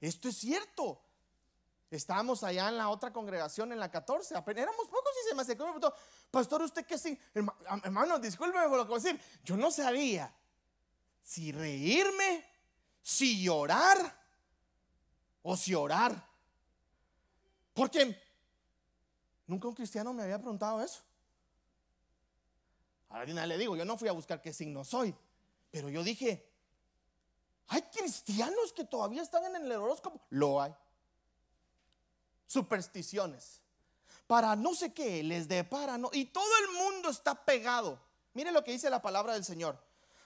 Esto 0.00 0.28
es 0.28 0.36
cierto. 0.36 1.02
Estábamos 1.90 2.44
allá 2.44 2.68
en 2.68 2.76
la 2.76 2.88
otra 2.88 3.12
congregación, 3.12 3.72
en 3.72 3.80
la 3.80 3.90
14. 3.90 4.34
éramos 4.34 4.86
pocos 4.86 5.12
y 5.24 5.28
se 5.28 5.34
me 5.34 5.42
acercó 5.42 5.66
Pastor, 6.30 6.62
¿usted 6.62 6.86
qué 6.86 6.96
signo? 6.96 7.18
Hermano, 7.82 8.18
discúlpeme 8.20 8.68
por 8.68 8.78
lo 8.78 8.84
que 8.84 8.90
voy 8.90 9.00
a 9.00 9.02
decir. 9.02 9.20
Yo 9.42 9.56
no 9.56 9.72
sabía 9.72 10.32
si 11.22 11.50
reírme, 11.50 12.46
si 13.02 13.42
llorar 13.42 14.19
o 15.42 15.56
si 15.56 15.74
orar. 15.74 16.28
Porque 17.74 18.20
nunca 19.46 19.68
un 19.68 19.74
cristiano 19.74 20.12
me 20.12 20.22
había 20.22 20.38
preguntado 20.38 20.82
eso. 20.82 21.02
Ahora 23.10 23.46
le 23.46 23.58
digo, 23.58 23.76
yo 23.76 23.84
no 23.84 23.98
fui 23.98 24.08
a 24.08 24.12
buscar 24.12 24.40
qué 24.40 24.52
signo 24.52 24.84
soy, 24.84 25.14
pero 25.70 25.88
yo 25.88 26.04
dije, 26.04 26.48
hay 27.66 27.82
cristianos 27.82 28.72
que 28.72 28.84
todavía 28.84 29.22
están 29.22 29.44
en 29.44 29.64
el 29.64 29.72
horóscopo. 29.72 30.20
Lo 30.30 30.60
hay. 30.60 30.74
Supersticiones. 32.46 33.60
Para 34.26 34.56
no 34.56 34.74
sé 34.74 34.92
qué, 34.92 35.22
les 35.22 35.48
depara, 35.48 35.98
no. 35.98 36.10
Y 36.12 36.26
todo 36.26 36.50
el 36.64 36.76
mundo 36.76 37.10
está 37.10 37.44
pegado. 37.44 38.00
Mire 38.34 38.52
lo 38.52 38.62
que 38.62 38.72
dice 38.72 38.90
la 38.90 39.02
palabra 39.02 39.34
del 39.34 39.44
Señor. 39.44 39.76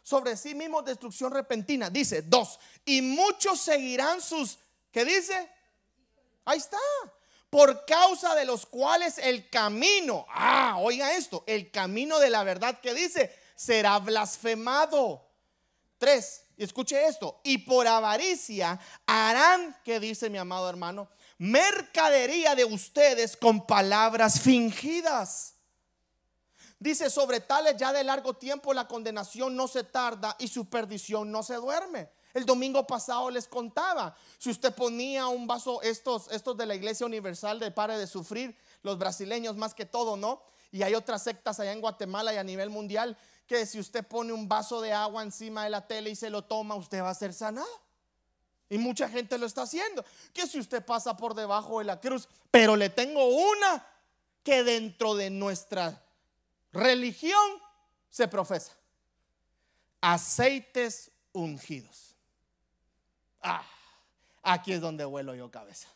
Sobre 0.03 0.37
sí 0.37 0.55
mismo 0.55 0.83
destrucción 0.83 1.33
repentina. 1.33 1.88
Dice, 1.88 2.22
dos. 2.22 2.59
Y 2.85 3.00
muchos 3.00 3.61
seguirán 3.61 4.20
sus, 4.20 4.59
¿qué 4.94 5.04
dice? 5.04 5.50
Ahí 6.44 6.59
está 6.59 6.78
por 7.50 7.85
causa 7.85 8.35
de 8.35 8.44
los 8.44 8.64
cuales 8.64 9.18
el 9.18 9.50
camino, 9.50 10.24
ah, 10.28 10.76
oiga 10.78 11.14
esto, 11.14 11.42
el 11.46 11.70
camino 11.70 12.18
de 12.18 12.30
la 12.30 12.44
verdad 12.44 12.80
que 12.80 12.94
dice, 12.94 13.37
será 13.57 13.98
blasfemado. 13.98 15.28
Tres, 15.98 16.44
escuche 16.57 17.07
esto, 17.07 17.40
y 17.44 17.59
por 17.59 17.87
avaricia 17.87 18.78
harán, 19.07 19.76
que 19.85 20.00
dice 20.00 20.30
mi 20.30 20.38
amado 20.38 20.68
hermano, 20.68 21.09
mercadería 21.38 22.54
de 22.54 22.64
ustedes 22.64 23.37
con 23.37 23.66
palabras 23.66 24.40
fingidas. 24.40 25.54
Dice, 26.78 27.11
sobre 27.11 27.40
tales 27.40 27.76
ya 27.76 27.92
de 27.92 28.04
largo 28.04 28.35
tiempo 28.35 28.74
la 28.74 28.87
condenación 28.87 29.57
no 29.57 29.66
se 29.66 29.85
tarda 29.85 30.37
y 30.38 30.48
su 30.48 30.68
perdición 30.68 31.33
no 31.33 31.42
se 31.42 31.54
duerme. 31.54 32.11
El 32.35 32.44
domingo 32.44 32.85
pasado 32.85 33.31
les 33.31 33.47
contaba, 33.47 34.16
si 34.38 34.51
usted 34.51 34.75
ponía 34.75 35.29
un 35.29 35.47
vaso, 35.47 35.81
estos, 35.83 36.31
estos 36.33 36.57
de 36.57 36.66
la 36.66 36.75
Iglesia 36.75 37.07
Universal 37.07 37.61
de 37.61 37.70
Pare 37.70 37.97
de 37.97 38.09
Sufrir, 38.09 38.57
los 38.83 38.99
brasileños 38.99 39.57
más 39.57 39.73
que 39.73 39.87
todo, 39.87 40.16
¿no? 40.16 40.42
Y 40.73 40.83
hay 40.83 40.97
otras 40.97 41.23
sectas 41.23 41.61
allá 41.61 41.70
en 41.70 41.81
Guatemala 41.81 42.35
y 42.35 42.37
a 42.37 42.42
nivel 42.42 42.70
mundial 42.70 43.16
que 43.47 43.64
si 43.66 43.79
usted 43.79 44.05
pone 44.05 44.33
un 44.33 44.49
vaso 44.49 44.81
de 44.81 44.92
agua 44.92 45.23
encima 45.23 45.62
de 45.62 45.70
la 45.70 45.87
tele 45.87 46.11
y 46.11 46.16
se 46.16 46.29
lo 46.29 46.42
toma, 46.42 46.75
usted 46.75 47.01
va 47.01 47.11
a 47.11 47.14
ser 47.14 47.33
sanado. 47.33 47.68
Y 48.68 48.79
mucha 48.79 49.09
gente 49.09 49.38
lo 49.38 49.47
está 49.47 49.62
haciendo. 49.62 50.05
Que 50.33 50.49
si 50.49 50.59
usted 50.59 50.85
pasa 50.85 51.16
por 51.16 51.35
debajo 51.35 51.79
de 51.79 51.85
la 51.85 52.01
cruz, 52.01 52.29
pero 52.51 52.75
le 52.75 52.90
tengo 52.90 53.25
una 53.27 53.87
que 54.42 54.64
dentro 54.64 55.14
de 55.14 55.31
nuestra 55.31 56.03
religión 56.73 57.62
se 58.11 58.27
profesa. 58.27 58.73
Aceites 60.01 61.12
ungidos. 61.33 62.13
Ah, 63.44 63.62
aquí 64.42 64.72
es 64.72 64.80
donde 64.80 65.04
vuelo 65.04 65.35
yo 65.35 65.50
cabeza. 65.50 65.88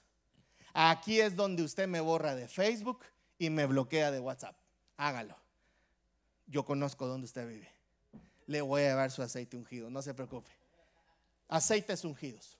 Aquí 0.75 1.19
es 1.19 1.35
donde 1.35 1.63
usted 1.63 1.89
me 1.89 2.01
borra 2.01 2.35
de 2.35 2.47
Facebook 2.47 3.01
y 3.39 3.49
me 3.49 3.65
bloquea 3.65 4.11
de 4.11 4.21
WhatsApp. 4.21 4.55
Hágalo. 4.99 5.35
Yo 6.47 6.65
conozco 6.65 7.07
dónde 7.07 7.25
usted 7.25 7.49
vive. 7.49 7.73
Le 8.47 8.61
voy 8.61 8.83
a 8.83 8.91
llevar 8.91 9.11
su 9.11 9.23
aceite 9.23 9.57
ungido, 9.57 9.89
no 9.91 10.03
se 10.03 10.13
preocupe. 10.13 10.51
Aceites 11.49 12.05
ungidos. 12.05 12.59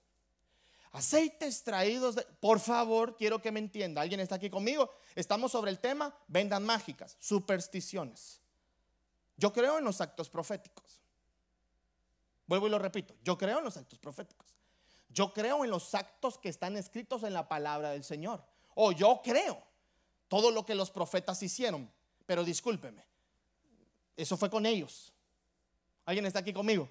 Aceites 0.93 1.63
traídos 1.63 2.15
de... 2.15 2.23
Por 2.41 2.61
favor, 2.61 3.17
quiero 3.17 3.43
que 3.43 3.53
me 3.53 3.61
entienda. 3.61 4.01
¿Alguien 4.01 4.21
está 4.21 4.37
aquí 4.37 4.49
conmigo? 4.49 4.91
Estamos 5.15 5.53
sobre 5.53 5.71
el 5.71 5.79
tema 5.79 6.15
vendas 6.29 6.61
mágicas, 6.63 7.17
supersticiones. 7.21 8.41
Yo 9.37 9.53
creo 9.53 9.79
en 9.79 9.85
los 9.85 10.01
actos 10.01 10.31
proféticos. 10.31 11.01
Vuelvo 12.47 12.67
y 12.67 12.71
lo 12.71 12.79
repito. 12.79 13.15
Yo 13.23 13.37
creo 13.37 13.59
en 13.59 13.65
los 13.65 13.77
actos 13.77 13.99
proféticos. 13.99 14.58
Yo 15.09 15.33
creo 15.33 15.65
en 15.65 15.71
los 15.71 15.95
actos 15.95 16.39
que 16.39 16.49
están 16.49 16.77
escritos 16.77 17.23
en 17.23 17.35
la 17.35 17.49
palabra 17.49 17.91
del 17.91 18.05
Señor. 18.05 18.45
O 18.75 18.93
yo 18.93 19.21
creo 19.23 19.63
todo 20.29 20.51
lo 20.51 20.65
que 20.65 20.75
los 20.75 20.91
profetas 20.91 21.43
hicieron. 21.43 21.91
Pero 22.27 22.45
discúlpeme, 22.45 23.05
eso 24.17 24.37
fue 24.37 24.51
con 24.51 24.67
ellos. 24.67 25.13
¿Alguien 26.05 26.27
está 26.27 26.41
aquí 26.41 26.53
conmigo? 26.53 26.89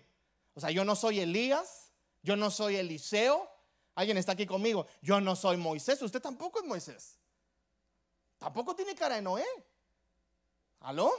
O 0.55 0.59
sea, 0.59 0.71
yo 0.71 0.83
no 0.83 0.95
soy 0.95 1.19
Elías, 1.19 1.91
yo 2.23 2.35
no 2.35 2.49
soy 2.49 2.77
Eliseo. 2.77 3.47
¿Alguien 3.93 4.17
está 4.17 4.31
aquí 4.31 4.45
conmigo? 4.45 4.87
Yo 5.01 5.21
no 5.21 5.35
soy 5.35 5.57
Moisés, 5.57 6.01
usted 6.01 6.21
tampoco 6.21 6.59
es 6.59 6.65
Moisés. 6.65 7.17
Tampoco 8.37 8.75
tiene 8.75 8.95
cara 8.95 9.15
de 9.15 9.21
Noé. 9.21 9.45
¿Aló? 10.81 11.11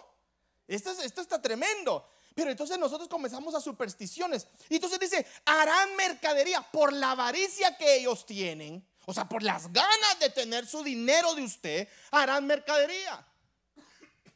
Esto, 0.66 0.90
esto 0.90 1.20
está 1.20 1.40
tremendo. 1.40 2.08
Pero 2.38 2.52
entonces 2.52 2.78
nosotros 2.78 3.08
comenzamos 3.08 3.52
a 3.56 3.60
supersticiones. 3.60 4.46
Y 4.68 4.76
entonces 4.76 5.00
dice, 5.00 5.26
harán 5.44 5.96
mercadería 5.96 6.62
por 6.62 6.92
la 6.92 7.10
avaricia 7.10 7.76
que 7.76 7.96
ellos 7.96 8.24
tienen. 8.26 8.86
O 9.06 9.12
sea, 9.12 9.28
por 9.28 9.42
las 9.42 9.72
ganas 9.72 10.20
de 10.20 10.30
tener 10.30 10.64
su 10.64 10.84
dinero 10.84 11.34
de 11.34 11.42
usted, 11.42 11.88
harán 12.12 12.46
mercadería. 12.46 13.26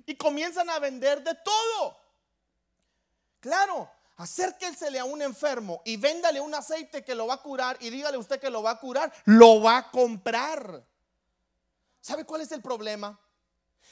Y 0.05 0.17
comienzan 0.17 0.69
a 0.69 0.81
vender 0.81 1.23
de 1.23 1.33
todo. 1.45 1.97
Claro, 3.39 3.89
acérquensele 4.17 4.99
a 4.99 5.05
un 5.05 5.23
enfermo 5.23 5.81
y 5.85 5.97
véndale 5.97 6.41
un 6.41 6.57
aceite 6.57 7.05
que 7.05 7.15
lo 7.15 7.29
va 7.29 7.35
a 7.35 7.41
curar 7.41 7.77
y 7.79 7.91
dígale 7.91 8.19
usted 8.19 8.41
que 8.41 8.51
lo 8.51 8.65
va 8.65 8.73
a 8.73 8.81
curar, 8.81 9.13
lo 9.27 9.63
va 9.63 9.77
a 9.77 9.91
comprar. 9.93 10.85
¿Sabe 12.01 12.25
cuál 12.25 12.41
es 12.41 12.51
el 12.51 12.63
problema? 12.63 13.17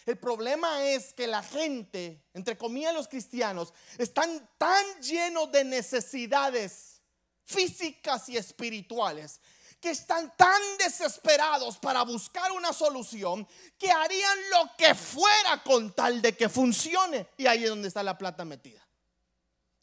El 0.06 0.18
problema 0.18 0.84
es 0.86 1.12
que 1.12 1.26
la 1.26 1.42
gente, 1.42 2.24
entre 2.34 2.56
comillas 2.56 2.94
los 2.94 3.08
cristianos, 3.08 3.72
están 3.98 4.48
tan 4.58 4.84
llenos 5.00 5.50
de 5.52 5.64
necesidades 5.64 7.00
físicas 7.44 8.28
y 8.28 8.36
espirituales 8.36 9.40
que 9.80 9.90
están 9.90 10.36
tan 10.36 10.60
desesperados 10.78 11.78
para 11.78 12.02
buscar 12.02 12.52
una 12.52 12.72
solución 12.72 13.48
que 13.78 13.90
harían 13.90 14.38
lo 14.50 14.70
que 14.76 14.94
fuera 14.94 15.62
con 15.64 15.92
tal 15.94 16.20
de 16.20 16.36
que 16.36 16.48
funcione. 16.48 17.28
Y 17.38 17.46
ahí 17.46 17.64
es 17.64 17.70
donde 17.70 17.88
está 17.88 18.02
la 18.02 18.18
plata 18.18 18.44
metida. 18.44 18.86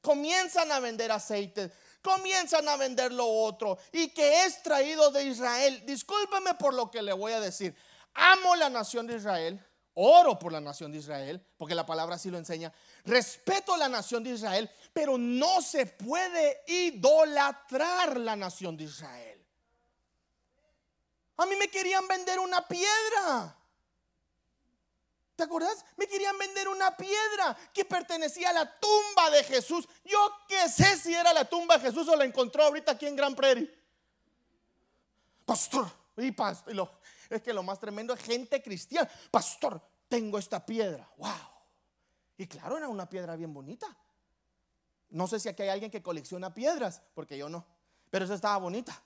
Comienzan 0.02 0.72
a 0.72 0.80
vender 0.80 1.12
aceite, 1.12 1.72
comienzan 2.02 2.70
a 2.70 2.78
vender 2.78 3.12
lo 3.12 3.28
otro 3.28 3.80
y 3.92 4.10
que 4.10 4.46
es 4.46 4.62
traído 4.62 5.10
de 5.10 5.24
Israel. 5.24 5.84
Discúlpeme 5.86 6.54
por 6.54 6.76
lo 6.76 6.92
que 6.92 7.02
le 7.02 7.14
voy 7.14 7.34
a 7.34 7.40
decir. 7.40 7.76
Amo 8.14 8.56
la 8.56 8.70
nación 8.70 9.08
de 9.08 9.18
Israel 9.18 9.67
oro 10.00 10.38
por 10.38 10.52
la 10.52 10.62
nación 10.62 10.92
de 10.92 11.00
Israel, 11.00 11.44
porque 11.58 11.74
la 11.74 11.86
palabra 11.86 12.16
así 12.16 12.30
lo 12.30 12.38
enseña. 12.38 12.72
Respeto 13.04 13.76
la 13.78 13.90
nación 13.90 14.24
de 14.24 14.32
Israel, 14.32 14.70
pero 14.94 15.18
no 15.18 15.62
se 15.62 15.88
puede 15.88 16.64
idolatrar 16.68 18.18
la 18.18 18.36
nación 18.36 18.78
de 18.78 18.84
Israel. 18.84 19.44
A 21.38 21.46
mí 21.46 21.56
me 21.56 21.68
querían 21.68 22.08
vender 22.08 22.40
una 22.40 22.68
piedra. 22.68 23.56
¿Te 25.36 25.44
acuerdas? 25.44 25.84
Me 25.96 26.08
querían 26.08 26.38
vender 26.38 26.68
una 26.68 26.96
piedra 26.96 27.56
que 27.74 27.86
pertenecía 27.86 28.50
a 28.50 28.54
la 28.54 28.80
tumba 28.80 29.30
de 29.32 29.44
Jesús. 29.44 29.88
Yo 30.04 30.18
qué 30.48 30.70
sé 30.70 30.98
si 30.98 31.14
era 31.14 31.34
la 31.34 31.46
tumba 31.46 31.78
de 31.78 31.86
Jesús 31.86 32.08
o 32.08 32.16
la 32.16 32.26
encontró 32.26 32.64
ahorita 32.64 32.94
aquí 32.94 33.06
en 33.06 33.16
Gran 33.16 33.36
Prairie. 33.36 33.72
Pastor, 35.46 35.92
y 36.18 36.32
pastor, 36.32 36.90
es 37.30 37.42
que 37.42 37.54
lo 37.54 37.64
más 37.64 37.80
tremendo 37.80 38.14
es 38.14 38.22
gente 38.22 38.62
cristiana. 38.62 39.10
Pastor, 39.32 39.82
tengo 40.08 40.38
esta 40.38 40.66
piedra. 40.66 41.10
¡Wow! 41.18 41.32
Y 42.38 42.48
claro, 42.48 42.78
era 42.78 42.88
una 42.88 43.10
piedra 43.10 43.36
bien 43.36 43.54
bonita. 43.54 43.96
No 45.10 45.28
sé 45.28 45.40
si 45.40 45.50
aquí 45.50 45.64
hay 45.64 45.70
alguien 45.70 45.90
que 45.90 46.02
colecciona 46.02 46.54
piedras, 46.54 47.02
porque 47.14 47.38
yo 47.38 47.50
no. 47.50 47.66
Pero 48.10 48.26
esa 48.26 48.36
estaba 48.36 48.58
bonita. 48.58 49.02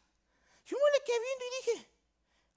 Yo 0.66 0.78
me 0.78 1.00
le 1.00 1.06
quedé 1.06 1.20
viendo 1.20 1.46
y 1.46 1.74
dije, 1.74 1.90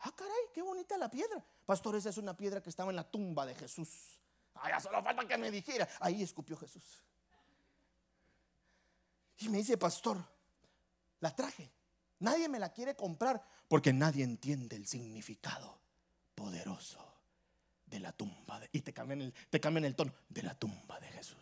ah, 0.00 0.12
caray, 0.16 0.42
qué 0.53 0.62
bonita 0.62 0.96
la 0.98 1.11
piedra. 1.11 1.44
Pastor, 1.64 1.96
esa 1.96 2.11
es 2.11 2.18
una 2.18 2.37
piedra 2.37 2.62
que 2.62 2.70
estaba 2.70 2.90
en 2.90 2.96
la 2.96 3.11
tumba 3.11 3.46
de 3.46 3.55
Jesús. 3.55 4.20
Ya 4.66 4.81
solo 4.81 5.03
falta 5.03 5.27
que 5.27 5.37
me 5.37 5.50
dijera. 5.50 5.88
Ahí 6.00 6.22
escupió 6.22 6.57
Jesús. 6.57 7.03
Y 9.38 9.48
me 9.48 9.59
dice, 9.59 9.77
pastor, 9.77 10.16
la 11.20 11.35
traje. 11.35 11.70
Nadie 12.25 12.49
me 12.49 12.59
la 12.59 12.73
quiere 12.73 12.97
comprar 12.97 13.45
porque 13.69 13.93
nadie 13.93 14.25
entiende 14.25 14.77
el 14.77 14.87
significado 14.87 15.79
poderoso 16.35 16.99
de 17.85 18.01
la 18.01 18.13
tumba. 18.13 18.63
y 18.73 18.81
te 18.81 18.95
cambian, 18.95 19.21
el, 19.21 19.35
te 19.51 19.61
cambian 19.61 19.85
el 19.85 19.95
tono 19.95 20.11
de 20.31 20.43
la 20.43 20.55
tumba 20.55 20.99
de 21.01 21.09
Jesús. 21.09 21.37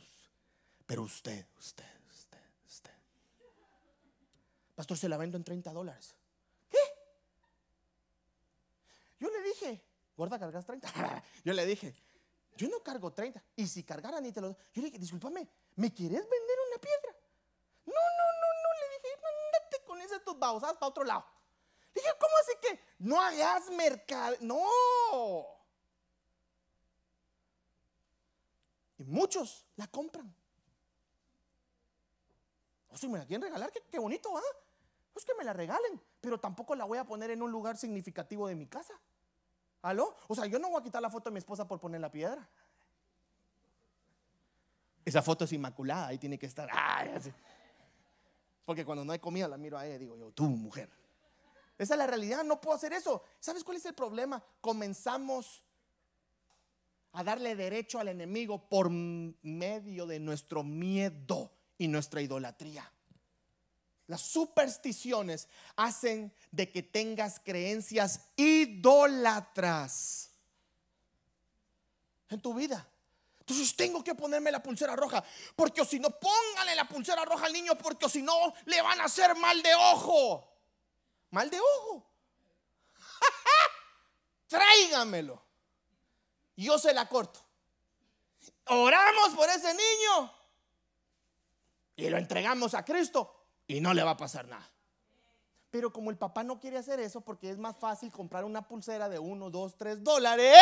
Pero 0.85 1.03
usted, 1.03 1.47
usted, 1.57 1.87
usted, 2.11 2.41
usted. 2.67 2.91
Pastor, 4.75 4.99
se 4.99 5.09
la 5.09 5.17
vendo 5.17 5.37
en 5.37 5.45
30 5.45 5.73
dólares. 5.73 6.17
¿Qué? 6.69 6.79
Yo 9.21 9.31
le 9.31 9.41
dije, 9.41 9.85
gorda, 10.17 10.37
cargas 10.37 10.67
30. 10.67 11.23
yo 11.45 11.53
le 11.53 11.65
dije, 11.65 11.95
yo 12.57 12.69
no 12.69 12.83
cargo 12.83 13.13
30. 13.13 13.41
Y 13.55 13.69
si 13.69 13.85
cargara 13.85 14.21
ni 14.21 14.33
te 14.33 14.41
lo. 14.41 14.57
Yo 14.75 14.83
le 14.83 14.87
dije, 14.87 14.99
discúlpame, 14.99 15.49
¿me 15.77 15.95
quieres 15.95 16.23
vender 16.23 16.57
una 16.69 16.81
piedra? 16.81 17.17
No. 17.87 18.12
Esas 20.13 20.25
tus 20.25 20.39
babosadas 20.39 20.77
para 20.77 20.89
otro 20.91 21.05
lado. 21.05 21.25
Dije, 21.95 22.09
¿cómo 22.21 22.33
así 22.41 22.53
que 22.61 22.81
no 22.99 23.21
hagas 23.21 23.71
mercado? 23.71 24.37
No. 24.41 24.63
Y 28.99 29.05
muchos 29.05 29.65
la 29.77 29.87
compran. 29.87 30.35
O 32.89 32.97
si 32.97 33.09
me 33.09 33.19
la 33.19 33.27
quieren 33.27 33.43
regalar, 33.43 33.73
qué, 33.91 33.99
bonito, 33.99 34.37
¿ah? 34.37 34.43
Pues 35.13 35.25
que 35.25 35.35
me 35.35 35.45
la 35.45 35.53
regalen, 35.53 36.01
pero 36.21 36.39
tampoco 36.39 36.75
la 36.75 36.85
voy 36.85 36.99
a 36.99 37.05
poner 37.05 37.31
en 37.31 37.43
un 37.43 37.51
lugar 37.51 37.77
significativo 37.77 38.49
de 38.49 38.55
mi 38.55 38.67
casa. 38.67 38.95
¿Aló? 39.83 40.15
O 40.29 40.35
sea, 40.35 40.47
yo 40.47 40.59
no 40.59 40.69
voy 40.69 40.81
a 40.81 40.85
quitar 40.85 41.03
la 41.03 41.11
foto 41.11 41.31
de 41.31 41.35
mi 41.35 41.39
esposa 41.39 41.67
por 41.67 41.81
poner 41.81 42.01
la 42.01 42.11
piedra. 42.11 42.49
Esa 45.05 45.23
foto 45.23 45.45
es 45.45 45.53
inmaculada, 45.53 46.09
ahí 46.09 46.19
tiene 46.19 46.39
que 46.39 46.47
estar. 46.47 46.69
Porque 48.65 48.85
cuando 48.85 49.05
no 49.05 49.13
hay 49.13 49.19
comida 49.19 49.49
la 49.49 49.57
miro 49.57 49.79
a 49.79 49.87
ella 49.87 49.97
y 49.97 49.99
digo 49.99 50.17
yo, 50.17 50.31
tú 50.33 50.45
mujer. 50.45 50.91
Esa 51.79 51.95
es 51.95 51.99
la 51.99 52.07
realidad, 52.07 52.45
no 52.45 52.61
puedo 52.61 52.77
hacer 52.77 52.93
eso. 52.93 53.23
¿Sabes 53.41 53.65
cuál 53.65 53.77
es 53.77 53.87
el 53.87 53.95
problema? 53.95 54.45
Comenzamos 54.61 55.65
a 57.13 57.25
darle 57.25 57.57
derecho 57.57 57.99
al 57.99 58.09
enemigo 58.09 58.69
por 58.69 58.91
medio 58.91 60.07
de 60.07 60.21
nuestro 60.21 60.63
miedo 60.63 61.53
y 61.77 61.89
nuestra 61.89 62.23
idolatría. 62.23 62.91
Las 64.07 64.21
supersticiones 64.23 65.49
hacen 65.77 66.33
de 66.51 66.71
que 66.71 66.83
tengas 66.83 67.41
creencias 67.41 68.29
idólatras 68.37 70.31
en 72.29 72.41
tu 72.41 72.55
vida. 72.55 72.92
Entonces 73.43 73.77
tengo 73.77 74.03
que 74.03 74.15
ponerme 74.15 74.51
la 74.51 74.63
pulsera 74.63 74.97
roja, 74.97 75.23
porque 75.55 75.85
si 75.85 76.01
no, 76.01 76.11
póngale 76.11 76.75
la 76.75 76.89
pulsera 76.89 77.25
roja 77.25 77.47
al 77.47 77.53
niño, 77.53 77.77
porque 77.77 78.09
si 78.09 78.23
no, 78.23 78.33
le 78.65 78.81
van 78.81 79.01
a 79.01 79.05
hacer 79.05 79.37
mal 79.37 79.63
de 79.63 79.75
ojo 79.75 80.49
mal 81.33 81.51
de 81.51 81.59
ojo. 81.59 82.07
Tráigamelo. 84.47 85.43
Yo 86.57 86.79
se 86.79 86.95
la 86.95 87.09
corto. 87.09 87.41
Oramos 88.69 89.31
por 89.35 89.49
ese 89.49 89.75
niño 89.75 90.33
y 91.97 92.09
lo 92.09 92.17
entregamos 92.17 92.75
a 92.75 92.85
Cristo 92.85 93.49
y 93.67 93.81
no 93.81 93.93
le 93.93 94.05
va 94.05 94.13
a 94.13 94.17
pasar 94.17 94.47
nada. 94.47 94.71
Pero 95.71 95.93
como 95.93 96.11
el 96.11 96.19
papá 96.19 96.45
no 96.45 96.61
quiere 96.61 96.79
hacer 96.79 97.01
eso 97.01 97.23
porque 97.23 97.51
es 97.51 97.59
más 97.59 97.77
fácil 97.77 98.13
comprar 98.13 98.45
una 98.45 98.69
pulsera 98.69 99.09
de 99.09 99.19
uno, 99.19 99.51
dos, 99.51 99.77
tres 99.77 100.05
dólares 100.05 100.57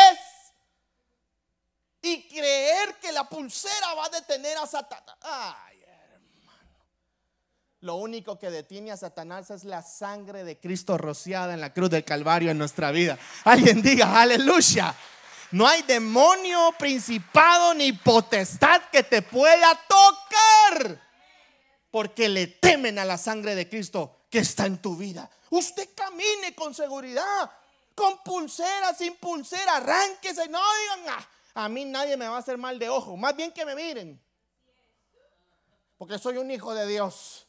y 2.11 2.27
creer 2.27 2.95
que 3.01 3.11
la 3.11 3.27
pulsera 3.27 3.93
va 3.95 4.05
a 4.05 4.09
detener 4.09 4.57
a 4.57 4.67
Satanás. 4.67 5.15
Ay, 5.21 5.71
lo 7.81 7.95
único 7.95 8.37
que 8.37 8.51
detiene 8.51 8.91
a 8.91 8.97
Satanás 8.97 9.49
es 9.49 9.63
la 9.63 9.81
sangre 9.81 10.43
de 10.43 10.59
Cristo 10.59 10.99
rociada 10.99 11.55
en 11.55 11.61
la 11.61 11.73
cruz 11.73 11.89
del 11.89 12.03
Calvario 12.03 12.51
en 12.51 12.59
nuestra 12.59 12.91
vida. 12.91 13.17
Alguien 13.43 13.81
diga, 13.81 14.21
aleluya. 14.21 14.95
No 15.49 15.67
hay 15.67 15.81
demonio, 15.81 16.75
principado 16.77 17.73
ni 17.73 17.91
potestad 17.91 18.83
que 18.91 19.01
te 19.01 19.23
pueda 19.23 19.73
tocar. 19.87 21.01
Porque 21.89 22.29
le 22.29 22.45
temen 22.45 22.99
a 22.99 23.05
la 23.05 23.17
sangre 23.17 23.55
de 23.55 23.67
Cristo 23.67 24.25
que 24.29 24.39
está 24.39 24.67
en 24.67 24.79
tu 24.79 24.95
vida. 24.95 25.27
Usted 25.49 25.89
camine 25.95 26.53
con 26.53 26.75
seguridad, 26.75 27.51
con 27.95 28.21
pulsera, 28.23 28.93
sin 28.93 29.15
pulsera, 29.15 29.77
arránquese. 29.77 30.47
No 30.49 30.59
digan, 30.59 31.17
ah, 31.17 31.27
a 31.53 31.69
mí 31.69 31.85
nadie 31.85 32.17
me 32.17 32.27
va 32.27 32.35
a 32.35 32.39
hacer 32.39 32.57
mal 32.57 32.79
de 32.79 32.89
ojo. 32.89 33.17
Más 33.17 33.35
bien 33.35 33.51
que 33.51 33.65
me 33.65 33.75
miren. 33.75 34.21
Porque 35.97 36.17
soy 36.17 36.37
un 36.37 36.49
hijo 36.49 36.73
de 36.73 36.87
Dios. 36.87 37.47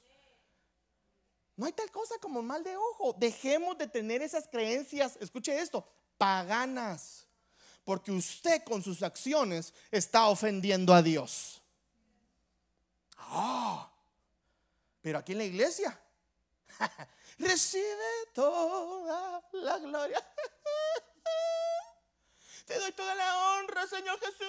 No 1.56 1.66
hay 1.66 1.72
tal 1.72 1.90
cosa 1.90 2.16
como 2.20 2.42
mal 2.42 2.64
de 2.64 2.76
ojo. 2.76 3.14
Dejemos 3.18 3.78
de 3.78 3.86
tener 3.86 4.22
esas 4.22 4.48
creencias, 4.48 5.16
escuche 5.20 5.58
esto, 5.58 5.86
paganas. 6.18 7.26
Porque 7.84 8.12
usted 8.12 8.62
con 8.64 8.82
sus 8.82 9.02
acciones 9.02 9.72
está 9.90 10.26
ofendiendo 10.26 10.94
a 10.94 11.02
Dios. 11.02 11.62
Ah, 13.16 13.90
pero 15.00 15.18
aquí 15.18 15.32
en 15.32 15.38
la 15.38 15.44
iglesia 15.44 15.98
recibe 17.38 18.28
toda 18.34 19.42
la 19.52 19.78
gloria. 19.78 20.22
Te 22.64 22.78
doy 22.78 22.92
toda 22.92 23.14
la 23.14 23.58
honra, 23.58 23.86
Señor 23.86 24.18
Jesús. 24.20 24.46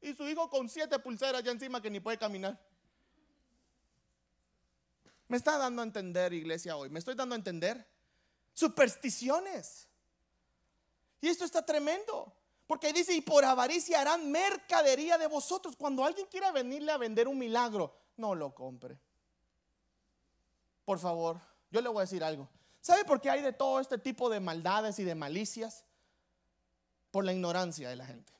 Y 0.00 0.14
su 0.14 0.28
hijo 0.28 0.48
con 0.48 0.68
siete 0.68 0.98
pulseras 0.98 1.42
ya 1.42 1.50
encima 1.50 1.82
que 1.82 1.90
ni 1.90 2.00
puede 2.00 2.18
caminar. 2.18 2.58
Me 5.26 5.36
está 5.36 5.58
dando 5.58 5.82
a 5.82 5.84
entender, 5.84 6.32
iglesia, 6.32 6.76
hoy. 6.76 6.88
Me 6.88 6.98
estoy 6.98 7.14
dando 7.14 7.34
a 7.34 7.38
entender. 7.38 7.86
Supersticiones. 8.54 9.88
Y 11.20 11.28
esto 11.28 11.44
está 11.44 11.64
tremendo. 11.64 12.32
Porque 12.66 12.92
dice, 12.92 13.14
y 13.14 13.20
por 13.20 13.44
avaricia 13.44 14.00
harán 14.00 14.30
mercadería 14.30 15.18
de 15.18 15.26
vosotros. 15.26 15.76
Cuando 15.76 16.04
alguien 16.04 16.26
quiera 16.26 16.52
venirle 16.52 16.92
a 16.92 16.98
vender 16.98 17.26
un 17.28 17.38
milagro, 17.38 17.94
no 18.16 18.34
lo 18.34 18.54
compre. 18.54 18.98
Por 20.84 20.98
favor, 20.98 21.40
yo 21.70 21.80
le 21.80 21.88
voy 21.88 21.98
a 21.98 22.00
decir 22.02 22.22
algo. 22.22 22.48
¿Sabe 22.80 23.04
por 23.04 23.20
qué 23.20 23.30
hay 23.30 23.42
de 23.42 23.52
todo 23.52 23.80
este 23.80 23.98
tipo 23.98 24.30
de 24.30 24.40
maldades 24.40 24.98
y 24.98 25.04
de 25.04 25.14
malicias? 25.14 25.84
Por 27.10 27.24
la 27.24 27.32
ignorancia 27.32 27.88
de 27.88 27.96
la 27.96 28.06
gente. 28.06 28.32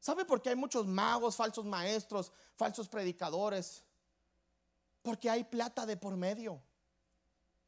¿Sabe 0.00 0.24
por 0.24 0.42
qué 0.42 0.50
hay 0.50 0.56
muchos 0.56 0.86
magos, 0.86 1.36
falsos 1.36 1.64
maestros, 1.64 2.30
falsos 2.56 2.88
predicadores? 2.88 3.82
Porque 5.02 5.30
hay 5.30 5.44
plata 5.44 5.86
de 5.86 5.96
por 5.96 6.16
medio. 6.16 6.60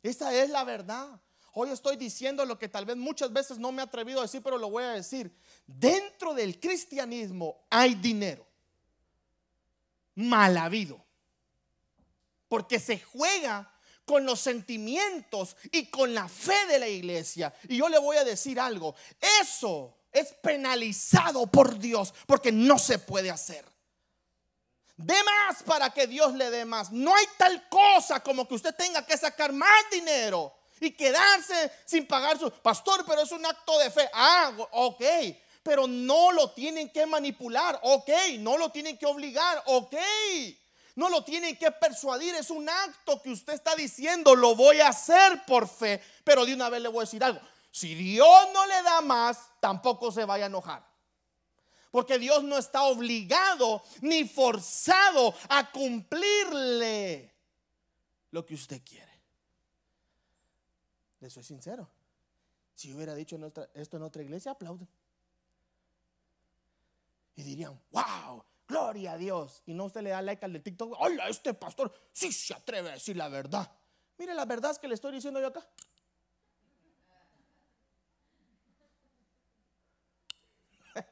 Esa 0.02 0.34
es 0.34 0.50
la 0.50 0.62
verdad. 0.64 1.20
Hoy 1.52 1.70
estoy 1.70 1.96
diciendo 1.96 2.44
lo 2.44 2.58
que 2.58 2.68
tal 2.68 2.84
vez 2.84 2.98
muchas 2.98 3.32
veces 3.32 3.58
no 3.58 3.72
me 3.72 3.80
he 3.80 3.84
atrevido 3.86 4.18
a 4.18 4.24
decir, 4.24 4.42
pero 4.42 4.58
lo 4.58 4.68
voy 4.68 4.84
a 4.84 4.90
decir. 4.90 5.34
Dentro 5.66 6.34
del 6.34 6.60
cristianismo 6.60 7.64
hay 7.70 7.94
dinero. 7.94 8.46
Mal 10.14 10.58
habido. 10.58 11.02
Porque 12.48 12.78
se 12.78 13.00
juega 13.00 13.72
con 14.06 14.24
los 14.24 14.40
sentimientos 14.40 15.56
y 15.72 15.90
con 15.90 16.14
la 16.14 16.28
fe 16.28 16.66
de 16.68 16.78
la 16.78 16.88
iglesia. 16.88 17.52
Y 17.68 17.76
yo 17.76 17.88
le 17.90 17.98
voy 17.98 18.16
a 18.16 18.24
decir 18.24 18.58
algo, 18.58 18.94
eso 19.42 19.98
es 20.10 20.32
penalizado 20.42 21.46
por 21.48 21.78
Dios 21.78 22.14
porque 22.26 22.52
no 22.52 22.78
se 22.78 22.98
puede 22.98 23.30
hacer. 23.30 23.66
De 24.96 25.14
más 25.24 25.62
para 25.64 25.90
que 25.90 26.06
Dios 26.06 26.32
le 26.34 26.50
dé 26.50 26.64
más. 26.64 26.90
No 26.90 27.14
hay 27.14 27.26
tal 27.36 27.68
cosa 27.68 28.22
como 28.22 28.48
que 28.48 28.54
usted 28.54 28.74
tenga 28.74 29.04
que 29.04 29.18
sacar 29.18 29.52
más 29.52 29.90
dinero 29.90 30.56
y 30.80 30.92
quedarse 30.92 31.70
sin 31.84 32.06
pagar 32.06 32.38
su 32.38 32.50
pastor, 32.50 33.04
pero 33.06 33.20
es 33.20 33.32
un 33.32 33.44
acto 33.44 33.78
de 33.78 33.90
fe. 33.90 34.08
Ah, 34.14 34.52
ok, 34.70 35.04
pero 35.62 35.86
no 35.86 36.32
lo 36.32 36.52
tienen 36.52 36.90
que 36.90 37.04
manipular, 37.04 37.78
ok, 37.82 38.08
no 38.38 38.56
lo 38.56 38.70
tienen 38.70 38.96
que 38.96 39.04
obligar, 39.04 39.62
ok. 39.66 39.96
No 40.96 41.10
lo 41.10 41.22
tienen 41.22 41.56
que 41.56 41.70
persuadir, 41.70 42.34
es 42.34 42.48
un 42.48 42.68
acto 42.68 43.20
que 43.20 43.30
usted 43.30 43.52
está 43.52 43.74
diciendo, 43.76 44.34
lo 44.34 44.56
voy 44.56 44.80
a 44.80 44.88
hacer 44.88 45.44
por 45.46 45.68
fe. 45.68 46.02
Pero 46.24 46.46
de 46.46 46.54
una 46.54 46.70
vez 46.70 46.80
le 46.80 46.88
voy 46.88 47.00
a 47.00 47.02
decir 47.02 47.22
algo, 47.22 47.40
si 47.70 47.94
Dios 47.94 48.48
no 48.54 48.66
le 48.66 48.82
da 48.82 49.02
más, 49.02 49.38
tampoco 49.60 50.10
se 50.10 50.24
vaya 50.24 50.44
a 50.44 50.48
enojar. 50.48 50.86
Porque 51.90 52.18
Dios 52.18 52.42
no 52.44 52.56
está 52.56 52.84
obligado 52.84 53.82
ni 54.00 54.26
forzado 54.26 55.34
a 55.50 55.70
cumplirle 55.70 57.30
lo 58.30 58.46
que 58.46 58.54
usted 58.54 58.82
quiere. 58.82 59.20
Le 61.20 61.28
soy 61.28 61.44
sincero. 61.44 61.90
Si 62.74 62.92
hubiera 62.94 63.14
dicho 63.14 63.38
esto 63.74 63.96
en 63.98 64.02
otra 64.02 64.22
iglesia, 64.22 64.52
aplauden. 64.52 64.88
Y 67.34 67.42
dirían, 67.42 67.78
wow, 67.90 68.42
Gloria 68.66 69.12
a 69.12 69.16
Dios. 69.16 69.62
Y 69.66 69.74
no 69.74 69.84
usted 69.84 70.02
le 70.02 70.10
da 70.10 70.20
like 70.22 70.44
al 70.44 70.52
de 70.52 70.60
TikTok. 70.60 70.96
Ay, 71.00 71.18
a 71.20 71.28
este 71.28 71.54
pastor 71.54 71.92
sí 72.12 72.32
se 72.32 72.54
atreve 72.54 72.90
a 72.90 72.92
decir 72.94 73.16
la 73.16 73.28
verdad. 73.28 73.70
Mire 74.18 74.34
la 74.34 74.44
verdad 74.44 74.76
que 74.76 74.88
le 74.88 74.94
estoy 74.94 75.12
diciendo 75.12 75.40
yo 75.40 75.46
acá. 75.48 75.64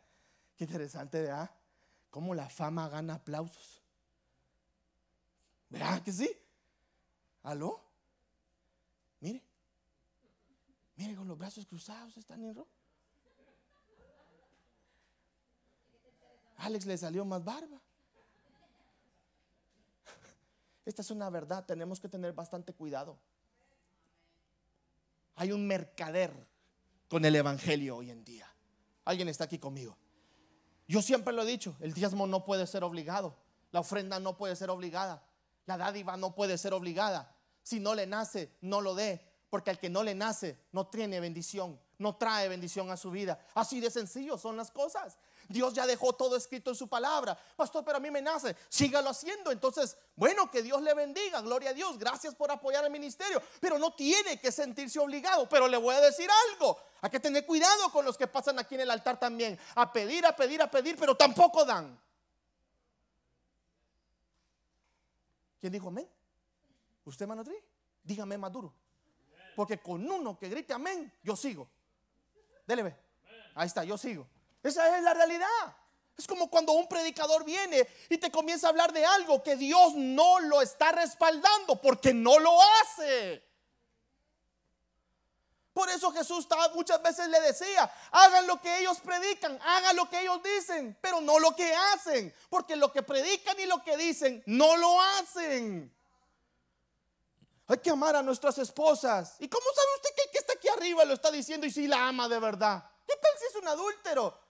Qué 0.56 0.64
interesante, 0.64 1.22
¿verdad? 1.22 1.50
Cómo 2.10 2.34
la 2.34 2.48
fama 2.48 2.88
gana 2.88 3.14
aplausos. 3.14 3.82
¿Verdad 5.68 6.02
que 6.02 6.12
sí? 6.12 6.30
¿Aló? 7.42 7.80
Mire. 9.20 9.42
Mire 10.96 11.16
con 11.16 11.28
los 11.28 11.36
brazos 11.36 11.66
cruzados, 11.66 12.16
están 12.16 12.42
en 12.42 12.54
rojo. 12.54 12.70
Alex 16.58 16.86
le 16.86 16.96
salió 16.98 17.24
más 17.24 17.44
barba. 17.44 17.80
Esta 20.84 21.02
es 21.02 21.10
una 21.10 21.30
verdad, 21.30 21.64
tenemos 21.64 21.98
que 21.98 22.08
tener 22.08 22.32
bastante 22.32 22.72
cuidado. 22.72 23.18
Hay 25.36 25.50
un 25.50 25.66
mercader 25.66 26.32
con 27.08 27.24
el 27.24 27.34
Evangelio 27.34 27.96
hoy 27.96 28.10
en 28.10 28.24
día. 28.24 28.46
Alguien 29.04 29.28
está 29.28 29.44
aquí 29.44 29.58
conmigo. 29.58 29.96
Yo 30.86 31.00
siempre 31.00 31.32
lo 31.32 31.42
he 31.42 31.46
dicho, 31.46 31.76
el 31.80 31.94
diezmo 31.94 32.26
no 32.26 32.44
puede 32.44 32.66
ser 32.66 32.84
obligado, 32.84 33.34
la 33.72 33.80
ofrenda 33.80 34.20
no 34.20 34.36
puede 34.36 34.54
ser 34.54 34.68
obligada, 34.68 35.26
la 35.64 35.78
dádiva 35.78 36.16
no 36.16 36.34
puede 36.34 36.58
ser 36.58 36.74
obligada. 36.74 37.34
Si 37.62 37.80
no 37.80 37.94
le 37.94 38.06
nace, 38.06 38.50
no 38.60 38.82
lo 38.82 38.94
dé, 38.94 39.26
porque 39.48 39.70
al 39.70 39.78
que 39.78 39.88
no 39.88 40.02
le 40.02 40.14
nace 40.14 40.58
no 40.72 40.88
tiene 40.88 41.20
bendición, 41.20 41.80
no 41.98 42.16
trae 42.16 42.48
bendición 42.48 42.90
a 42.90 42.98
su 42.98 43.10
vida. 43.10 43.38
Así 43.54 43.80
de 43.80 43.90
sencillo 43.90 44.36
son 44.36 44.56
las 44.56 44.70
cosas. 44.70 45.16
Dios 45.48 45.74
ya 45.74 45.86
dejó 45.86 46.12
todo 46.12 46.36
escrito 46.36 46.70
en 46.70 46.76
su 46.76 46.88
palabra. 46.88 47.38
Pastor, 47.56 47.84
pero 47.84 47.98
a 47.98 48.00
mí 48.00 48.10
me 48.10 48.22
nace. 48.22 48.56
Sígalo 48.68 49.10
haciendo. 49.10 49.50
Entonces, 49.50 49.96
bueno, 50.16 50.50
que 50.50 50.62
Dios 50.62 50.82
le 50.82 50.94
bendiga. 50.94 51.40
Gloria 51.40 51.70
a 51.70 51.74
Dios. 51.74 51.98
Gracias 51.98 52.34
por 52.34 52.50
apoyar 52.50 52.84
el 52.84 52.90
ministerio. 52.90 53.42
Pero 53.60 53.78
no 53.78 53.94
tiene 53.94 54.40
que 54.40 54.50
sentirse 54.50 54.98
obligado. 54.98 55.48
Pero 55.48 55.68
le 55.68 55.76
voy 55.76 55.94
a 55.94 56.00
decir 56.00 56.28
algo. 56.50 56.78
Hay 57.00 57.10
que 57.10 57.20
tener 57.20 57.44
cuidado 57.44 57.90
con 57.90 58.04
los 58.04 58.16
que 58.16 58.26
pasan 58.26 58.58
aquí 58.58 58.74
en 58.74 58.82
el 58.82 58.90
altar 58.90 59.18
también. 59.18 59.58
A 59.74 59.92
pedir, 59.92 60.24
a 60.26 60.34
pedir, 60.34 60.62
a 60.62 60.70
pedir, 60.70 60.96
pero 60.98 61.16
tampoco 61.16 61.64
dan. 61.64 62.00
¿Quién 65.60 65.72
dijo 65.72 65.88
amén? 65.88 66.08
¿Usted, 67.04 67.26
Manotri? 67.26 67.56
Dígame 68.02 68.38
más 68.38 68.52
duro. 68.52 68.72
Porque 69.56 69.78
con 69.78 70.10
uno 70.10 70.38
que 70.38 70.48
grite 70.48 70.72
amén, 70.72 71.12
yo 71.22 71.36
sigo. 71.36 71.68
Dele, 72.66 72.82
ve. 72.82 72.96
Ahí 73.54 73.66
está, 73.66 73.84
yo 73.84 73.96
sigo. 73.96 74.26
Esa 74.64 74.96
es 74.96 75.02
la 75.04 75.14
realidad. 75.14 75.76
Es 76.16 76.26
como 76.26 76.48
cuando 76.48 76.72
un 76.72 76.88
predicador 76.88 77.44
viene 77.44 77.86
y 78.08 78.18
te 78.18 78.30
comienza 78.30 78.66
a 78.66 78.70
hablar 78.70 78.92
de 78.92 79.04
algo 79.04 79.42
que 79.42 79.56
Dios 79.56 79.94
no 79.94 80.40
lo 80.40 80.62
está 80.62 80.90
respaldando 80.92 81.80
porque 81.80 82.14
no 82.14 82.38
lo 82.38 82.56
hace. 82.62 83.44
Por 85.74 85.90
eso 85.90 86.12
Jesús 86.12 86.46
muchas 86.74 87.02
veces 87.02 87.28
le 87.28 87.40
decía, 87.40 87.92
hagan 88.12 88.46
lo 88.46 88.60
que 88.60 88.78
ellos 88.78 89.00
predican, 89.00 89.58
hagan 89.60 89.96
lo 89.96 90.08
que 90.08 90.20
ellos 90.20 90.40
dicen, 90.40 90.96
pero 91.00 91.20
no 91.20 91.40
lo 91.40 91.54
que 91.54 91.74
hacen, 91.74 92.32
porque 92.48 92.76
lo 92.76 92.92
que 92.92 93.02
predican 93.02 93.58
y 93.58 93.66
lo 93.66 93.82
que 93.82 93.96
dicen 93.96 94.40
no 94.46 94.76
lo 94.76 95.00
hacen. 95.00 95.92
Hay 97.66 97.78
que 97.78 97.90
amar 97.90 98.14
a 98.14 98.22
nuestras 98.22 98.56
esposas. 98.58 99.34
¿Y 99.40 99.48
cómo 99.48 99.66
sabe 99.74 99.88
usted 99.96 100.30
que 100.30 100.38
está 100.38 100.52
aquí 100.52 100.68
arriba 100.68 101.04
lo 101.04 101.14
está 101.14 101.32
diciendo 101.32 101.66
y 101.66 101.72
si 101.72 101.88
la 101.88 102.06
ama 102.06 102.28
de 102.28 102.38
verdad? 102.38 102.88
¿Qué 103.04 103.14
tal 103.16 103.32
si 103.38 103.46
es 103.46 103.56
un 103.56 103.66
adúltero? 103.66 104.43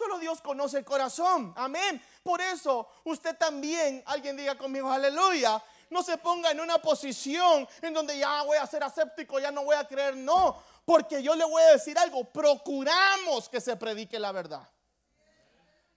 Solo 0.00 0.18
Dios 0.18 0.40
conoce 0.40 0.78
el 0.78 0.84
corazón. 0.86 1.52
Amén. 1.58 2.02
Por 2.22 2.40
eso 2.40 2.88
usted 3.04 3.36
también, 3.36 4.02
alguien 4.06 4.34
diga 4.34 4.56
conmigo, 4.56 4.90
aleluya, 4.90 5.62
no 5.90 6.02
se 6.02 6.16
ponga 6.16 6.50
en 6.50 6.58
una 6.58 6.78
posición 6.78 7.68
en 7.82 7.92
donde 7.92 8.16
ya 8.16 8.40
voy 8.44 8.56
a 8.56 8.66
ser 8.66 8.82
aséptico, 8.82 9.38
ya 9.38 9.50
no 9.50 9.62
voy 9.62 9.76
a 9.76 9.86
creer. 9.86 10.16
No, 10.16 10.56
porque 10.86 11.22
yo 11.22 11.34
le 11.34 11.44
voy 11.44 11.62
a 11.64 11.72
decir 11.72 11.98
algo, 11.98 12.24
procuramos 12.24 13.50
que 13.50 13.60
se 13.60 13.76
predique 13.76 14.18
la 14.18 14.32
verdad. 14.32 14.66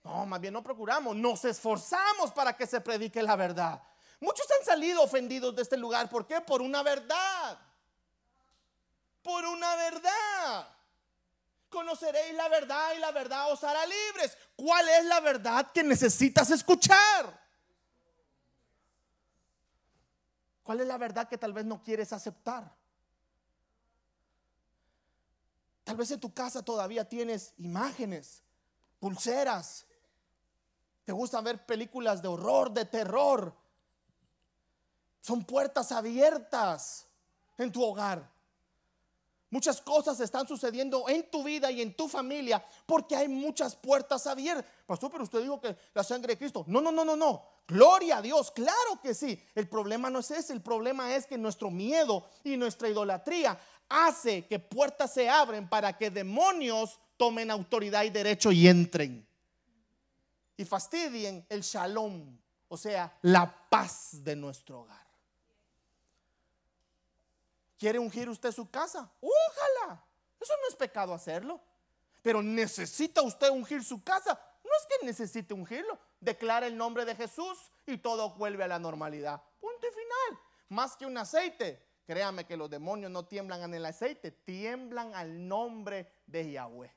No, 0.04 0.26
más 0.26 0.42
bien 0.42 0.54
no 0.54 0.62
procuramos, 0.62 1.16
nos 1.16 1.46
esforzamos 1.46 2.34
para 2.34 2.58
que 2.58 2.68
se 2.68 2.82
predique 2.82 3.24
la 3.24 3.38
verdad. 3.38 3.82
Muchos 4.20 4.46
han 4.60 4.66
salido 4.66 5.02
ofendidos 5.02 5.56
de 5.56 5.62
este 5.62 5.78
lugar. 5.78 6.10
¿Por 6.10 6.28
qué? 6.28 6.42
Por 6.42 6.62
una 6.62 6.84
verdad. 6.84 7.58
Por 9.22 9.46
una 9.46 9.78
verdad. 9.78 10.68
Conoceréis 11.74 12.36
la 12.36 12.48
verdad 12.50 12.94
y 12.96 13.00
la 13.00 13.12
verdad 13.12 13.52
os 13.52 13.64
hará 13.64 13.84
libres. 13.88 14.38
¿Cuál 14.56 14.88
es 14.90 15.06
la 15.06 15.20
verdad 15.22 15.72
que 15.72 15.82
necesitas 15.84 16.52
escuchar? 16.52 17.42
¿Cuál 20.62 20.82
es 20.82 20.88
la 20.88 21.00
verdad 21.00 21.28
que 21.28 21.40
tal 21.40 21.52
vez 21.52 21.66
no 21.66 21.82
quieres 21.82 22.14
aceptar? 22.14 22.72
Tal 25.84 25.98
vez 25.98 26.12
en 26.12 26.20
tu 26.20 26.32
casa 26.32 26.64
todavía 26.64 27.10
tienes 27.10 27.56
imágenes, 27.58 28.44
pulseras. 29.00 29.88
Te 31.06 31.12
gustan 31.12 31.44
ver 31.44 31.66
películas 31.66 32.22
de 32.22 32.28
horror, 32.28 32.72
de 32.72 32.86
terror. 32.86 33.52
Son 35.22 35.44
puertas 35.44 35.92
abiertas 35.92 37.08
en 37.58 37.72
tu 37.72 37.84
hogar. 37.84 38.33
Muchas 39.54 39.80
cosas 39.82 40.20
están 40.20 40.48
sucediendo 40.48 41.08
en 41.08 41.30
tu 41.30 41.44
vida 41.44 41.70
y 41.70 41.80
en 41.84 41.96
tu 41.96 42.08
familia 42.08 42.66
porque 42.88 43.16
hay 43.16 43.28
muchas 43.28 43.76
puertas 43.76 44.26
abiertas. 44.26 44.66
Pastor, 44.88 45.12
pero 45.12 45.26
usted 45.26 45.44
dijo 45.44 45.62
que 45.62 45.78
la 45.94 46.04
sangre 46.04 46.34
de 46.34 46.40
Cristo. 46.40 46.66
No, 46.66 46.82
no, 46.82 46.92
no, 46.92 47.06
no, 47.06 47.16
no. 47.16 47.46
Gloria 47.68 48.18
a 48.18 48.22
Dios, 48.24 48.50
claro 48.50 49.00
que 49.00 49.14
sí. 49.14 49.40
El 49.54 49.70
problema 49.70 50.10
no 50.10 50.22
es 50.22 50.32
ese, 50.32 50.54
el 50.54 50.64
problema 50.64 51.14
es 51.16 51.28
que 51.28 51.38
nuestro 51.38 51.70
miedo 51.70 52.26
y 52.44 52.58
nuestra 52.58 52.90
idolatría 52.90 53.56
hace 53.88 54.48
que 54.48 54.58
puertas 54.58 55.14
se 55.14 55.30
abren 55.30 55.70
para 55.70 55.96
que 55.96 56.10
demonios 56.10 57.00
tomen 57.16 57.52
autoridad 57.52 58.06
y 58.06 58.10
derecho 58.10 58.52
y 58.52 58.68
entren. 58.68 59.24
y 60.58 60.66
fastidien 60.66 61.46
el 61.48 61.62
shalom, 61.62 62.40
o 62.70 62.76
sea, 62.76 63.16
la 63.22 63.70
paz 63.70 64.24
de 64.24 64.36
nuestro 64.36 64.82
hogar. 64.82 65.03
¿Quiere 67.84 68.00
ungir 68.00 68.30
usted 68.30 68.54
su 68.54 68.72
casa? 68.72 69.12
Ojalá. 69.20 70.02
Eso 70.40 70.54
no 70.62 70.70
es 70.70 70.76
pecado 70.78 71.14
hacerlo. 71.14 71.60
Pero 72.22 72.42
necesita 72.42 73.22
usted 73.22 73.50
ungir 73.50 73.84
su 73.84 74.02
casa. 74.02 74.40
No 74.64 74.70
es 74.80 74.88
que 74.88 75.06
necesite 75.06 75.54
ungirlo. 75.54 76.00
Declara 76.22 76.66
el 76.66 76.78
nombre 76.78 77.04
de 77.04 77.14
Jesús 77.14 77.70
y 77.86 77.98
todo 77.98 78.36
vuelve 78.36 78.64
a 78.64 78.70
la 78.70 78.80
normalidad. 78.80 79.44
Punto 79.60 79.86
y 79.86 79.90
final. 79.90 80.42
Más 80.70 80.96
que 80.96 81.06
un 81.06 81.18
aceite. 81.18 81.86
Créame 82.08 82.46
que 82.46 82.56
los 82.56 82.70
demonios 82.70 83.12
no 83.12 83.26
tiemblan 83.26 83.64
en 83.64 83.74
el 83.74 83.86
aceite, 83.86 84.32
tiemblan 84.32 85.14
al 85.14 85.46
nombre 85.46 86.10
de 86.26 86.54
Yahweh. 86.54 86.96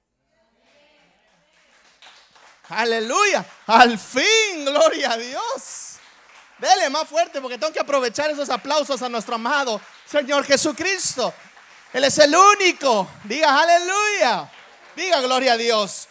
Aleluya. 2.69 3.45
Al 3.67 3.99
fin, 3.99 4.65
gloria 4.65 5.15
a 5.15 5.17
Dios. 5.17 5.99
Dele 6.59 6.89
más 6.89 7.07
fuerte 7.07 7.41
porque 7.41 7.59
tengo 7.59 7.73
que 7.73 7.81
aprovechar 7.81 8.31
esos 8.31 8.49
aplausos 8.49 9.03
a 9.03 9.09
nuestro 9.09 9.35
amado 9.35 9.81
Señor 10.07 10.45
Jesucristo. 10.45 11.33
Él 11.93 12.05
es 12.05 12.19
el 12.19 12.35
único. 12.35 13.09
Diga 13.25 13.61
aleluya. 13.61 14.51
Diga 14.95 15.21
gloria 15.21 15.53
a 15.53 15.57
Dios. 15.57 16.09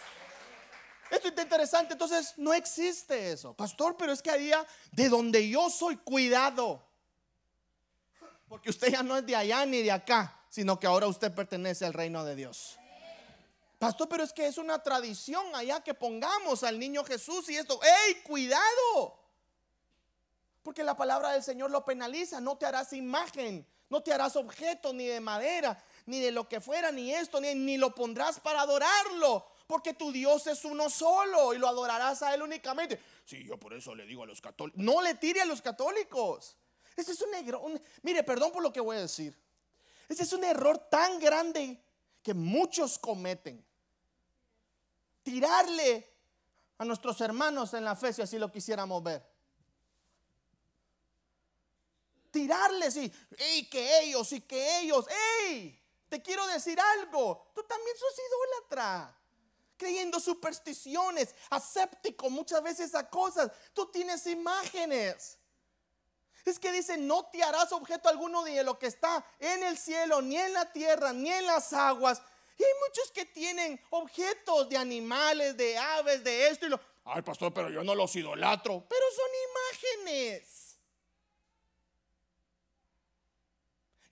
Esto 1.10 1.30
es 1.30 1.42
interesante. 1.42 1.94
Entonces, 1.94 2.34
no 2.38 2.54
existe 2.54 3.32
eso. 3.32 3.54
Pastor, 3.54 3.96
pero 3.98 4.12
es 4.12 4.22
que 4.22 4.32
ahí 4.32 4.52
de 4.92 5.10
donde 5.10 5.48
yo 5.50 5.70
soy 5.70 5.98
cuidado. 5.98 6.86
Porque 8.48 8.70
usted 8.70 8.92
ya 8.92 9.02
no 9.02 9.18
es 9.18 9.26
de 9.26 9.36
allá 9.36 9.66
ni 9.66 9.82
de 9.82 9.92
acá, 9.92 10.40
sino 10.50 10.80
que 10.80 10.88
ahora 10.88 11.08
usted 11.08 11.34
pertenece 11.34 11.86
al 11.86 11.94
reino 11.94 12.24
de 12.24 12.36
Dios. 12.36 12.78
Pastor, 13.80 14.08
pero 14.08 14.24
es 14.24 14.32
que 14.32 14.48
es 14.48 14.58
una 14.58 14.82
tradición 14.82 15.44
allá 15.56 15.82
que 15.82 15.94
pongamos 15.94 16.64
al 16.64 16.80
niño 16.80 17.04
Jesús 17.04 17.50
y 17.50 17.58
esto. 17.58 17.80
¡Ey, 17.84 18.22
cuidado! 18.22 19.25
Porque 20.66 20.84
la 20.84 20.98
palabra 20.98 21.30
del 21.30 21.44
Señor 21.44 21.70
lo 21.70 21.86
penaliza. 21.86 22.42
No 22.42 22.58
te 22.58 22.66
harás 22.66 22.92
imagen, 22.92 23.68
no 23.88 24.02
te 24.02 24.12
harás 24.12 24.36
objeto 24.36 24.94
ni 24.94 25.06
de 25.06 25.20
madera, 25.20 25.78
ni 26.08 26.20
de 26.20 26.32
lo 26.32 26.50
que 26.50 26.60
fuera, 26.60 26.92
ni 26.92 27.14
esto, 27.14 27.40
ni, 27.40 27.54
ni 27.54 27.78
lo 27.78 27.94
pondrás 27.94 28.40
para 28.40 28.62
adorarlo. 28.62 29.46
Porque 29.68 29.94
tu 29.94 30.12
Dios 30.12 30.48
es 30.48 30.66
uno 30.66 30.90
solo 30.90 31.54
y 31.54 31.60
lo 31.60 31.68
adorarás 31.68 32.24
a 32.24 32.34
Él 32.34 32.42
únicamente. 32.42 33.00
Sí, 33.26 33.44
yo 33.44 33.60
por 33.60 33.76
eso 33.76 33.94
le 33.94 34.08
digo 34.08 34.24
a 34.24 34.26
los 34.26 34.42
católicos. 34.42 34.84
No 34.84 35.04
le 35.04 35.14
tire 35.14 35.40
a 35.42 35.46
los 35.46 35.62
católicos. 35.62 36.58
Ese 36.96 37.12
es 37.12 37.22
un 37.22 37.36
error. 37.36 37.62
mire, 38.02 38.24
perdón 38.24 38.52
por 38.52 38.64
lo 38.64 38.74
que 38.74 38.80
voy 38.80 38.98
a 38.98 39.02
decir. 39.02 39.38
Ese 40.10 40.24
es 40.24 40.34
un 40.34 40.44
error 40.44 40.80
tan 40.90 41.20
grande 41.20 41.80
que 42.24 42.34
muchos 42.34 42.98
cometen. 42.98 43.64
Tirarle 45.22 46.12
a 46.80 46.86
nuestros 46.86 47.22
hermanos 47.22 47.76
en 47.76 47.84
la 47.84 47.96
fe 47.96 48.14
si 48.14 48.24
así 48.24 48.40
lo 48.40 48.52
quisiéramos 48.52 49.04
ver. 49.04 49.35
Tirarles 52.36 52.98
y, 52.98 53.10
¡ey, 53.38 53.70
que 53.70 54.02
ellos 54.02 54.30
y 54.34 54.42
que 54.42 54.80
ellos! 54.80 55.06
¡Ey! 55.48 55.82
Te 56.10 56.22
quiero 56.22 56.46
decir 56.48 56.78
algo. 56.78 57.48
Tú 57.56 57.64
también 57.64 57.96
sos 57.96 58.14
idólatra. 58.28 59.18
Creyendo 59.78 60.20
supersticiones, 60.20 61.34
aséptico 61.50 62.30
muchas 62.30 62.62
veces 62.62 62.94
a 62.94 63.10
cosas. 63.10 63.50
Tú 63.74 63.86
tienes 63.86 64.28
imágenes. 64.28 65.38
Es 66.44 66.60
que 66.60 66.74
dice, 66.74 66.98
no 66.98 67.26
te 67.28 67.42
harás 67.42 67.72
objeto 67.72 68.10
alguno 68.10 68.44
de 68.44 68.62
lo 68.64 68.78
que 68.78 68.88
está 68.88 69.26
en 69.40 69.64
el 69.64 69.78
cielo, 69.78 70.22
ni 70.22 70.36
en 70.36 70.52
la 70.52 70.70
tierra, 70.74 71.14
ni 71.14 71.32
en 71.32 71.46
las 71.46 71.72
aguas. 71.72 72.22
Y 72.58 72.66
hay 72.66 72.72
muchos 72.86 73.12
que 73.14 73.24
tienen 73.24 73.82
objetos 73.92 74.68
de 74.68 74.76
animales, 74.76 75.56
de 75.56 75.78
aves, 75.78 76.22
de 76.22 76.50
esto 76.50 76.66
y 76.66 76.70
lo. 76.70 76.82
Ay, 77.06 77.22
pastor, 77.22 77.54
pero 77.54 77.70
yo 77.70 77.82
no 77.82 77.96
los 77.96 78.14
idolatro. 78.14 78.84
Pero 78.90 79.06
son 79.16 79.30
imágenes. 80.10 80.65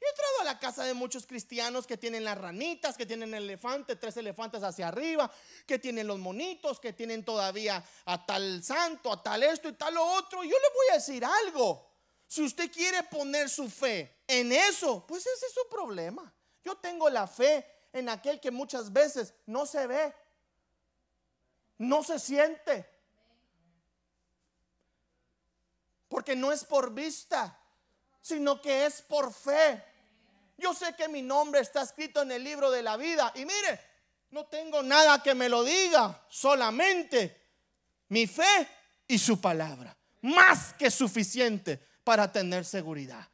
He 0.03 0.09
entrado 0.09 0.41
a 0.41 0.43
la 0.43 0.59
casa 0.59 0.83
de 0.83 0.93
muchos 0.93 1.25
cristianos 1.25 1.87
que 1.87 1.97
tienen 1.97 2.25
las 2.25 2.37
ranitas, 2.37 2.97
que 2.97 3.05
tienen 3.05 3.33
el 3.33 3.43
elefante, 3.43 3.95
tres 3.95 4.17
elefantes 4.17 4.61
hacia 4.61 4.89
arriba, 4.89 5.31
que 5.65 5.79
tienen 5.79 6.07
los 6.07 6.19
monitos, 6.19 6.79
que 6.81 6.91
tienen 6.91 7.23
todavía 7.23 7.81
a 8.05 8.25
tal 8.25 8.61
santo, 8.63 9.13
a 9.13 9.23
tal 9.23 9.43
esto 9.43 9.69
y 9.69 9.73
tal 9.73 9.93
lo 9.93 10.05
otro. 10.05 10.43
Yo 10.43 10.49
le 10.49 10.73
voy 10.73 10.87
a 10.91 10.95
decir 10.95 11.23
algo. 11.23 11.89
Si 12.27 12.41
usted 12.41 12.69
quiere 12.69 13.03
poner 13.03 13.49
su 13.49 13.69
fe 13.69 14.23
en 14.27 14.51
eso, 14.51 15.05
pues 15.07 15.25
ese 15.25 15.45
es 15.45 15.53
su 15.53 15.69
problema. 15.69 16.33
Yo 16.65 16.75
tengo 16.75 17.09
la 17.09 17.25
fe 17.25 17.65
en 17.93 18.09
aquel 18.09 18.41
que 18.41 18.51
muchas 18.51 18.91
veces 18.91 19.33
no 19.45 19.65
se 19.65 19.87
ve, 19.87 20.13
no 21.77 22.03
se 22.03 22.19
siente. 22.19 22.89
Porque 26.09 26.35
no 26.35 26.51
es 26.51 26.65
por 26.65 26.93
vista, 26.93 27.57
sino 28.21 28.61
que 28.61 28.85
es 28.85 29.01
por 29.01 29.31
fe. 29.31 29.92
Yo 30.57 30.73
sé 30.73 30.95
que 30.95 31.07
mi 31.07 31.21
nombre 31.21 31.61
está 31.61 31.81
escrito 31.81 32.21
en 32.21 32.31
el 32.31 32.43
libro 32.43 32.71
de 32.71 32.83
la 32.83 32.97
vida. 32.97 33.31
Y 33.35 33.45
mire, 33.45 33.79
no 34.31 34.45
tengo 34.45 34.81
nada 34.81 35.21
que 35.21 35.35
me 35.35 35.49
lo 35.49 35.63
diga, 35.63 36.25
solamente 36.29 37.41
mi 38.09 38.27
fe 38.27 38.67
y 39.07 39.17
su 39.17 39.39
palabra. 39.39 39.95
Más 40.21 40.73
que 40.73 40.89
suficiente 40.89 41.79
para 42.03 42.31
tener 42.31 42.65
seguridad. 42.65 43.27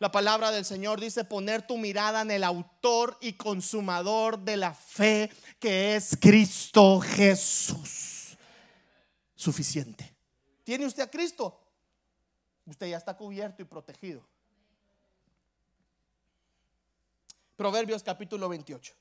La 0.00 0.10
palabra 0.10 0.50
del 0.50 0.64
Señor 0.64 1.00
dice 1.00 1.24
poner 1.24 1.66
tu 1.66 1.78
mirada 1.78 2.22
en 2.22 2.30
el 2.30 2.44
autor 2.44 3.16
y 3.20 3.34
consumador 3.34 4.38
de 4.38 4.56
la 4.56 4.74
fe 4.74 5.30
que 5.58 5.96
es 5.96 6.16
Cristo 6.20 7.00
Jesús. 7.00 8.36
Suficiente. 9.34 10.14
¿Tiene 10.64 10.86
usted 10.86 11.04
a 11.04 11.10
Cristo? 11.10 11.60
Usted 12.66 12.88
ya 12.88 12.96
está 12.96 13.16
cubierto 13.16 13.62
y 13.62 13.64
protegido. 13.64 14.26
Proverbios 17.56 18.02
capítulo 18.02 18.48
28. 18.48 18.94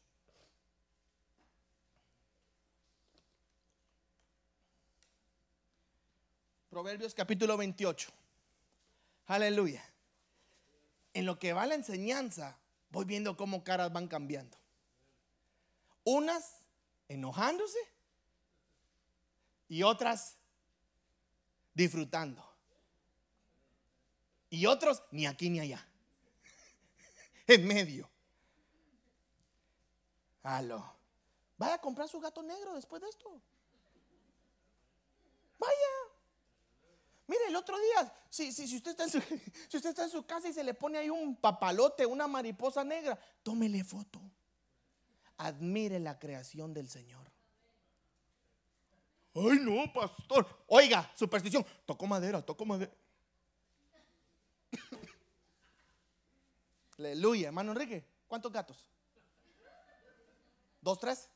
Proverbios 6.69 7.15
capítulo 7.15 7.57
28. 7.57 8.11
Aleluya. 9.27 9.83
En 11.13 11.25
lo 11.25 11.39
que 11.39 11.53
va 11.53 11.65
la 11.65 11.75
enseñanza, 11.75 12.57
voy 12.89 13.05
viendo 13.05 13.35
cómo 13.37 13.63
caras 13.63 13.91
van 13.91 14.07
cambiando. 14.07 14.57
Unas 16.03 16.63
enojándose 17.07 17.79
y 19.67 19.81
otras 19.81 20.37
disfrutando. 21.73 22.47
Y 24.51 24.67
otros 24.67 25.01
ni 25.09 25.25
aquí 25.25 25.49
ni 25.49 25.59
allá. 25.59 25.87
En 27.47 27.67
medio. 27.67 28.12
Aló. 30.43 30.83
Vaya 31.57 31.75
a 31.75 31.81
comprar 31.81 32.09
su 32.09 32.19
gato 32.19 32.43
negro 32.43 32.75
después 32.75 33.01
de 33.01 33.09
esto. 33.09 33.41
Vaya. 35.57 35.73
Mire, 37.27 37.47
el 37.47 37.55
otro 37.55 37.79
día, 37.79 38.13
si, 38.29 38.51
si, 38.51 38.75
usted 38.75 38.91
está 38.91 39.05
en 39.05 39.09
su, 39.09 39.21
si 39.69 39.77
usted 39.77 39.89
está 39.89 40.03
en 40.03 40.09
su 40.09 40.25
casa 40.25 40.49
y 40.49 40.53
se 40.53 40.63
le 40.63 40.73
pone 40.73 40.97
ahí 40.97 41.09
un 41.09 41.37
papalote, 41.37 42.05
una 42.05 42.27
mariposa 42.27 42.83
negra, 42.83 43.17
tómele 43.41 43.83
foto. 43.83 44.19
Admire 45.37 45.99
la 45.99 46.19
creación 46.19 46.73
del 46.73 46.89
Señor. 46.89 47.31
Ay, 49.35 49.59
no, 49.61 49.91
pastor. 49.91 50.45
Oiga, 50.67 51.11
superstición. 51.15 51.65
Tocó 51.85 52.05
madera, 52.05 52.41
tocó 52.41 52.65
madera. 52.65 52.91
Aleluya, 56.99 57.47
hermano 57.47 57.71
Enrique. 57.71 58.05
¿Cuántos 58.27 58.51
gatos? 58.51 58.85
¿Dos, 60.83 60.99
tres? 60.99 61.29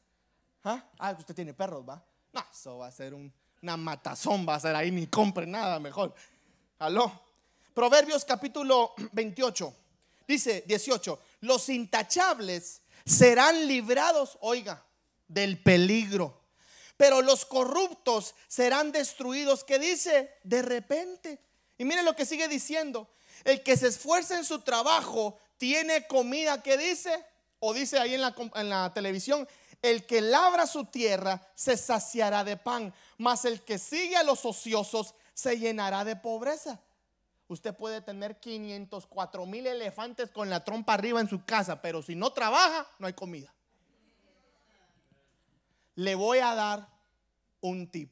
¿Ah? 0.66 0.84
ah, 1.00 1.16
usted 1.18 1.34
tiene 1.34 1.54
perros, 1.54 1.88
¿va? 1.88 2.04
No, 2.34 2.46
eso 2.52 2.80
va 2.80 2.88
a 2.88 2.92
ser 2.92 3.14
un, 3.14 3.34
una 3.62 3.78
matazón 3.78 4.46
va 4.46 4.56
a 4.56 4.60
ser 4.60 4.76
ahí, 4.76 4.92
ni 4.92 5.08
compre 5.08 5.48
nada 5.48 5.80
mejor. 5.80 6.14
Aló. 6.80 7.10
Proverbios 7.74 8.26
capítulo 8.26 8.94
28. 9.14 9.74
Dice 10.28 10.66
18, 10.68 11.20
los 11.42 11.70
intachables 11.70 12.82
serán 13.06 13.68
librados, 13.68 14.38
oiga, 14.42 14.84
del 15.30 15.64
peligro. 15.64 16.42
Pero 16.98 17.22
los 17.22 17.46
corruptos 17.46 18.36
serán 18.50 18.92
destruidos. 18.92 19.64
¿Qué 19.64 19.80
dice? 19.80 20.34
De 20.44 20.62
repente. 20.62 21.40
Y 21.78 21.86
mire 21.86 22.04
lo 22.04 22.18
que 22.18 22.26
sigue 22.26 22.50
diciendo. 22.50 23.10
El 23.46 23.64
que 23.64 23.78
se 23.78 23.88
esfuerza 23.88 24.38
en 24.38 24.44
su 24.44 24.60
trabajo 24.60 25.40
tiene 25.58 26.06
comida. 26.06 26.62
¿Qué 26.62 26.76
dice? 26.78 27.24
O 27.60 27.74
dice 27.74 27.98
ahí 27.98 28.14
en 28.14 28.22
la, 28.70 28.94
televisión, 28.94 29.48
el 29.82 30.06
que 30.06 30.22
labra 30.22 30.68
su 30.68 30.86
tierra 30.86 31.42
se 31.56 31.78
saciará 31.78 32.44
de 32.44 32.58
pan, 32.58 32.94
mas 33.18 33.46
el 33.46 33.62
que 33.62 33.78
sigue 33.78 34.16
a 34.16 34.24
los 34.24 34.46
ociosos 34.46 35.16
se 35.34 35.58
llenará 35.58 36.04
de 36.04 36.16
pobreza. 36.16 36.80
Usted 37.48 37.74
puede 37.74 38.02
tener 38.02 38.40
504 38.40 39.46
mil 39.46 39.66
elefantes 39.66 40.30
con 40.32 40.50
la 40.50 40.64
trompa 40.64 40.94
arriba 40.94 41.22
en 41.22 41.30
su 41.30 41.46
casa, 41.46 41.82
pero 41.82 42.02
si 42.02 42.16
no 42.16 42.32
trabaja, 42.32 42.88
no 43.00 43.08
hay 43.08 43.14
comida. 43.14 43.54
Le 45.96 46.14
voy 46.14 46.40
a 46.40 46.54
dar 46.54 46.88
un 47.62 47.90
tip. 47.90 48.12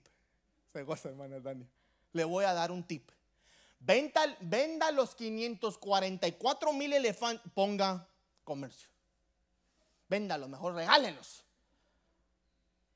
Se 0.74 0.80
hermana 1.08 1.40
Dani. 1.40 1.68
Le 2.14 2.24
voy 2.24 2.46
a 2.46 2.54
dar 2.54 2.72
un 2.72 2.84
tip. 2.84 3.12
Venda 3.80 4.92
los 4.92 5.14
544 5.16 6.74
mil 6.74 6.94
elefantes, 6.94 7.52
ponga 7.54 8.08
comercio. 8.44 8.95
Véndalos, 10.08 10.50
mejor 10.50 10.74
regálelos. 10.74 11.44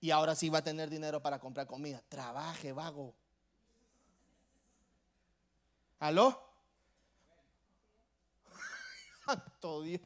Y 0.02 0.12
ahora 0.12 0.36
sí 0.36 0.50
va 0.50 0.60
a 0.60 0.64
tener 0.64 0.90
dinero 0.90 1.22
para 1.22 1.40
comprar 1.40 1.68
comida. 1.68 2.02
Trabaje, 2.08 2.72
vago. 2.72 3.14
¿Aló? 6.00 6.42
Santo 9.26 9.82
Dios. 9.82 10.02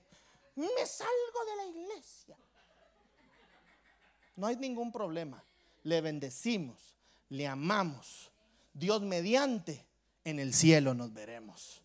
Me 0.56 0.86
salgo 0.86 1.46
de 1.46 1.56
la 1.56 1.66
iglesia. 1.66 2.38
No 4.36 4.48
hay 4.48 4.56
ningún 4.56 4.92
problema. 4.92 5.44
Le 5.84 6.02
bendecimos, 6.02 6.96
le 7.30 7.48
amamos. 7.48 8.32
Dios 8.74 9.02
mediante, 9.02 9.86
en 10.24 10.40
el 10.40 10.54
cielo 10.54 10.94
nos 10.94 11.14
veremos. 11.14 11.82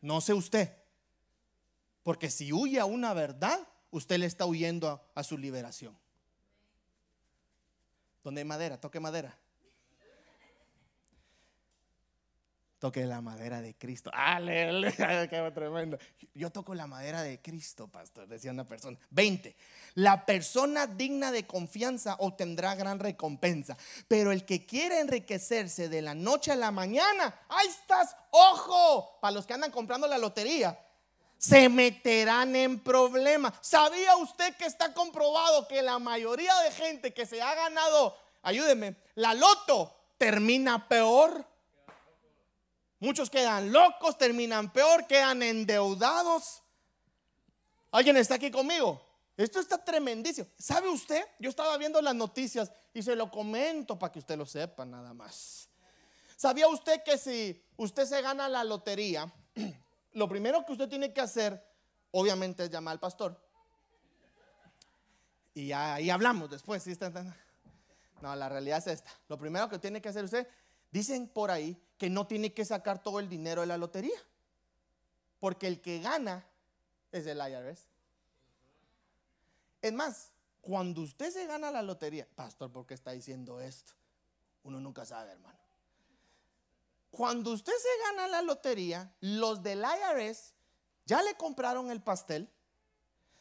No 0.00 0.20
sé 0.20 0.32
usted, 0.32 0.74
porque 2.10 2.28
si 2.28 2.52
huye 2.52 2.80
a 2.80 2.86
una 2.86 3.14
verdad, 3.14 3.68
usted 3.92 4.18
le 4.18 4.26
está 4.26 4.44
huyendo 4.44 5.00
a, 5.14 5.22
su 5.22 5.38
liberación. 5.38 5.96
¿Dónde 8.24 8.40
hay 8.40 8.44
madera? 8.44 8.80
Toque 8.80 8.98
madera. 8.98 9.38
Toque 12.80 13.06
la 13.06 13.20
madera 13.20 13.60
de 13.60 13.76
Cristo. 13.76 14.10
Aleluya, 14.12 15.28
qué 15.30 15.52
tremendo. 15.54 15.98
Yo 16.34 16.50
toco 16.50 16.74
la 16.74 16.88
madera 16.88 17.22
de 17.22 17.40
Cristo, 17.40 17.86
pastor, 17.86 18.26
decía 18.26 18.50
una 18.50 18.66
persona. 18.66 18.98
20. 19.10 19.54
La 19.94 20.26
persona 20.26 20.88
digna 20.88 21.30
de 21.30 21.46
confianza 21.46 22.16
obtendrá 22.18 22.74
gran 22.74 22.98
recompensa. 22.98 23.76
Pero 24.08 24.32
el 24.32 24.44
que 24.44 24.66
quiere 24.66 24.98
enriquecerse 24.98 25.88
de 25.88 26.02
la 26.02 26.16
noche 26.16 26.50
a 26.50 26.56
la 26.56 26.72
mañana, 26.72 27.42
ahí 27.48 27.68
estás, 27.68 28.16
ojo, 28.32 29.20
para 29.20 29.30
los 29.30 29.46
que 29.46 29.54
andan 29.54 29.70
comprando 29.70 30.08
la 30.08 30.18
lotería, 30.18 30.76
se 31.40 31.70
meterán 31.70 32.54
en 32.54 32.78
problemas. 32.78 33.54
¿Sabía 33.62 34.14
usted 34.16 34.54
que 34.56 34.66
está 34.66 34.92
comprobado 34.92 35.66
que 35.66 35.80
la 35.80 35.98
mayoría 35.98 36.54
de 36.58 36.70
gente 36.70 37.14
que 37.14 37.24
se 37.24 37.40
ha 37.40 37.54
ganado, 37.54 38.14
ayúdeme, 38.42 38.94
la 39.14 39.32
loto 39.32 39.96
termina 40.18 40.86
peor? 40.86 41.46
Muchos 42.98 43.30
quedan 43.30 43.72
locos, 43.72 44.18
terminan 44.18 44.70
peor, 44.70 45.06
quedan 45.06 45.42
endeudados. 45.42 46.62
¿Alguien 47.90 48.18
está 48.18 48.34
aquí 48.34 48.50
conmigo? 48.50 49.00
Esto 49.34 49.60
está 49.60 49.82
tremendísimo. 49.82 50.46
¿Sabe 50.58 50.90
usted? 50.90 51.24
Yo 51.38 51.48
estaba 51.48 51.78
viendo 51.78 52.02
las 52.02 52.14
noticias 52.14 52.70
y 52.92 53.02
se 53.02 53.16
lo 53.16 53.30
comento 53.30 53.98
para 53.98 54.12
que 54.12 54.18
usted 54.18 54.36
lo 54.36 54.44
sepa 54.44 54.84
nada 54.84 55.14
más. 55.14 55.70
¿Sabía 56.36 56.68
usted 56.68 57.02
que 57.02 57.16
si 57.16 57.64
usted 57.78 58.04
se 58.04 58.20
gana 58.20 58.46
la 58.46 58.62
lotería, 58.62 59.32
lo 60.12 60.28
primero 60.28 60.64
que 60.64 60.72
usted 60.72 60.88
tiene 60.88 61.12
que 61.12 61.20
hacer, 61.20 61.64
obviamente, 62.10 62.64
es 62.64 62.70
llamar 62.70 62.92
al 62.92 63.00
pastor? 63.00 63.40
Y 65.54 65.72
ahí 65.72 66.10
hablamos 66.10 66.50
después. 66.50 66.86
No, 68.20 68.36
la 68.36 68.48
realidad 68.48 68.78
es 68.78 68.86
esta. 68.86 69.10
Lo 69.28 69.38
primero 69.38 69.68
que 69.68 69.78
tiene 69.78 70.00
que 70.00 70.08
hacer 70.08 70.24
usted, 70.24 70.46
dicen 70.90 71.28
por 71.28 71.50
ahí 71.50 71.80
que 71.98 72.10
no 72.10 72.26
tiene 72.26 72.52
que 72.52 72.64
sacar 72.64 73.02
todo 73.02 73.20
el 73.20 73.28
dinero 73.28 73.60
de 73.60 73.66
la 73.66 73.76
lotería. 73.76 74.18
Porque 75.38 75.66
el 75.66 75.80
que 75.80 76.00
gana 76.00 76.44
es 77.12 77.26
el 77.26 77.38
IRS. 77.38 77.88
Es 79.82 79.92
más, 79.92 80.32
cuando 80.60 81.00
usted 81.00 81.30
se 81.30 81.46
gana 81.46 81.70
la 81.70 81.82
lotería, 81.82 82.28
pastor, 82.34 82.70
¿por 82.70 82.86
qué 82.86 82.94
está 82.94 83.12
diciendo 83.12 83.60
esto? 83.60 83.94
Uno 84.62 84.78
nunca 84.80 85.06
sabe, 85.06 85.32
hermano. 85.32 85.59
Cuando 87.10 87.52
usted 87.52 87.72
se 87.72 88.08
gana 88.08 88.28
la 88.28 88.42
lotería, 88.42 89.12
los 89.20 89.62
del 89.62 89.82
IRS 89.82 90.54
ya 91.06 91.22
le 91.22 91.34
compraron 91.34 91.90
el 91.90 92.02
pastel, 92.02 92.48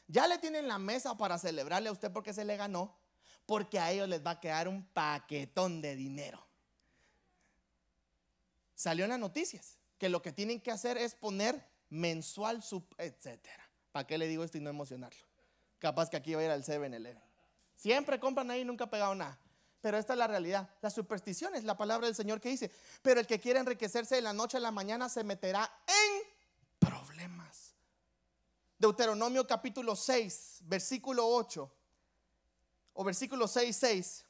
ya 0.08 0.28
le 0.28 0.38
tienen 0.40 0.68
la 0.68 0.80
mesa 0.80 1.16
para 1.18 1.38
celebrarle 1.38 1.90
a 1.90 1.92
usted 1.92 2.12
porque 2.12 2.34
se 2.34 2.46
le 2.46 2.58
ganó, 2.58 2.98
porque 3.46 3.80
a 3.80 3.92
ellos 3.92 4.10
les 4.10 4.26
va 4.26 4.32
a 4.32 4.40
quedar 4.40 4.68
un 4.68 4.86
paquetón 4.88 5.82
de 5.82 5.96
dinero 5.96 6.50
salió 8.80 9.04
en 9.04 9.10
las 9.10 9.20
noticias 9.20 9.78
que 9.98 10.08
lo 10.08 10.22
que 10.22 10.32
tienen 10.32 10.62
que 10.62 10.72
hacer 10.72 10.98
es 10.98 11.14
poner 11.14 11.68
mensual, 11.90 12.64
sub, 12.64 12.86
etcétera. 12.98 13.70
¿Para 13.92 14.08
qué 14.08 14.18
le 14.18 14.26
digo 14.26 14.42
esto 14.46 14.58
y 14.58 14.62
no 14.62 14.70
emocionarlo? 14.70 15.20
Capaz 15.80 16.10
que 16.10 16.16
aquí 16.16 16.34
va 16.34 16.40
a 16.40 16.46
ir 16.46 16.50
al 16.50 16.64
7-Eleven. 16.64 17.22
Siempre 17.76 18.22
compran 18.22 18.50
ahí 18.50 18.62
y 18.62 18.66
nunca 18.66 18.86
ha 18.86 18.90
pegado 18.90 19.14
nada. 19.16 19.38
Pero 19.82 19.98
esta 19.98 20.14
es 20.14 20.20
la 20.20 20.28
realidad. 20.28 20.70
La 20.82 20.90
superstición 20.90 21.56
es 21.56 21.64
la 21.64 21.78
palabra 21.78 22.08
del 22.08 22.16
Señor 22.16 22.42
que 22.42 22.50
dice. 22.50 22.72
Pero 23.02 23.20
el 23.20 23.28
que 23.28 23.40
quiere 23.40 23.60
enriquecerse 23.60 24.16
de 24.16 24.22
la 24.22 24.34
noche 24.34 24.58
a 24.58 24.60
la 24.60 24.72
mañana 24.72 25.10
se 25.10 25.24
meterá 25.24 25.72
en 25.88 26.24
problemas. 26.80 27.74
Deuteronomio 28.78 29.46
capítulo 29.46 29.96
6, 29.96 30.60
versículo 30.62 31.28
8 31.28 31.72
o 32.94 33.04
versículo 33.04 33.48
6, 33.48 33.76
6 33.76 34.26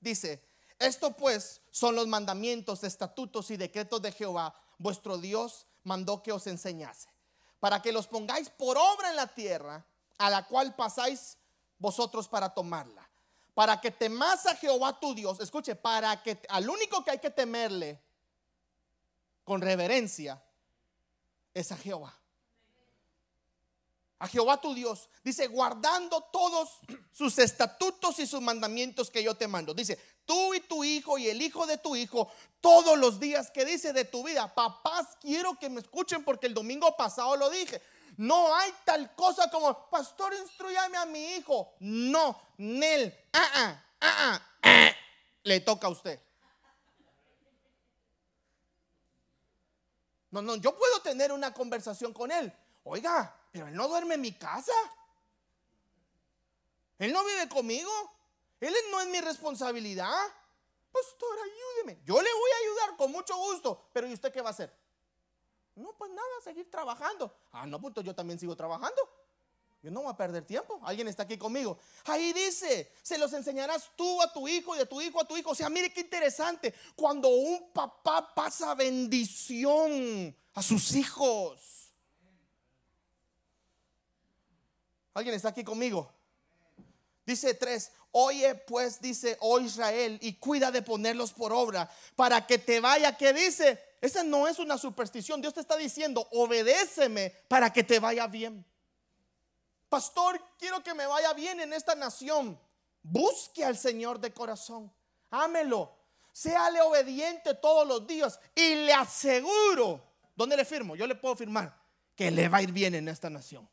dice, 0.00 0.42
esto 0.78 1.16
pues 1.16 1.60
son 1.70 1.94
los 1.94 2.06
mandamientos, 2.06 2.84
estatutos 2.84 3.50
y 3.50 3.56
decretos 3.56 4.00
de 4.02 4.12
Jehová, 4.12 4.54
vuestro 4.78 5.18
Dios 5.18 5.66
mandó 5.84 6.22
que 6.22 6.32
os 6.32 6.46
enseñase, 6.46 7.08
para 7.60 7.82
que 7.82 7.92
los 7.92 8.06
pongáis 8.06 8.50
por 8.50 8.76
obra 8.76 9.10
en 9.10 9.16
la 9.16 9.26
tierra, 9.26 9.84
a 10.18 10.30
la 10.30 10.46
cual 10.46 10.74
pasáis 10.74 11.38
vosotros 11.78 12.28
para 12.28 12.54
tomarla, 12.54 13.07
para 13.58 13.80
que 13.80 13.90
temas 13.90 14.46
a 14.46 14.54
Jehová 14.54 15.00
tu 15.00 15.16
Dios, 15.16 15.40
escuche, 15.40 15.74
para 15.74 16.22
que 16.22 16.40
al 16.48 16.70
único 16.70 17.02
que 17.02 17.10
hay 17.10 17.18
que 17.18 17.30
temerle 17.30 18.00
con 19.42 19.60
reverencia 19.60 20.40
es 21.52 21.72
a 21.72 21.76
Jehová 21.76 22.16
a 24.18 24.26
Jehová 24.26 24.60
tu 24.60 24.74
Dios. 24.74 25.08
Dice, 25.22 25.46
guardando 25.46 26.20
todos 26.32 26.80
sus 27.12 27.38
estatutos 27.38 28.18
y 28.18 28.26
sus 28.26 28.40
mandamientos 28.40 29.10
que 29.10 29.22
yo 29.22 29.34
te 29.34 29.46
mando. 29.46 29.74
Dice, 29.74 29.98
tú 30.24 30.54
y 30.54 30.60
tu 30.60 30.82
hijo 30.82 31.18
y 31.18 31.28
el 31.28 31.40
hijo 31.40 31.66
de 31.66 31.78
tu 31.78 31.94
hijo, 31.94 32.30
todos 32.60 32.98
los 32.98 33.20
días 33.20 33.50
que 33.50 33.64
dice 33.64 33.92
de 33.92 34.04
tu 34.04 34.24
vida. 34.24 34.52
Papás, 34.54 35.06
quiero 35.20 35.58
que 35.58 35.70
me 35.70 35.80
escuchen 35.80 36.24
porque 36.24 36.46
el 36.46 36.54
domingo 36.54 36.96
pasado 36.96 37.36
lo 37.36 37.48
dije. 37.50 37.80
No 38.16 38.52
hay 38.56 38.72
tal 38.84 39.14
cosa 39.14 39.48
como, 39.50 39.88
pastor, 39.88 40.34
instruyame 40.34 40.96
a 40.96 41.06
mi 41.06 41.36
hijo. 41.36 41.74
No, 41.78 42.36
Nel, 42.56 43.16
ah, 43.38 43.82
ah, 44.00 44.00
ah, 44.00 44.42
ah, 44.62 44.90
le 45.44 45.60
toca 45.60 45.86
a 45.86 45.90
usted. 45.90 46.20
No, 50.30 50.42
no, 50.42 50.56
yo 50.56 50.76
puedo 50.76 51.00
tener 51.02 51.32
una 51.32 51.54
conversación 51.54 52.12
con 52.12 52.30
él. 52.30 52.52
Oiga, 52.84 53.34
pero 53.50 53.66
él 53.66 53.74
no 53.74 53.88
duerme 53.88 54.16
en 54.16 54.20
mi 54.20 54.32
casa. 54.32 54.72
Él 56.98 57.12
no 57.12 57.24
vive 57.24 57.48
conmigo. 57.48 57.90
Él 58.60 58.74
no 58.90 59.00
es 59.00 59.08
mi 59.08 59.20
responsabilidad. 59.20 60.16
Pastor, 60.92 61.38
ayúdeme. 61.38 62.02
Yo 62.04 62.20
le 62.20 62.32
voy 62.32 62.50
a 62.50 62.56
ayudar 62.64 62.96
con 62.96 63.12
mucho 63.12 63.36
gusto. 63.36 63.88
Pero 63.92 64.06
¿y 64.06 64.12
usted 64.12 64.32
qué 64.32 64.42
va 64.42 64.48
a 64.48 64.52
hacer? 64.52 64.74
No, 65.76 65.92
pues 65.96 66.10
nada, 66.10 66.28
seguir 66.42 66.68
trabajando. 66.70 67.34
Ah, 67.52 67.66
no, 67.66 67.80
pues 67.80 67.94
yo 68.04 68.14
también 68.14 68.38
sigo 68.38 68.56
trabajando. 68.56 69.00
No 69.90 70.02
voy 70.02 70.12
a 70.12 70.16
perder 70.16 70.44
tiempo. 70.44 70.80
Alguien 70.84 71.08
está 71.08 71.24
aquí 71.24 71.36
conmigo. 71.36 71.78
Ahí 72.04 72.32
dice, 72.32 72.92
se 73.02 73.18
los 73.18 73.32
enseñarás 73.32 73.90
tú 73.96 74.20
a 74.22 74.32
tu 74.32 74.46
hijo 74.48 74.74
y 74.74 74.78
de 74.78 74.86
tu 74.86 75.00
hijo 75.00 75.20
a 75.20 75.26
tu 75.26 75.36
hijo. 75.36 75.50
O 75.50 75.54
sea, 75.54 75.68
mire 75.68 75.92
qué 75.92 76.00
interesante. 76.00 76.74
Cuando 76.94 77.28
un 77.28 77.70
papá 77.72 78.34
pasa 78.34 78.74
bendición 78.74 80.36
a 80.54 80.62
sus 80.62 80.94
hijos. 80.94 81.92
¿Alguien 85.14 85.34
está 85.34 85.48
aquí 85.48 85.64
conmigo? 85.64 86.12
Dice 87.26 87.52
3, 87.54 87.92
oye 88.12 88.54
pues, 88.54 89.00
dice, 89.00 89.36
oh 89.40 89.60
Israel, 89.60 90.18
y 90.22 90.34
cuida 90.34 90.70
de 90.70 90.80
ponerlos 90.80 91.32
por 91.32 91.52
obra 91.52 91.90
para 92.16 92.46
que 92.46 92.58
te 92.58 92.80
vaya. 92.80 93.16
¿Qué 93.16 93.32
dice? 93.32 93.78
Esa 94.00 94.22
no 94.22 94.48
es 94.48 94.58
una 94.58 94.78
superstición. 94.78 95.40
Dios 95.40 95.54
te 95.54 95.60
está 95.60 95.76
diciendo, 95.76 96.26
obedéceme 96.32 97.34
para 97.48 97.72
que 97.72 97.82
te 97.84 97.98
vaya 97.98 98.26
bien. 98.28 98.64
Pastor, 99.88 100.40
quiero 100.58 100.82
que 100.82 100.94
me 100.94 101.06
vaya 101.06 101.32
bien 101.32 101.60
en 101.60 101.72
esta 101.72 101.94
nación. 101.94 102.58
Busque 103.02 103.64
al 103.64 103.76
Señor 103.76 104.20
de 104.20 104.32
corazón. 104.32 104.92
Ámelo. 105.30 105.96
Séale 106.32 106.80
obediente 106.82 107.54
todos 107.54 107.86
los 107.86 108.06
días. 108.06 108.38
Y 108.54 108.74
le 108.74 108.92
aseguro, 108.92 110.00
¿dónde 110.36 110.56
le 110.56 110.64
firmo? 110.64 110.94
Yo 110.94 111.06
le 111.06 111.14
puedo 111.14 111.34
firmar 111.34 111.76
que 112.14 112.30
le 112.30 112.48
va 112.48 112.58
a 112.58 112.62
ir 112.62 112.72
bien 112.72 112.94
en 112.94 113.08
esta 113.08 113.30
nación. 113.30 113.68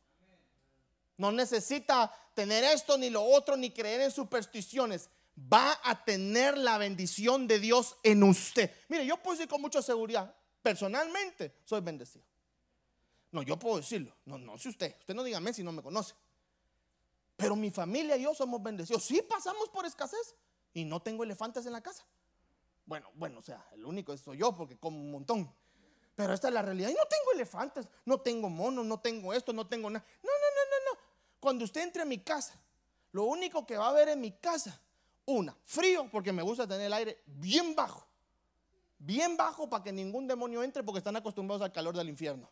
No 1.18 1.32
necesita 1.32 2.14
tener 2.34 2.64
esto 2.64 2.98
ni 2.98 3.10
lo 3.10 3.24
otro, 3.24 3.56
ni 3.56 3.72
creer 3.72 4.02
en 4.02 4.12
supersticiones. 4.12 5.10
Va 5.38 5.80
a 5.84 6.04
tener 6.04 6.58
la 6.58 6.78
bendición 6.78 7.48
de 7.48 7.60
Dios 7.60 7.98
en 8.04 8.24
usted. 8.24 8.72
Mire, 8.88 9.06
yo 9.06 9.18
puedo 9.18 9.38
decir 9.38 9.50
con 9.50 9.62
mucha 9.62 9.82
seguridad, 9.82 10.34
personalmente 10.62 11.56
soy 11.66 11.82
bendecido. 11.82 12.26
No, 13.36 13.44
yo 13.44 13.60
puedo 13.60 13.76
decirlo. 13.76 14.16
No, 14.24 14.38
no, 14.38 14.58
si 14.58 14.70
usted. 14.70 14.96
Usted 14.98 15.14
no 15.14 15.22
dígame 15.22 15.52
si 15.52 15.62
no 15.62 15.74
me 15.74 15.84
conoce. 15.84 16.16
Pero 17.36 17.58
mi 17.58 17.70
familia 17.70 18.16
y 18.16 18.24
yo 18.24 18.34
somos 18.34 18.64
bendecidos. 18.64 19.04
Sí 19.04 19.22
pasamos 19.22 19.68
por 19.68 19.86
escasez 19.86 20.36
y 20.74 20.86
no 20.86 21.02
tengo 21.02 21.26
elefantes 21.26 21.66
en 21.66 21.74
la 21.74 21.82
casa. 21.82 22.06
Bueno, 22.86 23.10
bueno, 23.14 23.40
o 23.40 23.42
sea, 23.42 23.68
el 23.74 23.84
único 23.84 24.16
soy 24.16 24.38
yo 24.38 24.56
porque 24.56 24.78
como 24.78 24.98
un 24.98 25.12
montón. 25.12 25.54
Pero 26.16 26.34
esta 26.34 26.48
es 26.48 26.54
la 26.54 26.62
realidad. 26.62 26.88
Y 26.88 26.94
no 26.94 27.06
tengo 27.10 27.34
elefantes, 27.34 27.90
no 28.06 28.22
tengo 28.22 28.50
monos, 28.50 28.86
no 28.86 29.02
tengo 29.02 29.34
esto, 29.34 29.52
no 29.52 29.68
tengo 29.68 29.90
nada. 29.90 30.06
No, 30.24 30.30
no, 30.30 30.32
no, 30.32 30.70
no, 30.70 30.94
no. 30.94 31.00
Cuando 31.42 31.66
usted 31.66 31.82
entre 31.82 32.04
a 32.04 32.06
mi 32.06 32.20
casa, 32.20 32.58
lo 33.12 33.26
único 33.26 33.66
que 33.66 33.76
va 33.76 33.90
a 33.90 33.92
ver 33.92 34.08
en 34.08 34.22
mi 34.22 34.32
casa, 34.32 34.80
una, 35.26 35.58
frío, 35.66 36.08
porque 36.10 36.32
me 36.32 36.42
gusta 36.42 36.66
tener 36.66 36.86
el 36.86 36.94
aire 36.94 37.22
bien 37.26 37.76
bajo. 37.76 38.08
Bien 38.98 39.36
bajo 39.36 39.70
para 39.70 39.84
que 39.84 39.92
ningún 39.92 40.26
demonio 40.26 40.64
entre 40.64 40.84
porque 40.84 41.00
están 41.00 41.18
acostumbrados 41.18 41.62
al 41.62 41.74
calor 41.74 41.98
del 41.98 42.08
infierno. 42.08 42.50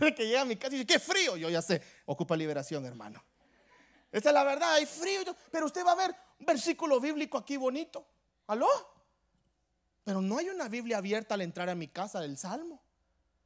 que 0.16 0.26
llega 0.26 0.42
a 0.42 0.44
mi 0.44 0.56
casa 0.56 0.74
y 0.74 0.78
dice, 0.78 0.86
qué 0.86 0.98
frío. 0.98 1.36
Yo 1.36 1.50
ya 1.50 1.62
sé, 1.62 1.82
ocupa 2.06 2.36
liberación, 2.36 2.84
hermano. 2.86 3.22
Esta 4.10 4.30
es 4.30 4.34
la 4.34 4.44
verdad, 4.44 4.74
hay 4.74 4.86
frío. 4.86 5.20
Pero 5.50 5.66
usted 5.66 5.84
va 5.84 5.92
a 5.92 5.96
ver 5.96 6.14
un 6.38 6.46
versículo 6.46 7.00
bíblico 7.00 7.38
aquí 7.38 7.56
bonito. 7.56 8.06
¿Aló? 8.46 8.68
Pero 10.04 10.20
no 10.20 10.38
hay 10.38 10.48
una 10.48 10.68
Biblia 10.68 10.98
abierta 10.98 11.34
al 11.34 11.42
entrar 11.42 11.68
a 11.68 11.74
mi 11.74 11.88
casa 11.88 12.20
del 12.20 12.36
Salmo. 12.36 12.82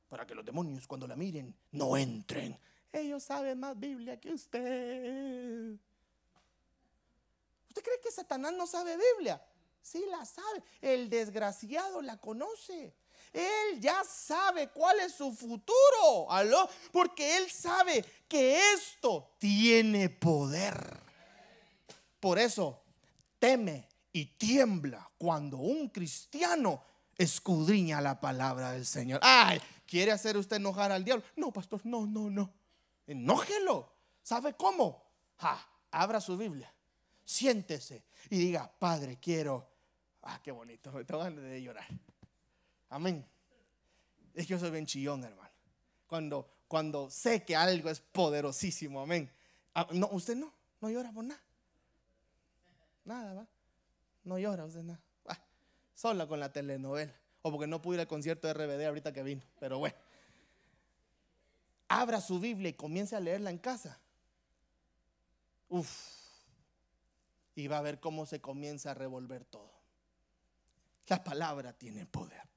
Para 0.09 0.26
que 0.26 0.34
los 0.34 0.44
demonios 0.44 0.86
cuando 0.86 1.07
la 1.07 1.16
miren 1.16 1.55
no 1.72 1.96
entren. 1.96 2.59
Ellos 2.92 3.24
saben 3.24 3.59
más 3.59 3.78
Biblia 3.78 4.20
que 4.20 4.32
usted. 4.32 5.74
¿Usted 7.68 7.82
cree 7.82 8.00
que 8.00 8.12
Satanás 8.12 8.52
no 8.52 8.68
sabe 8.68 8.96
Biblia? 8.96 9.42
Sí 9.82 10.05
la 10.09 10.24
sabe. 10.24 10.62
El 10.80 11.11
desgraciado 11.11 12.00
la 12.00 12.18
conoce. 12.18 12.94
Él 13.35 13.80
ya 13.80 14.03
sabe 14.05 14.68
cuál 14.68 15.01
es 15.01 15.14
su 15.14 15.32
futuro. 15.32 16.30
¿Aló? 16.30 16.68
Porque 16.93 17.37
él 17.37 17.51
sabe 17.51 18.05
que 18.28 18.72
esto 18.72 19.35
tiene 19.39 20.09
poder. 20.09 21.03
Por 22.20 22.39
eso 22.39 22.82
teme 23.39 23.89
y 24.12 24.26
tiembla 24.37 25.11
cuando 25.18 25.59
un 25.59 25.89
cristiano 25.89 26.82
escudriña 27.18 28.01
la 28.01 28.20
palabra 28.20 28.72
del 28.72 28.87
Señor. 28.87 29.20
Ay, 29.22 29.61
¿quiere 29.87 30.12
hacer 30.12 30.37
usted 30.37 30.57
enojar 30.57 30.93
al 30.93 31.05
diablo? 31.05 31.24
No, 31.37 31.53
pastor, 31.53 31.80
no, 31.85 32.07
no, 32.07 32.30
no. 32.30 32.55
Enójelo. 33.07 33.93
¿Sabe 34.22 34.55
cómo? 34.55 35.03
abra 35.91 36.20
su 36.20 36.37
Biblia, 36.37 36.72
siéntese 37.24 38.05
y 38.30 38.39
diga, 38.39 38.72
Padre, 38.78 39.18
quiero. 39.20 39.68
Ah, 40.22 40.41
qué 40.43 40.53
bonito, 40.53 40.91
me 40.93 41.05
tengo 41.05 41.22
de 41.30 41.62
llorar. 41.62 41.87
Amén. 42.95 43.26
Es 44.34 44.47
que 44.47 44.53
yo 44.53 44.59
soy 44.61 44.70
bien 44.70 44.86
chillón, 44.86 45.24
hermano. 45.24 45.51
Cuando, 46.07 46.49
cuando 46.68 47.11
sé 47.11 47.45
que 47.45 47.57
algo 47.57 47.90
es 47.90 47.99
poderosísimo, 47.99 49.01
amén. 49.01 49.28
Ah, 49.74 49.88
no, 49.90 50.09
usted 50.12 50.36
no, 50.36 50.55
no 50.80 50.88
llora 50.88 51.11
por 51.11 51.24
nada. 51.24 51.42
Nada, 53.05 53.34
va. 53.34 53.49
No 54.22 54.38
llora 54.38 54.64
usted 54.64 54.84
nada. 54.84 55.03
sola 55.97 56.28
con 56.28 56.38
la 56.38 56.53
telenovela. 56.53 57.12
O 57.42 57.51
porque 57.51 57.66
no 57.66 57.82
pude 57.82 57.97
ir 57.97 58.01
al 58.03 58.07
concierto 58.07 58.47
de 58.47 58.55
RBD 58.55 58.86
ahorita 58.86 59.12
que 59.12 59.24
vino. 59.24 59.42
Pero 59.59 59.80
bueno. 59.80 59.97
Abra 61.88 62.20
su 62.20 62.38
Biblia 62.38 62.68
y 62.68 62.74
comience 62.74 63.16
a 63.16 63.20
leerla 63.20 63.51
en 63.51 63.59
casa. 63.59 63.99
Uf. 65.68 65.90
Y 67.57 67.66
va 67.66 67.78
a 67.78 67.82
ver 67.82 67.99
cómo 67.99 68.24
se 68.24 68.40
comienza 68.40 68.92
a 68.92 68.95
revolver 68.95 69.45
todo. 69.47 69.72
La 71.09 71.24
palabra 71.24 71.72
tiene 71.72 72.07
poder. 72.07 72.53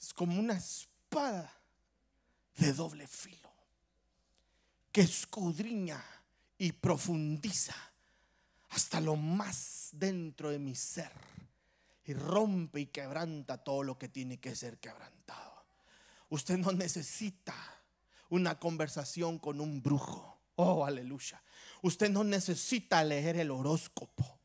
Es 0.00 0.14
como 0.14 0.38
una 0.38 0.54
espada 0.54 1.52
de 2.56 2.72
doble 2.72 3.06
filo 3.06 3.50
que 4.90 5.02
escudriña 5.02 6.02
y 6.58 6.72
profundiza 6.72 7.74
hasta 8.70 9.00
lo 9.00 9.16
más 9.16 9.90
dentro 9.92 10.50
de 10.50 10.58
mi 10.58 10.74
ser 10.74 11.12
y 12.04 12.14
rompe 12.14 12.80
y 12.80 12.86
quebranta 12.86 13.58
todo 13.58 13.82
lo 13.82 13.98
que 13.98 14.08
tiene 14.08 14.40
que 14.40 14.56
ser 14.56 14.78
quebrantado. 14.78 15.64
Usted 16.30 16.58
no 16.58 16.72
necesita 16.72 17.54
una 18.30 18.58
conversación 18.58 19.38
con 19.38 19.60
un 19.60 19.82
brujo. 19.82 20.40
Oh, 20.56 20.84
aleluya. 20.84 21.42
Usted 21.82 22.10
no 22.10 22.24
necesita 22.24 23.02
leer 23.04 23.36
el 23.36 23.50
horóscopo. 23.50 24.39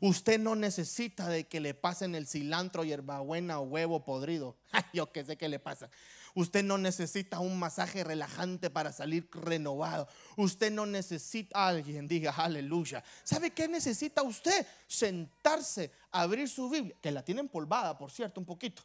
Usted 0.00 0.38
no 0.38 0.54
necesita 0.54 1.28
de 1.28 1.46
que 1.46 1.60
le 1.60 1.74
pasen 1.74 2.14
el 2.14 2.26
cilantro, 2.26 2.84
hierbabuena 2.84 3.60
o 3.60 3.64
huevo 3.64 4.04
podrido. 4.04 4.56
Yo 4.92 5.10
que 5.12 5.24
sé 5.24 5.36
qué 5.36 5.48
le 5.48 5.58
pasa. 5.58 5.90
Usted 6.34 6.62
no 6.62 6.78
necesita 6.78 7.40
un 7.40 7.58
masaje 7.58 8.04
relajante 8.04 8.70
para 8.70 8.92
salir 8.92 9.28
renovado. 9.32 10.08
Usted 10.36 10.70
no 10.70 10.86
necesita, 10.86 11.66
alguien 11.66 12.06
diga 12.06 12.32
aleluya. 12.32 13.02
¿Sabe 13.24 13.50
qué 13.50 13.66
necesita 13.66 14.22
usted? 14.22 14.66
Sentarse, 14.86 15.90
abrir 16.12 16.48
su 16.48 16.70
Biblia, 16.70 16.94
que 17.00 17.10
la 17.10 17.24
tiene 17.24 17.40
empolvada, 17.40 17.98
por 17.98 18.10
cierto, 18.10 18.40
un 18.40 18.46
poquito. 18.46 18.82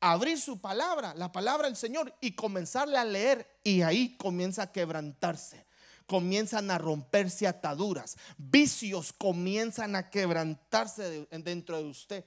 Abrir 0.00 0.40
su 0.40 0.60
palabra, 0.60 1.14
la 1.14 1.30
palabra 1.30 1.66
del 1.68 1.76
Señor, 1.76 2.12
y 2.20 2.32
comenzarle 2.32 2.98
a 2.98 3.04
leer. 3.04 3.46
Y 3.62 3.82
ahí 3.82 4.16
comienza 4.16 4.62
a 4.62 4.72
quebrantarse 4.72 5.64
comienzan 6.06 6.70
a 6.70 6.78
romperse 6.78 7.46
ataduras, 7.46 8.16
vicios 8.36 9.12
comienzan 9.12 9.96
a 9.96 10.10
quebrantarse 10.10 11.26
dentro 11.30 11.78
de 11.78 11.84
usted, 11.84 12.24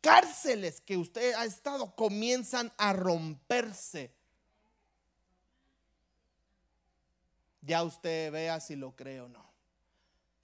cárceles 0.00 0.80
que 0.80 0.96
usted 0.96 1.34
ha 1.34 1.44
estado 1.44 1.94
comienzan 1.94 2.72
a 2.78 2.92
romperse. 2.92 4.12
Ya 7.62 7.82
usted 7.82 8.32
vea 8.32 8.60
si 8.60 8.76
lo 8.76 8.96
cree 8.96 9.20
o 9.20 9.28
no. 9.28 9.46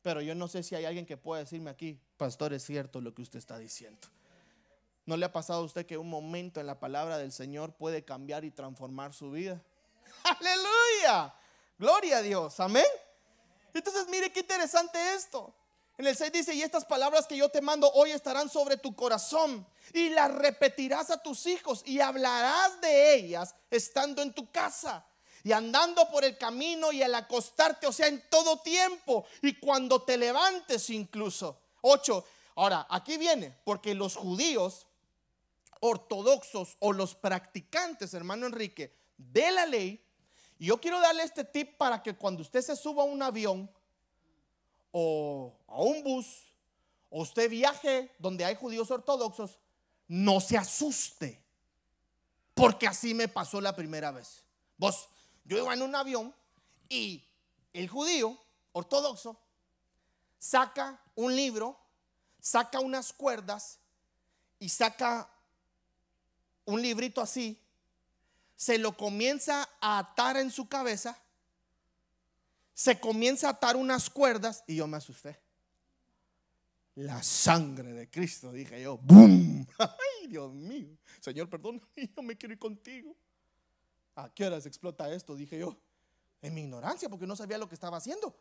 Pero 0.03 0.20
yo 0.20 0.35
no 0.35 0.49
sé 0.49 0.62
si 0.62 0.74
hay 0.74 0.85
alguien 0.85 1.07
que 1.07 1.16
pueda 1.16 1.41
decirme 1.41 1.70
aquí, 1.70 1.99
pastor, 2.18 2.53
es 2.53 2.62
cierto 2.64 3.01
lo 3.01 3.14
que 3.14 3.22
usted 3.22 3.39
está 3.39 3.59
diciendo. 3.59 4.07
¿No 5.07 5.16
le 5.16 5.24
ha 5.24 5.32
pasado 5.32 5.61
a 5.61 5.64
usted 5.64 5.87
que 5.87 5.97
un 5.97 6.11
momento 6.11 6.61
en 6.61 6.66
la 6.66 6.80
palabra 6.80 7.16
del 7.16 7.32
Señor 7.32 7.74
puede 7.74 8.05
cambiar 8.05 8.45
y 8.45 8.51
transformar 8.51 9.14
su 9.14 9.30
vida? 9.30 9.62
Aleluya. 10.24 11.35
Gloria 11.79 12.18
a 12.18 12.22
Dios, 12.22 12.61
amén. 12.61 12.85
Entonces 13.72 14.07
mire 14.09 14.33
qué 14.33 14.41
interesante 14.41 14.99
esto. 15.14 15.55
En 15.97 16.07
el 16.07 16.16
6 16.16 16.33
dice, 16.33 16.55
y 16.55 16.62
estas 16.62 16.85
palabras 16.85 17.27
que 17.27 17.37
yo 17.37 17.49
te 17.49 17.61
mando 17.61 17.91
hoy 17.93 18.11
estarán 18.11 18.49
sobre 18.49 18.77
tu 18.77 18.97
corazón 18.97 19.66
y 19.93 20.09
las 20.09 20.33
repetirás 20.33 21.11
a 21.11 21.22
tus 21.22 21.47
hijos 21.47 21.83
y 21.85 22.01
hablarás 22.01 22.81
de 22.81 23.14
ellas 23.14 23.55
estando 23.70 24.20
en 24.22 24.33
tu 24.33 24.51
casa 24.51 25.07
y 25.45 25.53
andando 25.53 26.09
por 26.11 26.25
el 26.25 26.37
camino 26.37 26.91
y 26.91 27.03
al 27.03 27.14
acostarte, 27.14 27.87
o 27.87 27.93
sea, 27.93 28.09
en 28.09 28.29
todo 28.29 28.61
tiempo 28.61 29.25
y 29.43 29.59
cuando 29.61 30.03
te 30.03 30.16
levantes 30.16 30.91
incluso. 30.91 31.61
8. 31.83 32.25
Ahora, 32.57 32.87
aquí 32.89 33.16
viene, 33.18 33.57
porque 33.64 33.95
los 33.95 34.16
judíos 34.16 34.87
ortodoxos 35.81 36.77
o 36.81 36.93
los 36.93 37.14
practicantes, 37.14 38.14
hermano 38.14 38.47
Enrique, 38.47 38.97
de 39.16 39.51
la 39.53 39.66
ley, 39.66 40.03
y 40.59 40.67
yo 40.67 40.81
quiero 40.81 41.01
darle 41.01 41.23
este 41.23 41.45
tip 41.45 41.77
para 41.77 42.03
que 42.03 42.15
cuando 42.15 42.43
usted 42.43 42.63
se 42.63 42.77
suba 42.77 43.03
a 43.03 43.07
un 43.07 43.23
avión 43.23 43.71
o 44.93 45.53
a 45.67 45.81
un 45.83 46.03
bus 46.03 46.27
o 47.11 47.23
usted 47.23 47.51
viaje 47.51 48.15
donde 48.19 48.45
hay 48.45 48.55
judíos 48.55 48.91
ortodoxos, 48.91 49.59
no 50.07 50.41
se 50.41 50.57
asuste. 50.57 51.43
Porque 52.55 52.87
así 52.87 53.15
me 53.15 53.27
pasó 53.27 53.61
la 53.61 53.75
primera 53.75 54.13
vez. 54.13 54.45
Vos, 54.77 55.09
yo 55.45 55.59
iba 55.59 55.75
en 55.75 55.83
un 55.83 55.95
avión 55.95 56.35
y 56.89 57.25
el 57.73 57.89
judío 57.89 58.39
ortodoxo 58.73 59.37
saca 60.39 61.01
un 61.17 61.35
libro, 61.35 61.77
saca 62.41 62.79
unas 62.79 63.13
cuerdas 63.13 63.81
y 64.61 64.69
saca 64.69 65.29
un 66.65 66.81
librito 66.81 67.21
así 67.21 67.61
se 68.57 68.79
lo 68.79 68.97
comienza 68.97 69.69
a 69.81 69.99
atar 69.99 70.37
en 70.37 70.51
su 70.51 70.69
cabeza, 70.69 71.21
se 72.73 72.99
comienza 72.99 73.49
a 73.49 73.53
atar 73.53 73.77
unas 73.77 74.11
cuerdas 74.11 74.65
y 74.67 74.77
yo 74.77 74.87
me 74.87 74.97
asusté. 74.97 75.41
La 76.97 77.23
sangre 77.23 77.93
de 77.93 78.09
Cristo, 78.09 78.53
dije 78.53 78.81
yo, 78.81 78.99
¡boom! 78.99 79.67
¡Ay, 79.79 80.29
Dios 80.29 80.53
mío! 80.53 80.97
Señor, 81.21 81.49
perdón, 81.49 81.83
yo 82.17 82.23
me 82.23 82.37
quiero 82.37 82.53
ir 82.53 82.59
contigo. 82.59 83.17
¿A 84.15 84.33
qué 84.33 84.47
horas 84.47 84.67
explota 84.67 85.13
esto? 85.13 85.35
Dije 85.35 85.59
yo, 85.59 85.77
en 86.41 86.55
mi 86.55 86.63
ignorancia, 86.63 87.09
porque 87.09 87.27
no 87.27 87.35
sabía 87.35 87.59
lo 87.59 87.69
que 87.69 87.75
estaba 87.75 87.97
haciendo. 87.97 88.39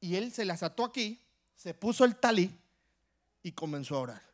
Y 0.00 0.14
él 0.14 0.32
se 0.32 0.44
las 0.44 0.62
ató 0.62 0.84
aquí, 0.84 1.20
se 1.56 1.74
puso 1.74 2.04
el 2.04 2.16
talí 2.16 2.56
y 3.42 3.52
comenzó 3.52 3.96
a 3.96 4.00
orar. 4.00 4.29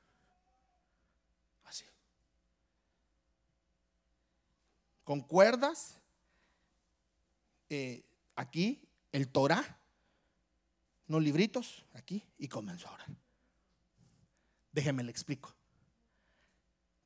Con 5.07 5.21
cuerdas, 5.21 6.01
eh, 7.71 8.03
aquí 8.35 8.83
el 9.13 9.29
Torah, 9.29 9.79
unos 11.07 11.23
libritos 11.23 11.85
aquí 11.95 12.25
y 12.39 12.49
comenzó 12.49 12.89
a 12.89 12.95
orar. 12.95 13.07
Déjeme 14.73 15.05
le 15.05 15.13
explico. 15.13 15.55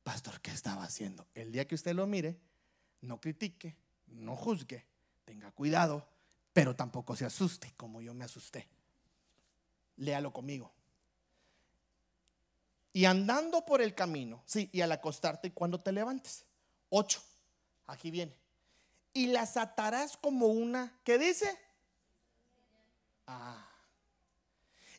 Pastor, 0.01 0.41
¿qué 0.41 0.49
estaba 0.49 0.83
haciendo? 0.83 1.27
El 1.35 1.51
día 1.51 1.67
que 1.67 1.75
usted 1.75 1.93
lo 1.93 2.07
mire, 2.07 2.39
no 3.01 3.21
critique, 3.21 3.75
no 4.07 4.35
juzgue, 4.35 4.83
tenga 5.23 5.51
cuidado, 5.51 6.07
pero 6.53 6.75
tampoco 6.75 7.15
se 7.15 7.25
asuste 7.25 7.71
como 7.77 8.01
yo 8.01 8.15
me 8.15 8.25
asusté. 8.25 8.67
Léalo 9.97 10.33
conmigo. 10.33 10.73
Y 12.93 13.05
andando 13.05 13.63
por 13.63 13.79
el 13.79 13.93
camino, 13.93 14.41
sí, 14.47 14.71
y 14.73 14.81
al 14.81 14.91
acostarte 14.91 15.49
y 15.49 15.51
cuando 15.51 15.79
te 15.79 15.91
levantes. 15.91 16.47
Ocho, 16.89 17.21
aquí 17.91 18.09
viene. 18.11 18.35
Y 19.13 19.27
las 19.27 19.57
atarás 19.57 20.17
como 20.17 20.47
una, 20.47 20.97
¿qué 21.03 21.17
dice? 21.17 21.59
Ah. 23.27 23.67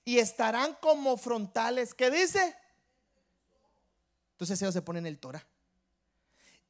Y 0.05 0.19
estarán 0.19 0.75
como 0.81 1.17
frontales, 1.17 1.95
¿qué 1.95 2.11
dice? 2.11 2.55
Entonces 4.33 4.61
ellos 4.61 4.75
se 4.75 4.83
ponen 4.83 5.07
el 5.07 5.19
Torah. 5.19 5.45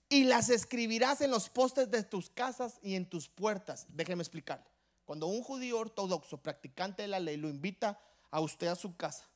Y 0.09 0.25
las 0.25 0.51
escribirás 0.51 1.23
en 1.23 1.31
los 1.31 1.49
postes 1.49 1.91
de 1.91 2.03
tus 2.03 2.31
casas 2.31 2.79
y 2.83 2.95
en 2.95 3.07
tus 3.07 3.29
puertas. 3.29 3.87
Déjeme 3.89 4.23
explicarle. 4.23 4.67
Cuando 5.05 5.27
un 5.27 5.43
judío 5.43 5.79
ortodoxo, 5.79 6.39
practicante 6.39 7.03
de 7.03 7.09
la 7.09 7.19
ley, 7.19 7.37
lo 7.37 7.49
invita 7.49 7.99
a 8.31 8.41
usted 8.41 8.69
a 8.69 8.77
su 8.77 8.97
casa, 8.97 9.27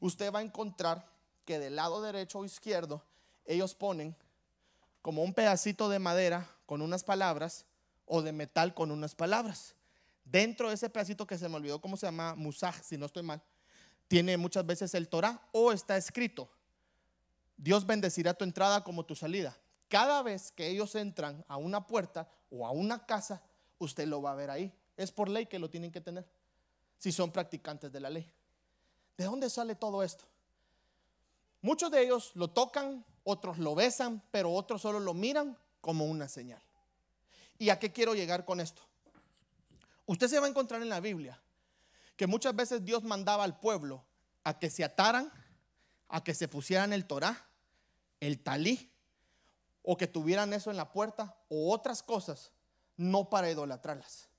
usted 0.00 0.32
va 0.32 0.40
a 0.40 0.42
encontrar 0.42 1.08
que 1.44 1.58
del 1.58 1.76
lado 1.76 2.02
derecho 2.02 2.40
o 2.40 2.44
izquierdo 2.44 3.02
ellos 3.46 3.74
ponen 3.74 4.14
como 5.02 5.22
un 5.22 5.34
pedacito 5.34 5.88
de 5.88 5.98
madera 5.98 6.48
con 6.66 6.82
unas 6.82 7.04
palabras 7.04 7.66
o 8.06 8.22
de 8.22 8.32
metal 8.32 8.74
con 8.74 8.90
unas 8.90 9.14
palabras. 9.14 9.74
Dentro 10.24 10.68
de 10.68 10.74
ese 10.74 10.90
pedacito 10.90 11.26
que 11.26 11.38
se 11.38 11.48
me 11.48 11.56
olvidó 11.56 11.80
cómo 11.80 11.96
se 11.96 12.06
llama, 12.06 12.34
musaj, 12.34 12.82
si 12.82 12.98
no 12.98 13.06
estoy 13.06 13.22
mal, 13.22 13.42
tiene 14.08 14.36
muchas 14.36 14.66
veces 14.66 14.94
el 14.94 15.08
Torah 15.08 15.40
o 15.52 15.72
está 15.72 15.96
escrito, 15.96 16.50
Dios 17.56 17.86
bendecirá 17.86 18.34
tu 18.34 18.44
entrada 18.44 18.84
como 18.84 19.04
tu 19.04 19.14
salida. 19.14 19.56
Cada 19.88 20.22
vez 20.22 20.52
que 20.52 20.68
ellos 20.68 20.94
entran 20.94 21.44
a 21.48 21.56
una 21.56 21.86
puerta 21.86 22.28
o 22.50 22.66
a 22.66 22.70
una 22.70 23.04
casa, 23.06 23.42
usted 23.78 24.06
lo 24.06 24.22
va 24.22 24.32
a 24.32 24.36
ver 24.36 24.50
ahí. 24.50 24.72
Es 24.96 25.10
por 25.10 25.28
ley 25.28 25.46
que 25.46 25.58
lo 25.58 25.70
tienen 25.70 25.90
que 25.90 26.00
tener, 26.00 26.26
si 26.98 27.10
son 27.10 27.30
practicantes 27.30 27.90
de 27.92 28.00
la 28.00 28.10
ley. 28.10 28.30
¿De 29.16 29.24
dónde 29.24 29.50
sale 29.50 29.74
todo 29.74 30.02
esto? 30.02 30.24
Muchos 31.60 31.90
de 31.90 32.02
ellos 32.02 32.30
lo 32.34 32.48
tocan, 32.48 33.04
otros 33.30 33.58
lo 33.58 33.74
besan, 33.74 34.22
pero 34.30 34.52
otros 34.54 34.80
solo 34.80 35.00
lo 35.00 35.12
miran 35.12 35.54
como 35.82 36.06
una 36.06 36.28
señal. 36.28 36.62
¿Y 37.58 37.68
a 37.68 37.78
qué 37.78 37.92
quiero 37.92 38.14
llegar 38.14 38.46
con 38.46 38.58
esto? 38.58 38.80
Usted 40.06 40.28
se 40.28 40.40
va 40.40 40.46
a 40.46 40.48
encontrar 40.48 40.80
en 40.80 40.88
la 40.88 41.00
Biblia 41.00 41.38
que 42.16 42.26
muchas 42.26 42.56
veces 42.56 42.86
Dios 42.86 43.04
mandaba 43.04 43.44
al 43.44 43.60
pueblo 43.60 44.02
a 44.44 44.58
que 44.58 44.70
se 44.70 44.82
ataran, 44.82 45.30
a 46.08 46.24
que 46.24 46.32
se 46.32 46.48
pusieran 46.48 46.94
el 46.94 47.04
Torah, 47.04 47.46
el 48.18 48.38
talí, 48.38 48.90
o 49.82 49.98
que 49.98 50.06
tuvieran 50.06 50.54
eso 50.54 50.70
en 50.70 50.78
la 50.78 50.90
puerta, 50.90 51.36
o 51.50 51.70
otras 51.70 52.02
cosas, 52.02 52.50
no 52.96 53.28
para 53.28 53.50
idolatrarlas, 53.50 54.30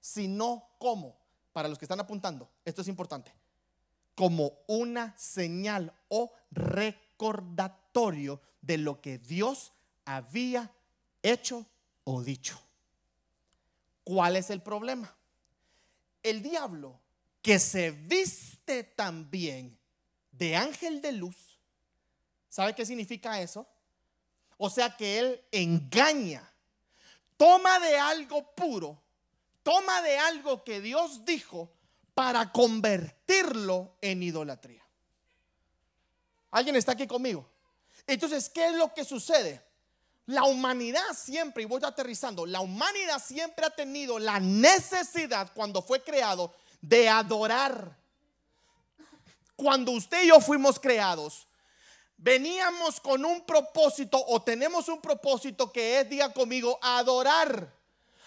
sino 0.00 0.70
como, 0.78 1.14
para 1.52 1.68
los 1.68 1.78
que 1.78 1.84
están 1.84 2.00
apuntando, 2.00 2.48
esto 2.64 2.80
es 2.80 2.88
importante, 2.88 3.34
como 4.14 4.52
una 4.66 5.14
señal 5.18 5.92
o 6.08 6.32
recordatorio 7.20 8.40
de 8.62 8.78
lo 8.78 9.00
que 9.02 9.18
Dios 9.18 9.72
había 10.06 10.72
hecho 11.22 11.66
o 12.04 12.22
dicho. 12.22 12.58
¿Cuál 14.04 14.36
es 14.36 14.48
el 14.48 14.62
problema? 14.62 15.14
El 16.22 16.42
diablo 16.42 16.98
que 17.42 17.58
se 17.58 17.90
viste 17.90 18.84
también 18.84 19.78
de 20.32 20.56
ángel 20.56 21.02
de 21.02 21.12
luz, 21.12 21.58
¿sabe 22.48 22.74
qué 22.74 22.86
significa 22.86 23.40
eso? 23.40 23.66
O 24.56 24.70
sea 24.70 24.96
que 24.96 25.18
él 25.18 25.44
engaña, 25.52 26.50
toma 27.36 27.78
de 27.80 27.98
algo 27.98 28.54
puro, 28.54 29.02
toma 29.62 30.00
de 30.00 30.16
algo 30.16 30.64
que 30.64 30.80
Dios 30.80 31.24
dijo 31.26 31.70
para 32.14 32.50
convertirlo 32.50 33.98
en 34.00 34.22
idolatría. 34.22 34.89
¿Alguien 36.50 36.76
está 36.76 36.92
aquí 36.92 37.06
conmigo? 37.06 37.48
Entonces, 38.06 38.48
¿qué 38.48 38.66
es 38.66 38.74
lo 38.74 38.92
que 38.92 39.04
sucede? 39.04 39.62
La 40.26 40.44
humanidad 40.44 41.12
siempre, 41.14 41.62
y 41.62 41.66
voy 41.66 41.80
aterrizando, 41.84 42.46
la 42.46 42.60
humanidad 42.60 43.22
siempre 43.22 43.66
ha 43.66 43.70
tenido 43.70 44.18
la 44.18 44.38
necesidad 44.38 45.50
cuando 45.54 45.82
fue 45.82 46.02
creado 46.02 46.54
de 46.80 47.08
adorar. 47.08 47.96
Cuando 49.56 49.92
usted 49.92 50.22
y 50.22 50.28
yo 50.28 50.40
fuimos 50.40 50.78
creados, 50.78 51.46
veníamos 52.16 53.00
con 53.00 53.24
un 53.24 53.44
propósito 53.44 54.22
o 54.28 54.40
tenemos 54.42 54.88
un 54.88 55.00
propósito 55.00 55.72
que 55.72 56.00
es, 56.00 56.08
diga 56.08 56.32
conmigo, 56.32 56.78
adorar. 56.80 57.74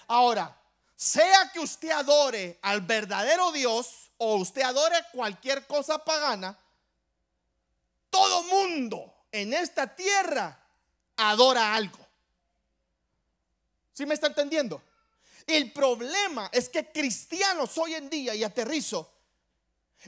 Ahora, 0.07 0.59
sea 0.95 1.51
que 1.51 1.59
usted 1.59 1.91
adore 1.91 2.59
al 2.61 2.81
verdadero 2.81 3.51
Dios 3.51 4.11
o 4.17 4.35
usted 4.35 4.61
adore 4.61 4.95
cualquier 5.11 5.65
cosa 5.67 5.97
pagana, 6.03 6.57
todo 8.13 8.43
mundo 8.43 9.11
en 9.31 9.53
esta 9.53 9.87
tierra 9.87 10.55
adora 11.17 11.73
algo. 11.73 11.97
¿Sí 13.91 14.05
me 14.05 14.13
está 14.13 14.27
entendiendo? 14.27 14.83
El 15.47 15.73
problema 15.73 16.47
es 16.53 16.69
que 16.69 16.91
cristianos 16.91 17.75
hoy 17.79 17.95
en 17.95 18.11
día, 18.11 18.35
y 18.35 18.43
aterrizo, 18.43 19.11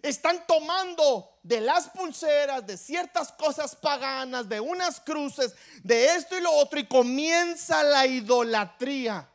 están 0.04 0.46
tomando 0.46 1.40
de 1.42 1.62
las 1.62 1.90
pulseras, 1.90 2.68
de 2.68 2.78
ciertas 2.78 3.32
cosas 3.32 3.76
paganas, 3.76 4.48
de 4.48 4.60
unas 4.60 5.00
cruces, 5.00 5.56
de 5.82 6.16
esto 6.16 6.38
y 6.38 6.42
lo 6.42 6.52
otro, 6.52 6.80
y 6.80 6.86
comienza 6.86 7.82
la 7.82 8.06
idolatría. 8.06 9.28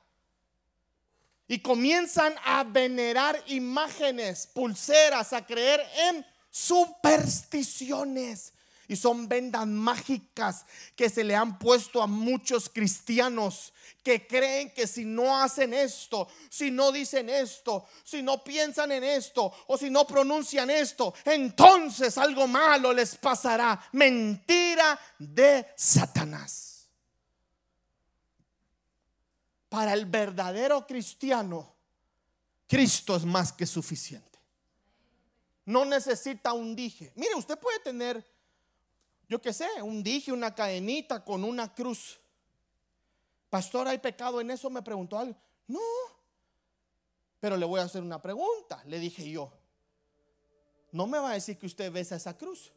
Y 1.48 1.58
comienzan 1.58 2.36
a 2.44 2.62
venerar 2.62 3.42
imágenes, 3.46 4.46
pulseras, 4.46 5.32
a 5.32 5.44
creer 5.44 5.84
en 6.08 6.24
supersticiones. 6.50 8.52
Y 8.91 8.97
son 8.97 9.28
vendas 9.28 9.68
mágicas 9.68 10.66
que 10.97 11.09
se 11.09 11.22
le 11.22 11.36
han 11.36 11.61
puesto 11.61 12.03
a 12.03 12.09
muchos 12.09 12.68
cristianos 12.68 13.72
que 14.03 14.26
creen 14.26 14.74
que 14.74 14.88
si 14.88 15.05
no 15.05 15.41
hacen 15.41 15.72
esto, 15.72 16.26
si 16.49 16.72
no 16.72 16.91
dicen 16.91 17.28
esto, 17.28 17.86
si 18.03 18.20
no 18.20 18.43
piensan 18.43 18.91
en 18.91 19.05
esto 19.05 19.55
o 19.68 19.78
si 19.78 19.91
no 19.91 20.09
pronuncian 20.09 20.70
esto, 20.70 21.14
entonces 21.24 22.18
algo 22.18 22.49
malo 22.49 22.93
les 22.93 23.14
pasará. 23.14 23.80
Mentira 23.93 24.99
de 25.16 25.68
Satanás. 25.76 26.88
Para 29.68 29.93
el 29.93 30.05
verdadero 30.05 30.84
cristiano, 30.84 31.76
Cristo 32.66 33.14
es 33.14 33.24
más 33.24 33.53
que 33.53 33.66
suficiente. 33.66 34.41
No 35.66 35.84
necesita 35.84 36.53
un 36.53 36.74
dije. 36.74 37.12
Mire, 37.14 37.36
usted 37.36 37.57
puede 37.57 37.78
tener 37.78 38.39
yo 39.30 39.40
qué 39.40 39.52
sé, 39.52 39.68
un 39.80 40.02
dije, 40.02 40.32
una 40.32 40.52
cadenita 40.52 41.24
con 41.24 41.44
una 41.44 41.72
cruz. 41.72 42.20
Pastor, 43.48 43.86
¿hay 43.86 43.98
pecado 43.98 44.40
en 44.40 44.50
eso? 44.50 44.68
Me 44.68 44.82
preguntó 44.82 45.16
algo. 45.16 45.40
No. 45.68 45.78
Pero 47.38 47.56
le 47.56 47.64
voy 47.64 47.78
a 47.78 47.84
hacer 47.84 48.02
una 48.02 48.20
pregunta. 48.20 48.82
Le 48.86 48.98
dije 48.98 49.30
yo, 49.30 49.52
no 50.90 51.06
me 51.06 51.16
va 51.20 51.30
a 51.30 51.34
decir 51.34 51.56
que 51.56 51.66
usted 51.66 51.92
besa 51.92 52.16
esa 52.16 52.36
cruz. 52.36 52.72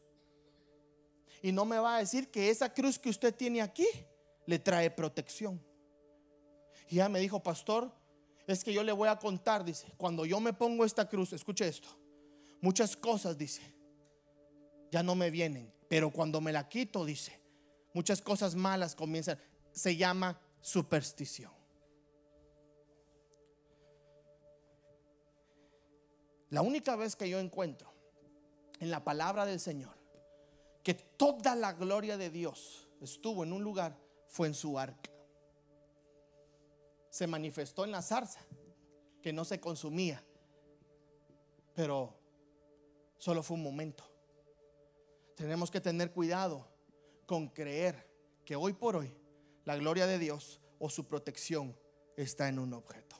Y 1.42 1.50
no 1.50 1.64
me 1.64 1.76
va 1.76 1.96
a 1.96 1.98
decir 1.98 2.30
que 2.30 2.48
esa 2.48 2.72
cruz 2.72 3.00
que 3.00 3.10
usted 3.10 3.34
tiene 3.34 3.60
aquí 3.60 3.88
le 4.46 4.60
trae 4.60 4.92
protección. 4.92 5.60
Y 6.88 6.96
ya 6.96 7.08
me 7.08 7.18
dijo, 7.18 7.42
pastor, 7.42 7.90
es 8.46 8.62
que 8.62 8.72
yo 8.72 8.84
le 8.84 8.92
voy 8.92 9.08
a 9.08 9.18
contar, 9.18 9.64
dice, 9.64 9.92
cuando 9.96 10.24
yo 10.24 10.38
me 10.38 10.52
pongo 10.52 10.84
esta 10.84 11.08
cruz, 11.08 11.32
escuche 11.32 11.66
esto, 11.66 11.88
muchas 12.60 12.96
cosas, 12.96 13.36
dice, 13.36 13.60
ya 14.92 15.02
no 15.02 15.16
me 15.16 15.30
vienen. 15.30 15.73
Pero 15.88 16.10
cuando 16.10 16.40
me 16.40 16.52
la 16.52 16.68
quito, 16.68 17.04
dice, 17.04 17.38
muchas 17.92 18.20
cosas 18.22 18.54
malas 18.54 18.94
comienzan. 18.94 19.38
Se 19.72 19.96
llama 19.96 20.40
superstición. 20.60 21.52
La 26.50 26.62
única 26.62 26.94
vez 26.96 27.16
que 27.16 27.28
yo 27.28 27.38
encuentro 27.38 27.92
en 28.80 28.90
la 28.90 29.02
palabra 29.02 29.44
del 29.44 29.60
Señor 29.60 29.94
que 30.82 30.94
toda 30.94 31.56
la 31.56 31.72
gloria 31.72 32.16
de 32.16 32.30
Dios 32.30 32.86
estuvo 33.00 33.42
en 33.42 33.52
un 33.52 33.64
lugar 33.64 33.96
fue 34.28 34.46
en 34.46 34.54
su 34.54 34.78
arca. 34.78 35.10
Se 37.10 37.26
manifestó 37.26 37.84
en 37.84 37.90
la 37.90 38.02
zarza 38.02 38.40
que 39.22 39.32
no 39.32 39.44
se 39.44 39.58
consumía, 39.60 40.22
pero 41.74 42.14
solo 43.18 43.42
fue 43.42 43.56
un 43.56 43.62
momento 43.62 44.13
tenemos 45.34 45.70
que 45.70 45.80
tener 45.80 46.12
cuidado 46.12 46.66
con 47.26 47.48
creer 47.48 48.10
que 48.44 48.56
hoy 48.56 48.72
por 48.72 48.96
hoy 48.96 49.14
la 49.64 49.76
gloria 49.76 50.06
de 50.06 50.18
Dios 50.18 50.60
o 50.78 50.88
su 50.90 51.06
protección 51.06 51.76
está 52.16 52.48
en 52.48 52.58
un 52.58 52.72
objeto. 52.74 53.16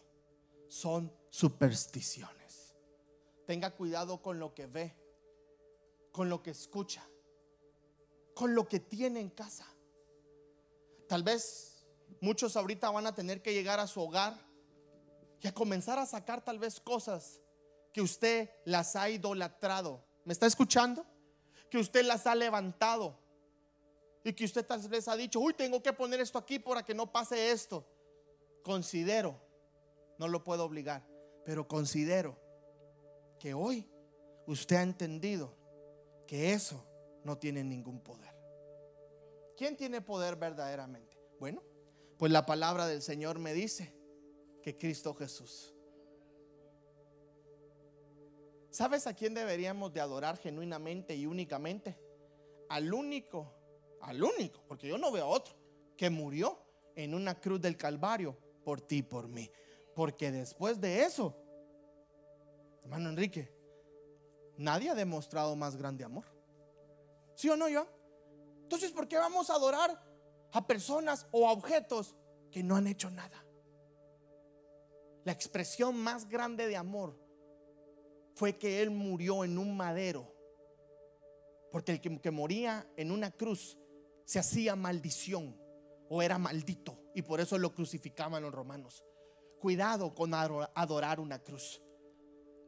Son 0.69 1.13
supersticiones. 1.31 2.75
Tenga 3.47 3.71
cuidado 3.71 4.23
con 4.23 4.39
lo 4.39 4.55
que 4.55 4.67
ve, 4.67 4.95
con 6.13 6.29
lo 6.29 6.43
que 6.43 6.51
escucha, 6.51 7.07
con 8.35 8.55
lo 8.55 8.69
que 8.69 8.81
tiene 8.81 9.21
en 9.21 9.31
casa. 9.31 9.67
Tal 11.09 11.23
vez 11.23 11.87
muchos 12.21 12.57
ahorita 12.57 12.91
van 12.91 13.07
a 13.07 13.15
tener 13.15 13.43
que 13.43 13.53
llegar 13.53 13.81
a 13.81 13.87
su 13.87 14.01
hogar 14.01 14.39
y 15.41 15.47
a 15.47 15.53
comenzar 15.53 15.99
a 15.99 16.07
sacar 16.07 16.43
tal 16.43 16.59
vez 16.59 16.81
cosas 16.81 17.41
que 17.93 18.01
usted 18.01 18.51
las 18.65 18.97
ha 18.97 19.11
idolatrado. 19.11 20.03
¿Me 20.25 20.33
está 20.33 20.47
escuchando? 20.47 21.05
Que 21.75 21.81
usted 21.81 22.05
las 22.05 22.25
ha 22.29 22.37
levantado. 22.37 23.19
Y 24.23 24.33
que 24.33 24.45
usted 24.45 24.65
tal 24.65 24.81
vez 24.89 25.09
ha 25.09 25.17
dicho, 25.17 25.41
uy, 25.41 25.55
tengo 25.55 25.83
que 25.83 25.93
poner 25.93 26.21
esto 26.21 26.39
aquí 26.39 26.61
para 26.61 26.85
que 26.85 26.95
no 26.95 27.11
pase 27.11 27.51
esto. 27.51 27.85
Considero, 28.63 29.35
no 30.17 30.29
lo 30.29 30.45
puedo 30.45 30.65
obligar, 30.65 31.05
pero 31.45 31.67
considero 31.67 32.39
que 33.41 33.55
hoy 33.55 33.91
usted 34.47 34.77
ha 34.77 34.83
entendido 34.83 35.53
que 36.29 36.53
eso 36.53 36.87
no 37.25 37.39
tiene 37.39 37.65
ningún 37.65 37.99
poder. 37.99 38.33
¿Quién 39.57 39.77
tiene 39.77 40.01
poder 40.01 40.37
verdaderamente? 40.37 41.19
Bueno, 41.41 41.61
pues 42.19 42.31
la 42.31 42.47
palabra 42.47 42.87
del 42.87 43.03
Señor 43.03 43.41
me 43.41 43.53
dice 43.53 43.93
que 44.63 44.79
Cristo 44.79 45.13
Jesús. 45.13 45.74
¿Sabes 48.75 49.07
a 49.07 49.15
quién 49.15 49.35
deberíamos 49.35 49.93
de 49.93 50.01
adorar 50.01 50.37
genuinamente 50.37 51.15
y 51.15 51.27
únicamente? 51.27 51.97
Al 52.69 52.93
único, 52.93 53.55
al 54.01 54.21
único, 54.21 54.65
porque 54.67 54.89
yo 54.89 54.99
no 54.99 55.13
veo 55.13 55.29
otro, 55.29 55.55
que 55.97 56.11
murió 56.11 56.59
en 56.97 57.15
una 57.15 57.41
cruz 57.41 57.61
del 57.61 57.77
Calvario 57.77 58.37
por 58.65 58.81
ti 58.81 58.97
y 58.97 59.03
por 59.05 59.29
mí. 59.29 59.49
Porque 59.95 60.33
después 60.33 60.81
de 60.81 61.05
eso, 61.05 61.37
hermano 62.83 63.11
Enrique, 63.11 63.55
nadie 64.57 64.91
ha 64.91 64.97
demostrado 64.97 65.55
más 65.55 65.77
grande 65.77 66.03
amor. 66.03 66.25
¿Sí 67.37 67.49
o 67.49 67.57
no 67.57 67.69
yo? 67.69 67.87
Entonces, 68.63 68.91
¿por 68.91 69.07
qué 69.07 69.19
vamos 69.19 69.51
a 69.51 69.55
adorar 69.55 70.05
a 70.51 70.67
personas 70.67 71.29
o 71.31 71.47
a 71.49 71.53
objetos 71.53 72.17
que 72.51 72.65
no 72.65 72.75
han 72.75 72.89
hecho 72.89 73.09
nada? 73.09 73.47
La 75.23 75.31
expresión 75.31 75.97
más 75.97 76.29
grande 76.29 76.67
de 76.67 76.77
amor 76.77 77.24
fue 78.35 78.57
que 78.57 78.83
Él 78.83 78.91
murió 78.91 79.45
en 79.45 79.59
un 79.59 79.77
madero. 79.77 80.33
Porque 81.73 81.93
el 81.93 82.01
que, 82.01 82.31
moría 82.31 82.87
en 82.97 83.11
una 83.11 83.31
cruz 83.31 83.79
se 84.25 84.39
hacía 84.39 84.77
maldición 84.77 85.57
o 86.09 86.23
era 86.23 86.39
maldito. 86.39 86.97
Y 87.15 87.23
por 87.23 87.41
eso 87.41 87.59
lo 87.59 87.75
crucificaban 87.75 88.43
los 88.43 88.53
romanos. 88.53 89.05
Cuidado 89.59 90.15
con 90.15 90.35
adorar 90.35 91.19
una 91.21 91.39
cruz. 91.39 91.81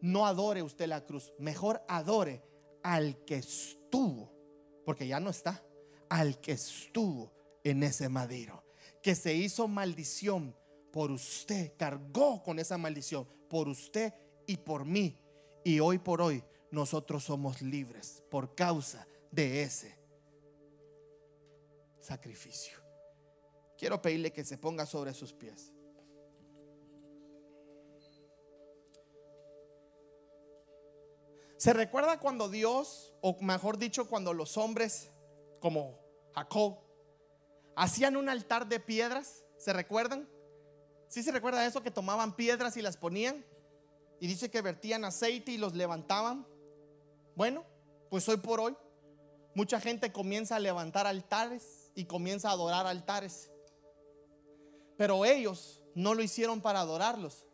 No 0.01 0.27
adore 0.27 0.63
usted 0.63 0.87
la 0.87 1.05
cruz. 1.05 1.33
Mejor 1.39 1.83
adore 1.89 2.43
al 2.83 3.25
que 3.25 3.37
estuvo. 3.37 4.33
Porque 4.85 5.07
ya 5.07 5.21
no 5.21 5.31
está 5.31 5.63
al 6.09 6.41
que 6.41 6.53
estuvo 6.53 7.33
en 7.65 7.83
ese 7.83 8.09
madero, 8.09 8.63
que 9.03 9.17
se 9.17 9.35
hizo 9.35 9.67
maldición 9.67 10.55
por 10.93 11.11
usted, 11.11 11.73
cargó 11.77 12.43
con 12.43 12.59
esa 12.59 12.79
maldición 12.79 13.27
por 13.49 13.69
usted 13.69 14.15
y 14.47 14.57
por 14.57 14.85
mí. 14.85 15.19
Y 15.67 15.81
hoy 15.81 15.99
por 15.99 16.23
hoy 16.23 16.45
nosotros 16.71 17.25
somos 17.25 17.61
libres 17.61 18.23
por 18.31 18.55
causa 18.55 19.05
de 19.33 19.65
ese 19.65 19.99
sacrificio. 21.99 22.79
Quiero 23.77 24.01
pedirle 24.01 24.33
que 24.33 24.45
se 24.45 24.59
ponga 24.59 24.87
sobre 24.87 25.13
sus 25.13 25.33
pies. 25.33 25.73
¿Se 31.57 31.73
recuerda 31.73 32.21
cuando 32.21 32.49
Dios, 32.49 33.13
o 33.21 33.37
mejor 33.41 33.77
dicho, 33.77 34.09
cuando 34.09 34.33
los 34.33 34.57
hombres 34.57 35.11
como 35.59 35.99
Jacob, 36.33 36.79
hacían 37.75 38.17
un 38.17 38.29
altar 38.29 38.69
de 38.69 38.79
piedras, 38.79 39.45
¿se 39.57 39.73
recuerdan? 39.73 40.29
¿Sí 41.09 41.25
se 41.25 41.33
recuerda 41.33 41.67
eso 41.67 41.83
que 41.83 41.91
tomaban 41.91 42.37
piedras 42.37 42.77
y 42.77 42.83
las 42.83 42.97
ponían? 42.97 43.45
Y 44.21 44.27
dice 44.27 44.51
que 44.51 44.63
vertían 44.63 45.05
aceite 45.05 45.53
y 45.53 45.59
los 45.59 45.75
levantaban. 45.75 46.47
Bueno, 47.35 47.65
pues 48.11 48.29
hoy 48.29 48.39
por 48.39 48.61
hoy 48.61 48.77
mucha 49.55 49.81
gente 49.81 50.13
comienza 50.13 50.57
a 50.57 50.61
levantar 50.61 51.07
altares 51.07 51.91
y 51.95 52.05
comienza 52.05 52.49
a 52.49 52.53
adorar 52.53 52.87
altares. 52.87 53.51
Pero 54.97 55.25
ellos 55.25 55.83
no 55.95 56.15
lo 56.15 56.23
hicieron 56.23 56.61
para 56.61 56.81
adorarlos. 56.81 57.45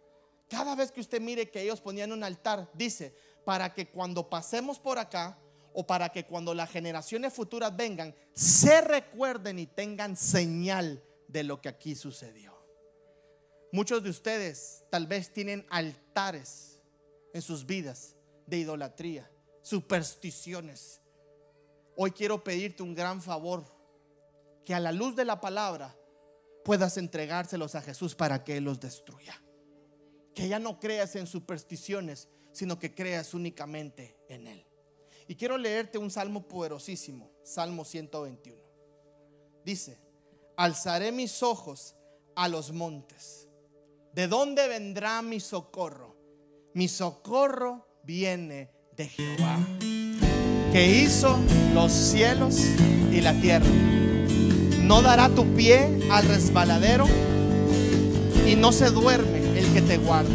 Cada 0.49 0.75
vez 0.75 0.93
que 0.93 1.01
usted 1.01 1.21
mire 1.21 1.51
que 1.51 1.63
ellos 1.63 1.81
ponían 1.81 2.13
un 2.13 2.23
altar, 2.23 2.71
dice, 2.75 3.17
para 3.45 3.73
que 3.73 3.89
cuando 3.89 4.29
pasemos 4.29 4.79
por 4.79 4.99
acá, 4.99 5.39
o 5.75 5.87
para 5.87 6.11
que 6.11 6.25
cuando 6.25 6.55
las 6.55 6.71
generaciones 6.71 7.33
futuras 7.33 7.75
vengan, 7.77 8.15
se 8.35 8.81
recuerden 8.81 9.59
y 9.59 9.67
tengan 9.67 10.17
señal 10.17 11.03
de 11.29 11.45
lo 11.45 11.61
que 11.61 11.69
aquí 11.69 11.95
sucedió. 11.95 12.52
Muchos 13.73 14.03
de 14.03 14.11
ustedes 14.11 14.85
tal 14.91 15.07
vez 15.07 15.33
tienen 15.33 15.67
altares 15.71 16.79
en 17.33 17.41
sus 17.41 17.65
vidas 17.65 18.15
de 18.47 18.59
idolatría, 18.59 19.31
supersticiones. 19.63 21.01
Hoy 21.97 22.11
quiero 22.11 22.45
pedirte 22.45 22.83
un 22.83 22.95
gran 22.95 23.23
favor, 23.23 23.65
que 24.63 24.75
a 24.75 24.81
la 24.81 24.93
luz 24.93 25.17
de 25.17 25.25
la 25.25 25.41
palabra 25.41 25.97
puedas 26.65 26.99
entregárselos 26.99 27.75
a 27.75 27.81
Jesús 27.81 28.15
para 28.15 28.45
que 28.45 28.59
Él 28.59 28.65
los 28.65 28.79
destruya. 28.79 29.43
Que 30.35 30.49
ya 30.49 30.59
no 30.59 30.79
creas 30.79 31.17
en 31.17 31.27
supersticiones, 31.27 32.29
sino 32.53 32.79
que 32.79 32.95
creas 32.95 33.33
únicamente 33.33 34.19
en 34.29 34.49
Él. 34.49 34.67
Y 35.27 35.35
quiero 35.35 35.57
leerte 35.57 35.97
un 35.97 36.11
salmo 36.11 36.47
poderosísimo, 36.47 37.31
Salmo 37.43 37.87
121. 37.87 38.61
Dice, 39.65 39.99
alzaré 40.59 41.11
mis 41.11 41.43
ojos 41.43 41.95
a 42.37 42.49
los 42.49 42.71
montes. 42.71 43.42
¿De 44.13 44.29
dónde 44.29 44.69
vendrá 44.69 45.23
mi 45.23 45.41
socorro? 45.41 46.15
Mi 46.75 46.87
socorro 46.87 47.87
viene 48.05 48.71
de 48.95 49.09
Jehová, 49.09 49.59
que 50.71 51.03
hizo 51.03 51.39
los 51.73 51.91
cielos 51.91 52.59
y 53.11 53.23
la 53.23 53.33
tierra. 53.41 53.65
No 54.83 55.01
dará 55.01 55.31
tu 55.31 55.47
pie 55.55 55.89
al 56.11 56.29
resbaladero 56.29 57.07
y 58.47 58.55
no 58.55 58.73
se 58.73 58.91
duerme 58.91 59.59
el 59.59 59.73
que 59.73 59.81
te 59.81 59.97
guarda. 59.97 60.31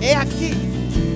He 0.00 0.14
aquí 0.14 0.52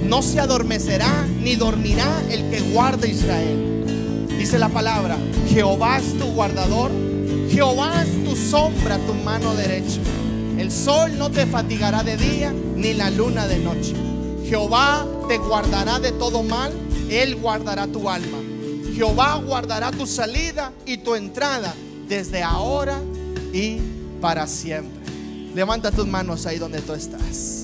no 0.05 0.21
se 0.21 0.39
adormecerá 0.39 1.27
ni 1.41 1.57
dormirá 1.57 2.23
el 2.29 2.51
que 2.51 2.61
guarda 2.61 3.07
Israel. 3.07 4.27
Dice 4.37 4.59
la 4.59 4.69
palabra, 4.69 5.17
Jehová 5.49 5.97
es 5.97 6.19
tu 6.19 6.27
guardador, 6.27 6.91
Jehová 7.49 8.03
es 8.03 8.23
tu 8.23 8.37
sombra, 8.37 8.99
tu 8.99 9.15
mano 9.15 9.55
derecha. 9.55 10.01
El 10.59 10.71
sol 10.71 11.17
no 11.19 11.31
te 11.31 11.47
fatigará 11.47 12.03
de 12.03 12.17
día, 12.17 12.53
ni 12.53 12.95
la 12.95 13.11
luna 13.11 13.47
de 13.47 13.59
noche. 13.59 13.95
Jehová 14.45 15.07
te 15.29 15.39
guardará 15.39 15.99
de 15.99 16.13
todo 16.13 16.43
mal, 16.43 16.73
Él 17.11 17.37
guardará 17.37 17.87
tu 17.87 18.09
alma. 18.09 18.39
Jehová 18.95 19.37
guardará 19.37 19.91
tu 19.91 20.07
salida 20.07 20.73
y 20.85 20.99
tu 20.99 21.15
entrada 21.15 21.75
desde 22.09 22.43
ahora 22.43 23.01
y 23.53 23.79
para 24.21 24.47
siempre. 24.47 25.03
Levanta 25.55 25.91
tus 25.91 26.07
manos 26.07 26.47
ahí 26.47 26.59
donde 26.59 26.81
tú 26.81 26.93
estás. 26.93 27.62